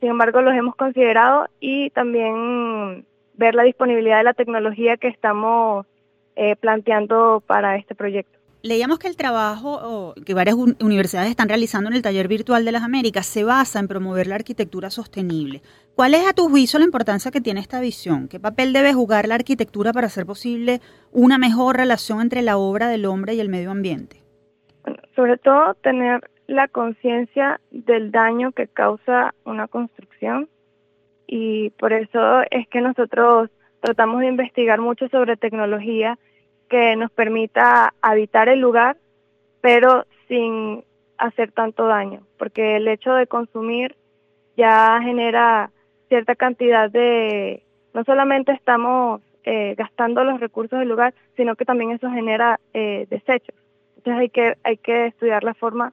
Sin 0.00 0.10
embargo, 0.10 0.42
los 0.42 0.54
hemos 0.54 0.74
considerado 0.74 1.46
y 1.60 1.90
también 1.90 3.06
ver 3.36 3.54
la 3.54 3.62
disponibilidad 3.62 4.18
de 4.18 4.24
la 4.24 4.34
tecnología 4.34 4.96
que 4.96 5.08
estamos 5.08 5.86
eh, 6.36 6.56
planteando 6.56 7.42
para 7.46 7.76
este 7.76 7.94
proyecto. 7.94 8.38
Leíamos 8.62 8.98
que 8.98 9.08
el 9.08 9.16
trabajo 9.16 10.14
que 10.24 10.32
varias 10.32 10.56
universidades 10.56 11.28
están 11.28 11.48
realizando 11.48 11.90
en 11.90 11.96
el 11.96 12.02
taller 12.02 12.28
virtual 12.28 12.64
de 12.64 12.72
las 12.72 12.82
Américas 12.82 13.26
se 13.26 13.44
basa 13.44 13.78
en 13.78 13.88
promover 13.88 14.26
la 14.26 14.36
arquitectura 14.36 14.88
sostenible. 14.88 15.60
¿Cuál 15.94 16.14
es 16.14 16.26
a 16.26 16.32
tu 16.32 16.48
juicio 16.48 16.78
la 16.78 16.86
importancia 16.86 17.30
que 17.30 17.42
tiene 17.42 17.60
esta 17.60 17.80
visión? 17.80 18.26
¿Qué 18.26 18.40
papel 18.40 18.72
debe 18.72 18.94
jugar 18.94 19.28
la 19.28 19.34
arquitectura 19.34 19.92
para 19.92 20.06
hacer 20.06 20.24
posible 20.24 20.80
una 21.12 21.36
mejor 21.36 21.76
relación 21.76 22.22
entre 22.22 22.40
la 22.40 22.56
obra 22.56 22.88
del 22.88 23.04
hombre 23.04 23.34
y 23.34 23.40
el 23.40 23.50
medio 23.50 23.70
ambiente? 23.70 24.24
sobre 25.14 25.38
todo 25.38 25.74
tener 25.74 26.28
la 26.46 26.68
conciencia 26.68 27.60
del 27.70 28.10
daño 28.10 28.52
que 28.52 28.66
causa 28.66 29.34
una 29.44 29.68
construcción 29.68 30.48
y 31.36 31.70
por 31.70 31.92
eso 31.92 32.42
es 32.48 32.68
que 32.68 32.80
nosotros 32.80 33.50
tratamos 33.80 34.20
de 34.20 34.28
investigar 34.28 34.80
mucho 34.80 35.08
sobre 35.08 35.36
tecnología 35.36 36.16
que 36.68 36.94
nos 36.94 37.10
permita 37.10 37.92
habitar 38.00 38.48
el 38.48 38.60
lugar, 38.60 38.98
pero 39.60 40.06
sin 40.28 40.84
hacer 41.18 41.50
tanto 41.50 41.88
daño, 41.88 42.20
porque 42.38 42.76
el 42.76 42.86
hecho 42.86 43.14
de 43.14 43.26
consumir 43.26 43.96
ya 44.56 45.00
genera 45.02 45.72
cierta 46.08 46.36
cantidad 46.36 46.88
de, 46.88 47.64
no 47.94 48.04
solamente 48.04 48.52
estamos 48.52 49.20
eh, 49.42 49.74
gastando 49.76 50.22
los 50.22 50.38
recursos 50.38 50.78
del 50.78 50.88
lugar, 50.88 51.14
sino 51.36 51.56
que 51.56 51.64
también 51.64 51.90
eso 51.90 52.08
genera 52.10 52.60
eh, 52.74 53.08
desechos. 53.10 53.56
Entonces 53.96 54.20
hay 54.20 54.28
que, 54.28 54.56
hay 54.62 54.76
que 54.76 55.06
estudiar 55.06 55.42
la 55.42 55.54
forma 55.54 55.92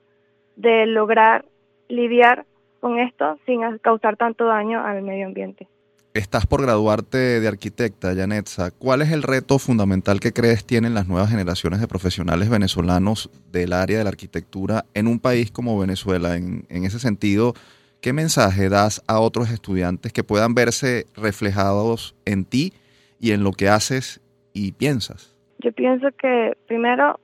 de 0.55 0.85
lograr 0.85 1.45
lidiar 1.87 2.45
con 2.81 2.99
esto 2.99 3.37
sin 3.45 3.61
causar 3.77 4.17
tanto 4.17 4.45
daño 4.45 4.83
al 4.83 5.01
medio 5.03 5.27
ambiente. 5.27 5.67
Estás 6.13 6.45
por 6.45 6.61
graduarte 6.61 7.39
de 7.39 7.47
arquitecta, 7.47 8.11
Yanetza. 8.11 8.71
¿Cuál 8.71 9.01
es 9.01 9.13
el 9.13 9.23
reto 9.23 9.59
fundamental 9.59 10.19
que 10.19 10.33
crees 10.33 10.65
tienen 10.65 10.93
las 10.93 11.07
nuevas 11.07 11.29
generaciones 11.29 11.79
de 11.79 11.87
profesionales 11.87 12.49
venezolanos 12.49 13.29
del 13.49 13.71
área 13.71 13.99
de 13.99 14.03
la 14.03 14.09
arquitectura 14.09 14.83
en 14.93 15.07
un 15.07 15.21
país 15.21 15.51
como 15.51 15.79
Venezuela? 15.79 16.35
En, 16.35 16.65
en 16.67 16.83
ese 16.83 16.99
sentido, 16.99 17.53
¿qué 18.01 18.11
mensaje 18.11 18.67
das 18.67 19.01
a 19.07 19.21
otros 19.21 19.51
estudiantes 19.51 20.11
que 20.11 20.25
puedan 20.25 20.53
verse 20.53 21.05
reflejados 21.15 22.13
en 22.25 22.43
ti 22.43 22.73
y 23.17 23.31
en 23.31 23.45
lo 23.45 23.53
que 23.53 23.69
haces 23.69 24.19
y 24.51 24.73
piensas? 24.73 25.33
Yo 25.59 25.71
pienso 25.71 26.07
que 26.21 26.57
primero 26.67 27.21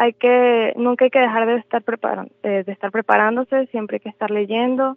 hay 0.00 0.14
que 0.14 0.72
nunca 0.76 1.04
hay 1.04 1.10
que 1.10 1.20
dejar 1.20 1.44
de 1.44 1.56
estar 1.56 1.82
preparando, 1.82 2.32
de 2.42 2.64
estar 2.66 2.90
preparándose, 2.90 3.66
siempre 3.66 3.96
hay 3.96 4.00
que 4.00 4.08
estar 4.08 4.30
leyendo 4.30 4.96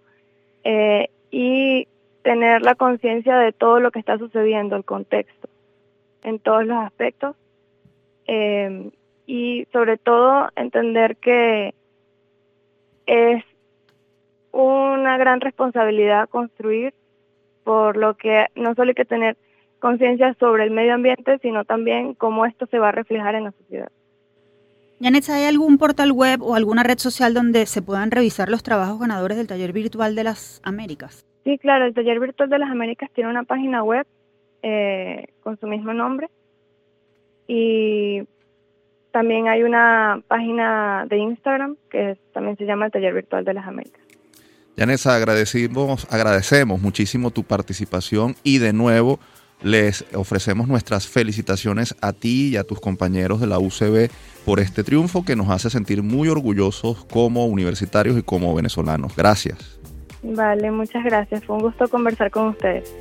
eh, 0.63 1.09
y 1.29 1.89
tener 2.21 2.61
la 2.61 2.75
conciencia 2.75 3.37
de 3.37 3.51
todo 3.51 3.81
lo 3.81 3.91
que 3.91 3.99
está 3.99 4.17
sucediendo, 4.17 4.77
el 4.77 4.85
contexto, 4.85 5.49
en 6.23 6.39
todos 6.39 6.65
los 6.65 6.77
aspectos. 6.77 7.35
Eh, 8.27 8.91
y 9.27 9.67
sobre 9.73 9.97
todo 9.97 10.47
entender 10.55 11.17
que 11.17 11.73
es 13.05 13.43
una 14.53 15.17
gran 15.17 15.41
responsabilidad 15.41 16.29
construir, 16.29 16.93
por 17.65 17.97
lo 17.97 18.13
que 18.13 18.45
no 18.55 18.73
solo 18.73 18.91
hay 18.91 18.95
que 18.95 19.03
tener 19.03 19.35
conciencia 19.79 20.33
sobre 20.39 20.63
el 20.63 20.71
medio 20.71 20.93
ambiente, 20.93 21.39
sino 21.39 21.65
también 21.65 22.13
cómo 22.13 22.45
esto 22.45 22.67
se 22.67 22.79
va 22.79 22.87
a 22.87 22.93
reflejar 22.93 23.35
en 23.35 23.43
la 23.43 23.51
sociedad. 23.51 23.91
Janet, 25.03 25.27
¿hay 25.27 25.43
algún 25.43 25.77
portal 25.77 26.13
web 26.13 26.41
o 26.41 26.55
alguna 26.55 26.81
red 26.81 26.97
social 26.97 27.33
donde 27.33 27.65
se 27.65 27.81
puedan 27.81 28.09
revisar 28.09 28.47
los 28.47 28.63
trabajos 28.63 29.01
ganadores 29.01 29.35
del 29.35 29.47
Taller 29.47 29.73
Virtual 29.73 30.15
de 30.15 30.23
las 30.23 30.61
Américas? 30.63 31.25
Sí, 31.43 31.57
claro, 31.57 31.85
el 31.85 31.93
Taller 31.93 32.21
Virtual 32.21 32.49
de 32.49 32.57
las 32.57 32.71
Américas 32.71 33.11
tiene 33.13 33.29
una 33.29 33.43
página 33.43 33.83
web 33.83 34.07
eh, 34.61 35.25
con 35.41 35.59
su 35.59 35.67
mismo 35.67 35.93
nombre 35.93 36.29
y 37.49 38.23
también 39.11 39.49
hay 39.49 39.63
una 39.63 40.21
página 40.29 41.05
de 41.09 41.17
Instagram 41.17 41.75
que 41.91 42.17
también 42.33 42.55
se 42.55 42.63
llama 42.63 42.85
el 42.85 42.93
Taller 42.93 43.13
Virtual 43.13 43.43
de 43.43 43.53
las 43.55 43.67
Américas. 43.67 44.01
Yanesa, 44.77 45.17
agradecemos, 45.17 46.07
agradecemos 46.13 46.81
muchísimo 46.81 47.29
tu 47.31 47.43
participación 47.43 48.35
y 48.41 48.59
de 48.59 48.71
nuevo 48.71 49.19
les 49.63 50.05
ofrecemos 50.13 50.69
nuestras 50.69 51.09
felicitaciones 51.09 51.93
a 51.99 52.13
ti 52.13 52.51
y 52.53 52.55
a 52.55 52.63
tus 52.63 52.79
compañeros 52.79 53.41
de 53.41 53.47
la 53.47 53.59
UCB 53.59 54.09
por 54.45 54.59
este 54.59 54.83
triunfo 54.83 55.23
que 55.23 55.35
nos 55.35 55.49
hace 55.49 55.69
sentir 55.69 56.03
muy 56.03 56.29
orgullosos 56.29 57.05
como 57.05 57.45
universitarios 57.45 58.17
y 58.17 58.23
como 58.23 58.53
venezolanos. 58.53 59.15
Gracias. 59.15 59.79
Vale, 60.21 60.71
muchas 60.71 61.03
gracias. 61.03 61.43
Fue 61.43 61.55
un 61.55 61.63
gusto 61.63 61.87
conversar 61.87 62.31
con 62.31 62.47
ustedes. 62.49 62.91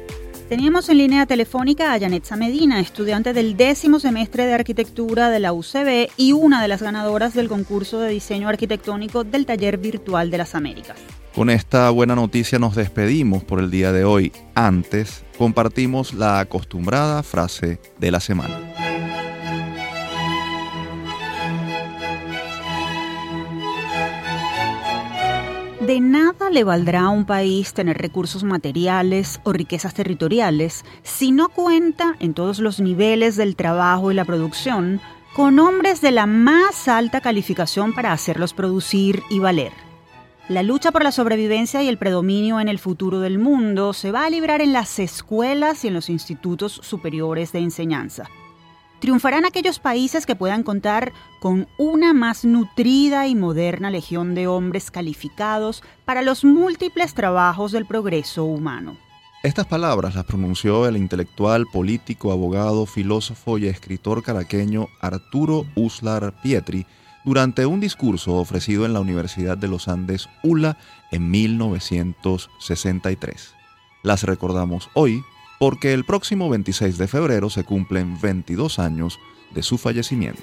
Teníamos 0.48 0.88
en 0.90 0.98
línea 0.98 1.24
telefónica 1.24 1.92
a 1.92 1.96
Yanetza 1.96 2.36
Medina, 2.36 2.78
estudiante 2.80 3.32
del 3.32 3.56
décimo 3.56 3.98
semestre 4.00 4.44
de 4.44 4.52
arquitectura 4.52 5.30
de 5.30 5.40
la 5.40 5.52
UCB 5.52 6.10
y 6.18 6.32
una 6.32 6.60
de 6.60 6.68
las 6.68 6.82
ganadoras 6.82 7.32
del 7.32 7.48
concurso 7.48 8.00
de 8.00 8.10
diseño 8.10 8.48
arquitectónico 8.48 9.24
del 9.24 9.46
Taller 9.46 9.78
Virtual 9.78 10.30
de 10.30 10.38
las 10.38 10.54
Américas. 10.54 10.98
Con 11.34 11.48
esta 11.48 11.88
buena 11.88 12.14
noticia 12.14 12.58
nos 12.58 12.76
despedimos 12.76 13.42
por 13.42 13.60
el 13.60 13.70
día 13.70 13.92
de 13.92 14.04
hoy. 14.04 14.32
Antes, 14.54 15.24
compartimos 15.38 16.12
la 16.12 16.40
acostumbrada 16.40 17.22
frase 17.22 17.78
de 17.98 18.10
la 18.10 18.20
semana. 18.20 18.60
De 25.86 25.98
nada 25.98 26.48
le 26.48 26.62
valdrá 26.62 27.00
a 27.00 27.08
un 27.08 27.24
país 27.24 27.74
tener 27.74 27.98
recursos 27.98 28.44
materiales 28.44 29.40
o 29.42 29.52
riquezas 29.52 29.94
territoriales 29.94 30.84
si 31.02 31.32
no 31.32 31.48
cuenta 31.48 32.14
en 32.20 32.34
todos 32.34 32.60
los 32.60 32.78
niveles 32.78 33.34
del 33.34 33.56
trabajo 33.56 34.12
y 34.12 34.14
la 34.14 34.24
producción 34.24 35.00
con 35.34 35.58
hombres 35.58 36.00
de 36.00 36.12
la 36.12 36.26
más 36.26 36.86
alta 36.86 37.20
calificación 37.20 37.94
para 37.94 38.12
hacerlos 38.12 38.54
producir 38.54 39.24
y 39.28 39.40
valer. 39.40 39.72
La 40.48 40.62
lucha 40.62 40.92
por 40.92 41.02
la 41.02 41.10
sobrevivencia 41.10 41.82
y 41.82 41.88
el 41.88 41.98
predominio 41.98 42.60
en 42.60 42.68
el 42.68 42.78
futuro 42.78 43.18
del 43.18 43.40
mundo 43.40 43.92
se 43.92 44.12
va 44.12 44.24
a 44.24 44.30
librar 44.30 44.60
en 44.60 44.72
las 44.72 45.00
escuelas 45.00 45.84
y 45.84 45.88
en 45.88 45.94
los 45.94 46.08
institutos 46.08 46.74
superiores 46.74 47.50
de 47.50 47.58
enseñanza. 47.58 48.30
Triunfarán 49.02 49.44
aquellos 49.44 49.78
países 49.80 50.24
que 50.26 50.36
puedan 50.36 50.62
contar 50.62 51.12
con 51.40 51.66
una 51.76 52.12
más 52.12 52.44
nutrida 52.44 53.26
y 53.26 53.34
moderna 53.34 53.90
legión 53.90 54.36
de 54.36 54.46
hombres 54.46 54.92
calificados 54.92 55.82
para 56.04 56.22
los 56.22 56.44
múltiples 56.44 57.12
trabajos 57.12 57.72
del 57.72 57.84
progreso 57.84 58.44
humano. 58.44 58.96
Estas 59.42 59.66
palabras 59.66 60.14
las 60.14 60.24
pronunció 60.24 60.86
el 60.86 60.96
intelectual, 60.96 61.66
político, 61.66 62.30
abogado, 62.30 62.86
filósofo 62.86 63.58
y 63.58 63.66
escritor 63.66 64.22
caraqueño 64.22 64.86
Arturo 65.00 65.66
Uslar 65.74 66.40
Pietri 66.40 66.86
durante 67.24 67.66
un 67.66 67.80
discurso 67.80 68.36
ofrecido 68.36 68.86
en 68.86 68.92
la 68.92 69.00
Universidad 69.00 69.58
de 69.58 69.66
los 69.66 69.88
Andes 69.88 70.28
ULA 70.44 70.78
en 71.10 71.28
1963. 71.28 73.52
Las 74.04 74.22
recordamos 74.22 74.90
hoy 74.94 75.24
porque 75.62 75.92
el 75.92 76.02
próximo 76.02 76.48
26 76.48 76.98
de 76.98 77.06
febrero 77.06 77.48
se 77.48 77.62
cumplen 77.62 78.20
22 78.20 78.80
años 78.80 79.20
de 79.54 79.62
su 79.62 79.78
fallecimiento. 79.78 80.42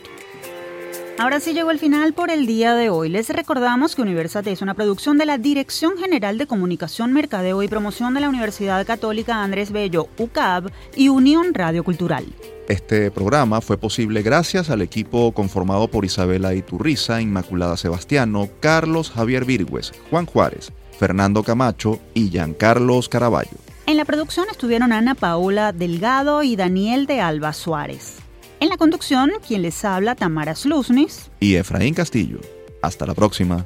Ahora 1.18 1.42
sí 1.42 1.52
llegó 1.52 1.72
el 1.72 1.78
final 1.78 2.14
por 2.14 2.30
el 2.32 2.46
día 2.46 2.74
de 2.74 2.90
hoy. 2.90 3.10
Les 3.10 3.28
recordamos 3.28 3.98
que 3.98 4.02
Universate 4.02 4.54
es 4.54 4.62
una 4.62 4.76
producción 4.76 5.18
de 5.18 5.26
la 5.26 5.38
Dirección 5.38 5.98
General 5.98 6.38
de 6.38 6.48
Comunicación, 6.48 7.12
Mercadeo 7.12 7.62
y 7.64 7.68
Promoción 7.68 8.14
de 8.14 8.22
la 8.22 8.30
Universidad 8.30 8.88
Católica 8.88 9.44
Andrés 9.44 9.74
Bello, 9.74 10.08
UCAB 10.18 10.72
y 10.96 11.10
Unión 11.10 11.54
Radio 11.54 11.84
Cultural. 11.84 12.24
Este 12.70 13.12
programa 13.12 13.60
fue 13.60 13.76
posible 13.76 14.22
gracias 14.22 14.70
al 14.70 14.82
equipo 14.82 15.34
conformado 15.34 15.90
por 15.90 16.06
Isabela 16.06 16.54
Iturriza, 16.54 17.20
Inmaculada 17.20 17.76
Sebastiano, 17.76 18.48
Carlos 18.62 19.12
Javier 19.12 19.44
Virgües, 19.44 19.92
Juan 20.10 20.26
Juárez, 20.26 20.72
Fernando 20.98 21.44
Camacho 21.44 22.00
y 22.14 22.30
Giancarlos 22.30 23.10
Caraballo. 23.10 23.69
En 23.90 23.98
la 23.98 24.06
producción 24.06 24.46
estuvieron 24.52 24.94
Ana 24.94 25.16
Paola 25.16 25.72
Delgado 25.72 26.44
y 26.44 26.56
Daniel 26.56 27.08
de 27.08 27.22
Alba 27.22 27.54
Suárez. 27.54 28.18
En 28.60 28.70
la 28.70 28.78
conducción, 28.78 29.32
quien 29.48 29.64
les 29.64 29.84
habla, 29.84 30.14
Tamara 30.14 30.54
Slusnis 30.54 31.32
y 31.40 31.56
Efraín 31.56 31.96
Castillo. 31.96 32.40
Hasta 32.84 33.08
la 33.08 33.16
próxima. 33.16 33.66